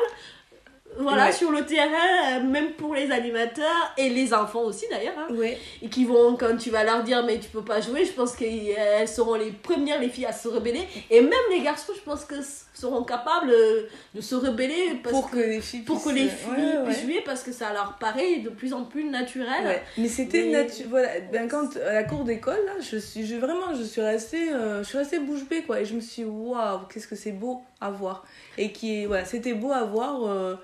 Voilà, 0.98 1.26
Ouais. 1.26 1.32
sur 1.32 1.50
le 1.52 1.64
terrain, 1.64 2.40
euh, 2.40 2.42
même 2.42 2.72
pour 2.72 2.94
les 2.94 3.10
animateurs 3.12 3.94
et 3.96 4.08
les 4.08 4.34
enfants 4.34 4.62
aussi 4.62 4.86
d'ailleurs. 4.90 5.14
hein 5.18 5.32
Ouais. 5.34 5.56
et 5.80 5.88
qui 5.88 6.04
vont, 6.04 6.36
quand 6.36 6.56
tu 6.58 6.70
vas 6.70 6.82
leur 6.84 7.02
dire 7.04 7.24
mais 7.24 7.38
tu 7.38 7.48
peux 7.48 7.62
pas 7.64 7.80
jouer, 7.80 8.04
je 8.04 8.12
pense 8.12 8.34
qu'elles 8.34 9.06
seront 9.08 9.34
les 9.34 9.50
premières, 9.52 10.00
les 10.00 10.08
filles, 10.08 10.26
à 10.26 10.32
se 10.32 10.48
rebeller. 10.48 10.82
Et 11.10 11.20
même 11.20 11.32
les 11.50 11.60
garçons, 11.60 11.92
je 11.94 12.00
pense 12.02 12.24
que 12.24 12.34
seront 12.74 13.04
capables 13.04 13.50
euh, 13.50 13.82
de 14.14 14.20
se 14.20 14.34
rebeller 14.34 14.98
parce 15.02 15.14
Pour 15.14 15.30
que, 15.30 15.36
que 15.36 15.40
les 15.40 15.60
filles 15.60 15.82
pour 15.82 16.02
que 16.02 16.10
puissent- 16.10 16.22
les 16.22 16.28
filles 16.28 16.78
ouais. 16.78 16.84
puissent 16.84 17.02
jouer 17.02 17.22
parce 17.24 17.42
que 17.42 17.52
ça 17.52 17.72
leur 17.72 17.96
paraît 18.00 18.36
de 18.38 18.48
plus 18.50 18.72
en 18.74 18.84
plus 18.84 19.04
naturel. 19.04 19.80
Mais 19.96 20.08
c'était 20.08 20.42
Mais- 20.44 20.62
naturel. 20.64 20.86
Voilà, 20.88 21.08
ben 21.32 21.46
quand 21.48 21.76
à 21.76 21.92
la 21.92 22.04
cour 22.04 22.24
d'école 22.24 22.58
là, 22.66 22.72
je 22.80 22.96
suis, 22.96 23.26
je 23.26 23.36
vraiment, 23.36 23.74
je 23.78 23.82
suis 23.84 24.00
restée, 24.02 24.52
euh, 24.52 24.82
je 24.82 24.88
suis 24.88 24.98
restée 24.98 25.18
bouche 25.18 25.44
bée 25.48 25.62
quoi, 25.62 25.80
et 25.80 25.84
je 25.84 25.94
me 25.94 26.00
suis 26.00 26.22
dit, 26.24 26.28
waouh, 26.28 26.80
qu'est-ce 26.92 27.06
que 27.06 27.16
c'est 27.16 27.32
beau 27.32 27.60
à 27.80 27.90
voir, 27.90 28.24
et 28.58 28.72
qui 28.72 29.04
voilà, 29.06 29.24
c'était 29.24 29.54
beau 29.54 29.70
à 29.72 29.84
voir. 29.84 30.24
euh, 30.26 30.56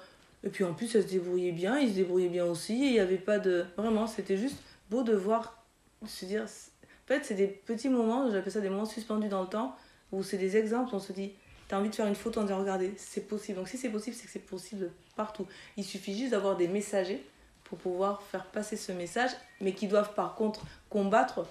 et 0.46 0.48
puis 0.48 0.62
en 0.62 0.74
plus, 0.74 0.94
elle 0.94 1.02
se 1.02 1.08
débrouillait 1.08 1.50
bien, 1.50 1.76
ils 1.76 1.90
se 1.90 1.94
débrouillaient 1.96 2.28
bien 2.28 2.44
aussi, 2.44 2.74
il 2.74 2.92
n'y 2.92 3.00
avait 3.00 3.18
pas 3.18 3.40
de, 3.40 3.64
vraiment, 3.76 4.06
c'était 4.06 4.36
juste 4.36 4.58
beau 4.88 5.02
de 5.02 5.12
voir, 5.12 5.66
se 6.06 6.24
dire, 6.24 6.44
en 6.44 7.06
fait, 7.08 7.24
c'est 7.24 7.34
des 7.34 7.48
petits 7.48 7.88
moments, 7.88 8.30
j'appelle 8.30 8.52
ça 8.52 8.60
des 8.60 8.68
moments 8.68 8.84
suspendus 8.84 9.28
dans 9.28 9.42
le 9.42 9.48
temps, 9.48 9.74
où 10.12 10.22
c'est 10.22 10.38
des 10.38 10.56
exemples, 10.56 10.94
on 10.94 11.00
se 11.00 11.12
dit. 11.12 11.32
T'as 11.66 11.80
envie 11.80 11.90
de 11.90 11.96
faire 11.96 12.06
une 12.06 12.14
photo 12.14 12.38
en 12.38 12.42
disant 12.44 12.60
regardez, 12.60 12.94
c'est 12.96 13.26
possible. 13.26 13.58
Donc 13.58 13.66
si 13.66 13.76
c'est 13.76 13.88
possible, 13.88 14.14
c'est 14.14 14.26
que 14.26 14.30
c'est 14.30 14.38
possible 14.38 14.92
partout. 15.16 15.48
Il 15.76 15.82
suffit 15.82 16.16
juste 16.16 16.30
d'avoir 16.30 16.56
des 16.56 16.68
messagers 16.68 17.26
pour 17.64 17.76
pouvoir 17.78 18.22
faire 18.22 18.46
passer 18.46 18.76
ce 18.76 18.92
message, 18.92 19.32
mais 19.60 19.72
qui 19.72 19.88
doivent 19.88 20.14
par 20.14 20.36
contre 20.36 20.64
combattre 20.88 21.44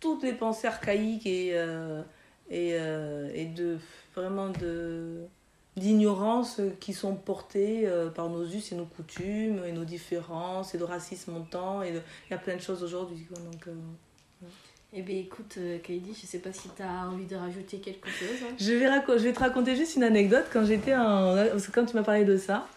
toutes 0.00 0.22
les 0.22 0.32
pensées 0.32 0.66
archaïques 0.66 1.26
et, 1.26 1.50
euh, 1.52 2.00
et, 2.48 2.70
euh, 2.72 3.30
et 3.34 3.44
de 3.44 3.76
vraiment 4.14 4.48
de 4.48 5.28
d'ignorance 5.76 6.60
qui 6.80 6.92
sont 6.92 7.14
portées 7.16 7.86
euh, 7.86 8.08
par 8.10 8.28
nos 8.28 8.44
us 8.46 8.70
et 8.72 8.74
nos 8.76 8.84
coutumes 8.84 9.60
et 9.66 9.72
nos 9.72 9.84
différences 9.84 10.74
et 10.74 10.78
le 10.78 10.84
racisme 10.84 11.32
montant 11.32 11.82
et 11.82 11.90
de- 11.92 12.00
il 12.28 12.30
y 12.30 12.34
a 12.34 12.38
plein 12.38 12.54
de 12.56 12.60
choses 12.60 12.82
aujourd'hui 12.84 13.26
donc 13.50 13.66
euh, 13.66 14.46
Et 14.92 15.02
bien 15.02 15.16
écoute, 15.18 15.56
euh, 15.58 15.78
Kaidi, 15.78 16.16
je 16.20 16.26
sais 16.26 16.38
pas 16.38 16.52
si 16.52 16.68
tu 16.76 16.82
as 16.82 17.08
envie 17.08 17.26
de 17.26 17.34
rajouter 17.34 17.78
quelque 17.78 18.08
chose. 18.08 18.28
hein. 18.44 18.54
Je 18.56 18.72
vais, 18.72 18.86
raco- 18.88 19.18
je 19.18 19.24
vais 19.24 19.32
te 19.32 19.40
raconter 19.40 19.74
juste 19.74 19.96
une 19.96 20.04
anecdote. 20.04 20.44
Quand 20.52 20.64
j'étais 20.64 20.94
en. 20.94 21.34
Parce 21.50 21.66
que 21.66 21.72
quand 21.72 21.84
tu 21.84 21.96
m'as 21.96 22.04
parlé 22.04 22.24
de 22.24 22.36
ça, 22.36 22.68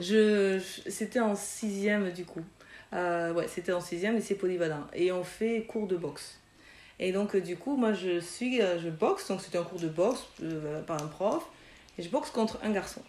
je, 0.00 0.60
c'était 0.86 1.18
en 1.20 1.34
sixième 1.34 2.10
du 2.12 2.24
coup. 2.24 2.44
Euh, 2.92 3.32
ouais, 3.32 3.48
c'était 3.48 3.72
en 3.72 3.80
sixième, 3.80 4.14
lycée 4.14 4.36
polyvalent. 4.36 4.84
Et 4.94 5.10
on 5.10 5.24
fait 5.24 5.64
cours 5.66 5.88
de 5.88 5.96
boxe. 5.96 6.38
Et 7.00 7.10
donc, 7.10 7.36
du 7.36 7.56
coup, 7.56 7.76
moi, 7.76 7.92
je 7.92 8.20
suis. 8.20 8.60
Je 8.60 8.88
boxe. 8.88 9.26
Donc, 9.28 9.40
c'était 9.40 9.58
un 9.58 9.64
cours 9.64 9.80
de 9.80 9.88
boxe 9.88 10.20
euh, 10.44 10.80
par 10.82 11.02
un 11.02 11.06
prof. 11.08 11.44
Et 11.98 12.02
je 12.02 12.08
boxe 12.08 12.30
contre 12.30 12.58
un 12.62 12.70
garçon. 12.70 13.02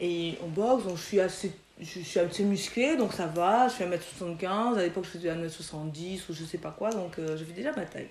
Et 0.00 0.38
on 0.42 0.48
boxe, 0.48 0.84
donc 0.84 0.96
je 0.96 1.02
suis 1.02 1.20
assez. 1.20 1.52
Je 1.80 2.00
suis 2.00 2.18
assez 2.18 2.42
musclée, 2.42 2.96
donc 2.96 3.12
ça 3.12 3.26
va. 3.26 3.68
Je 3.68 3.74
fais 3.74 3.86
1m75. 3.86 4.78
À 4.78 4.82
l'époque, 4.82 5.04
je 5.04 5.10
faisais 5.10 5.30
1m70 5.30 6.22
ou 6.28 6.32
je 6.32 6.44
sais 6.44 6.58
pas 6.58 6.72
quoi. 6.72 6.90
Donc, 6.90 7.18
euh, 7.18 7.36
je 7.36 7.44
fais 7.44 7.52
déjà 7.52 7.72
ma 7.72 7.84
taille. 7.84 8.08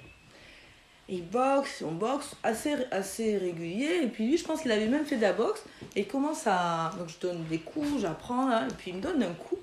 Et 1.09 1.15
il 1.15 1.27
boxe, 1.27 1.83
on 1.85 1.91
boxe 1.91 2.35
assez, 2.43 2.75
assez 2.91 3.37
régulier. 3.37 4.01
Et 4.03 4.07
puis 4.07 4.27
lui, 4.27 4.37
je 4.37 4.45
pense 4.45 4.61
qu'il 4.61 4.71
avait 4.71 4.87
même 4.87 5.05
fait 5.05 5.17
de 5.17 5.21
la 5.21 5.33
boxe. 5.33 5.63
Et 5.95 6.01
il 6.01 6.07
commence 6.07 6.43
à. 6.45 6.91
Donc 6.97 7.09
je 7.09 7.19
donne 7.19 7.43
des 7.45 7.59
coups, 7.59 8.01
j'apprends. 8.01 8.49
Et 8.65 8.73
puis 8.77 8.91
il 8.91 8.97
me 8.97 9.01
donne 9.01 9.21
un 9.23 9.33
coup. 9.33 9.57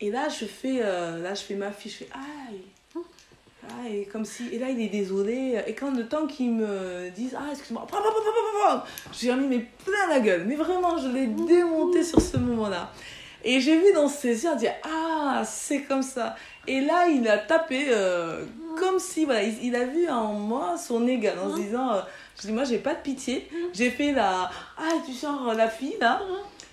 Et 0.00 0.10
là, 0.10 0.28
je 0.28 0.44
fais, 0.44 0.80
euh, 0.82 1.22
là, 1.22 1.34
je 1.34 1.42
fais 1.42 1.54
ma 1.54 1.72
fille, 1.72 1.90
je 1.90 1.96
fais 2.04 2.08
aïe. 2.12 2.60
Aïe, 3.84 4.06
comme 4.10 4.24
si. 4.24 4.48
Et 4.52 4.58
là, 4.58 4.70
il 4.70 4.80
est 4.80 4.88
désolé. 4.88 5.62
Et 5.66 5.74
quand 5.74 5.90
le 5.90 6.06
temps 6.06 6.26
qu'il 6.26 6.52
me 6.52 7.10
dise 7.10 7.36
Ah, 7.38 7.48
excuse-moi, 7.50 7.86
pam, 7.90 8.00
pam, 8.02 8.82
j'ai 9.12 9.32
remis 9.32 9.46
mes 9.46 9.58
plein 9.84 10.08
la 10.08 10.20
gueule. 10.20 10.44
Mais 10.46 10.56
vraiment, 10.56 10.98
je 10.98 11.08
l'ai 11.08 11.26
démonté 11.26 12.02
sur 12.02 12.20
ce 12.20 12.36
moment-là. 12.36 12.92
Et 13.44 13.60
j'ai 13.60 13.76
vu 13.78 13.92
dans 13.94 14.08
ses 14.08 14.44
yeux, 14.44 14.56
dire 14.56 14.72
Ah, 14.84 15.42
c'est 15.44 15.82
comme 15.82 16.02
ça. 16.02 16.34
Et 16.66 16.80
là, 16.80 17.06
il 17.08 17.28
a 17.28 17.38
tapé 17.38 17.86
euh, 17.90 18.44
comme 18.78 18.98
si, 18.98 19.24
voilà, 19.24 19.42
il, 19.42 19.54
il 19.62 19.76
a 19.76 19.84
vu 19.84 20.08
en 20.08 20.32
moi 20.32 20.76
son 20.76 21.06
égal 21.06 21.38
en 21.38 21.54
se 21.54 21.60
disant 21.60 21.92
euh, 21.92 22.00
Je 22.40 22.48
dis, 22.48 22.52
moi, 22.52 22.64
j'ai 22.64 22.78
pas 22.78 22.94
de 22.94 23.00
pitié. 23.00 23.48
J'ai 23.72 23.90
fait 23.90 24.12
la 24.12 24.50
Ah, 24.76 24.92
tu 25.06 25.12
sens 25.12 25.54
la 25.56 25.68
fille 25.68 25.96
là. 26.00 26.20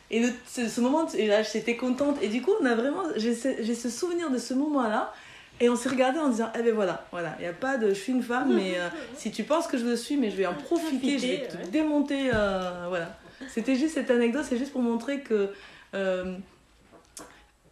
Et 0.10 0.20
le, 0.20 0.30
ce, 0.48 0.68
ce 0.68 0.82
moment, 0.82 1.08
et 1.16 1.28
là, 1.28 1.42
j'étais 1.44 1.76
contente. 1.76 2.18
Et 2.22 2.28
du 2.28 2.42
coup, 2.42 2.52
on 2.62 2.66
a 2.66 2.76
vraiment, 2.76 3.04
j'ai 3.16 3.34
ce 3.36 3.90
souvenir 3.90 4.30
de 4.30 4.38
ce 4.38 4.54
moment-là. 4.54 5.14
Et 5.60 5.70
on 5.70 5.76
s'est 5.76 5.90
regardé 5.90 6.20
en 6.20 6.30
disant, 6.30 6.52
eh 6.58 6.62
ben 6.62 6.74
voilà, 6.74 7.06
voilà, 7.12 7.36
il 7.40 7.44
n'y 7.44 7.48
a 7.48 7.54
pas 7.54 7.78
de, 7.78 7.90
je 7.90 7.94
suis 7.94 8.12
une 8.12 8.24
femme, 8.24 8.54
mais 8.54 8.74
euh, 8.78 8.90
si 9.16 9.32
tu 9.32 9.44
penses 9.44 9.68
que 9.68 9.78
je 9.78 9.86
le 9.86 9.96
suis, 9.96 10.18
mais 10.18 10.30
je 10.30 10.36
vais 10.36 10.46
en 10.46 10.56
profiter, 10.56 11.20
je 11.20 11.28
vais 11.28 11.48
te 11.48 11.58
ouais. 11.58 11.68
démonter, 11.72 12.32
euh, 12.34 12.86
voilà. 12.90 13.18
C'était 13.50 13.76
juste 13.76 13.94
cette 13.94 14.10
anecdote, 14.10 14.46
c'est 14.48 14.58
juste 14.58 14.72
pour 14.72 14.82
montrer 14.82 15.20
que 15.22 15.50
euh, 15.94 16.36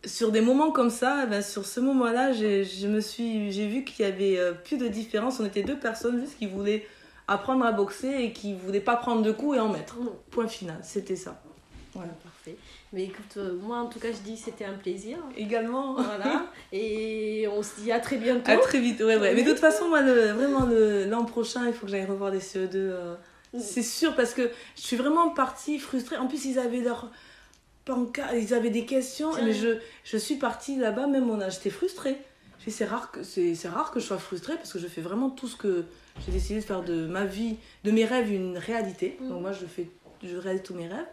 sur 0.06 0.32
des 0.32 0.42
moments 0.42 0.72
comme 0.72 0.90
ça, 0.90 1.24
eh 1.26 1.30
ben, 1.30 1.42
sur 1.42 1.66
ce 1.66 1.80
moment-là, 1.80 2.34
j'ai, 2.34 2.64
vu 2.64 3.84
qu'il 3.84 4.06
y 4.06 4.08
avait 4.08 4.38
plus 4.64 4.78
de 4.78 4.88
différence. 4.88 5.40
On 5.40 5.46
était 5.46 5.64
deux 5.64 5.78
personnes 5.78 6.20
juste 6.20 6.38
qui 6.38 6.48
voulaient 6.48 6.86
apprendre 7.28 7.66
à 7.66 7.72
boxer 7.72 8.10
et 8.20 8.34
qui 8.34 8.54
voulaient 8.54 8.80
pas 8.82 8.96
prendre 8.96 9.22
de 9.22 9.32
coups 9.32 9.58
et 9.58 9.60
en 9.60 9.70
mettre. 9.70 9.98
Point 10.30 10.48
final, 10.48 10.80
c'était 10.84 11.16
ça. 11.16 11.42
Voilà. 11.96 12.14
Parfait. 12.24 12.56
Mais 12.94 13.04
écoute, 13.04 13.36
euh, 13.38 13.54
moi 13.62 13.78
en 13.80 13.88
tout 13.88 14.00
cas, 14.00 14.12
je 14.12 14.20
dis 14.20 14.38
c'était 14.38 14.66
un 14.66 14.74
plaisir. 14.74 15.18
Également. 15.38 15.94
Voilà. 16.02 16.46
Et 16.72 17.48
on 17.52 17.62
se 17.62 17.82
dit 17.82 17.92
à 17.92 18.00
très 18.00 18.18
bientôt. 18.18 18.50
À 18.52 18.58
très 18.58 18.80
vite, 18.80 19.00
ouais, 19.02 19.18
ouais. 19.18 19.34
Mais 19.36 19.44
de 19.44 19.50
toute 19.50 19.60
façon, 19.60 19.90
moi, 19.90 20.02
le- 20.02 20.32
vraiment, 20.32 20.66
le- 20.66 21.06
l'an 21.06 21.26
prochain, 21.26 21.68
il 21.68 21.74
faut 21.74 21.86
que 21.86 21.92
j'aille 21.92 22.06
revoir 22.06 22.32
des 22.32 22.40
CE2. 22.40 22.70
euh, 22.76 23.16
c'est 23.60 23.84
sûr, 23.84 24.16
parce 24.16 24.34
que 24.34 24.50
je 24.78 24.82
suis 24.82 24.96
vraiment 24.96 25.30
partie 25.32 25.78
frustrée. 25.80 26.16
En 26.16 26.28
plus, 26.28 26.46
ils 26.46 26.58
avaient 26.58 26.80
leur 26.80 27.12
pancarte, 27.84 28.34
ils 28.40 28.54
avaient 28.54 28.70
des 28.70 28.86
questions. 28.86 29.32
Tiens. 29.34 29.44
Mais 29.46 29.54
je, 29.54 29.78
je 30.06 30.18
suis 30.18 30.36
partie 30.36 30.78
là-bas, 30.78 31.08
même 31.08 31.30
on 31.30 31.42
a, 31.42 31.50
j'étais 31.50 31.70
frustrée. 31.70 32.18
C'est 32.68 32.86
rare, 32.86 33.12
que, 33.12 33.20
rare 33.68 33.92
que 33.92 34.00
je 34.00 34.06
sois 34.06 34.20
frustrée 34.20 34.54
parce 34.56 34.72
que 34.72 34.78
je 34.78 34.88
fais 34.88 35.02
vraiment 35.02 35.32
tout 35.32 35.48
ce 35.48 35.56
que 35.58 35.84
j'ai 36.24 36.32
décidé 36.32 36.60
de 36.60 36.66
faire 36.66 36.84
de 36.84 37.08
ma 37.08 37.26
vie, 37.26 37.58
de 37.84 37.90
mes 37.92 38.06
rêves, 38.06 38.32
une 38.32 38.56
réalité. 38.58 39.18
Mhm. 39.20 39.30
Donc 39.30 39.42
moi, 39.42 39.52
je, 39.52 39.66
fais, 39.66 39.90
je 40.24 40.38
réalise 40.38 40.62
tous 40.64 40.76
mes 40.76 40.88
rêves. 40.88 41.08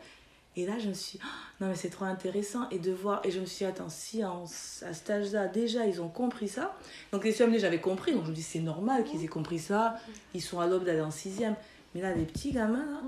Et 0.60 0.66
là, 0.66 0.72
je 0.78 0.88
me 0.88 0.92
suis 0.94 1.18
dit, 1.18 1.24
Ah, 1.24 1.28
non, 1.60 1.68
mais 1.68 1.76
c'est 1.76 1.88
trop 1.90 2.04
intéressant. 2.04 2.68
Et 2.70 2.78
de 2.80 2.90
voir, 2.92 3.20
et 3.24 3.30
je 3.30 3.38
me 3.38 3.46
suis 3.46 3.64
dit, 3.64 3.70
attends, 3.70 3.88
si 3.88 4.24
en- 4.24 4.44
à 4.84 4.92
cet 4.92 5.08
âge-là, 5.08 5.46
déjà, 5.46 5.86
ils 5.86 6.00
ont 6.02 6.08
compris 6.08 6.48
ça. 6.48 6.76
Donc 7.12 7.24
les 7.24 7.32
CMD, 7.32 7.58
j'avais 7.60 7.80
compris. 7.80 8.12
Donc 8.12 8.24
je 8.24 8.30
me 8.30 8.34
dis, 8.34 8.42
c'est 8.42 8.58
normal 8.58 9.04
qu'ils 9.04 9.22
aient 9.24 9.28
compris 9.28 9.60
ça. 9.60 9.94
Ils 10.34 10.42
sont 10.42 10.58
à 10.58 10.66
l'aube 10.66 10.84
d'aller 10.84 11.00
en 11.00 11.10
sixième. 11.12 11.54
Mais 11.94 12.00
là, 12.02 12.12
les 12.12 12.24
petits 12.24 12.50
gamins, 12.52 12.78
là, 12.90 13.00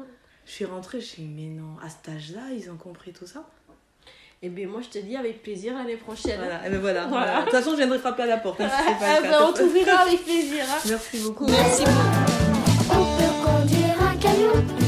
je 0.46 0.52
suis 0.52 0.64
rentrée, 0.64 1.00
je 1.00 1.06
suis 1.06 1.22
dit, 1.24 1.28
mais 1.28 1.48
non, 1.60 1.76
à 1.84 1.88
cet 1.90 2.08
âge-là, 2.14 2.42
ils 2.56 2.70
ont 2.70 2.76
compris 2.76 3.12
tout 3.12 3.26
ça. 3.26 3.44
Et 4.42 4.48
bien 4.48 4.68
moi, 4.68 4.80
je 4.80 4.88
te 4.88 4.98
dis 5.04 5.16
avec 5.16 5.42
plaisir 5.42 5.74
l'année 5.74 5.96
prochaine. 5.96 6.38
Voilà, 6.38 6.66
et 6.66 6.70
ben 6.70 6.78
voilà. 6.80 7.06
Voilà. 7.06 7.24
voilà. 7.26 7.38
De 7.40 7.44
toute 7.46 7.50
façon, 7.52 7.72
je 7.72 7.76
viendrai 7.76 7.98
frapper 7.98 8.22
à 8.22 8.26
la 8.26 8.38
porte. 8.38 8.60
hein, 8.62 8.68
si 8.70 8.84
c'est 8.84 8.98
pas 8.98 9.16
Ah, 9.18 9.20
ben, 9.20 9.38
on 9.48 9.52
t'ouvrira 9.52 9.96
avec 10.02 10.22
plaisir. 10.24 10.64
hein. 10.66 10.78
Merci 10.88 11.18
beaucoup. 11.18 11.46
Merci 11.46 11.82
beaucoup. 11.84 12.92
On 12.92 13.16
peut 13.18 13.44
conduire 13.44 14.02
un 14.02 14.16
camion 14.16 14.79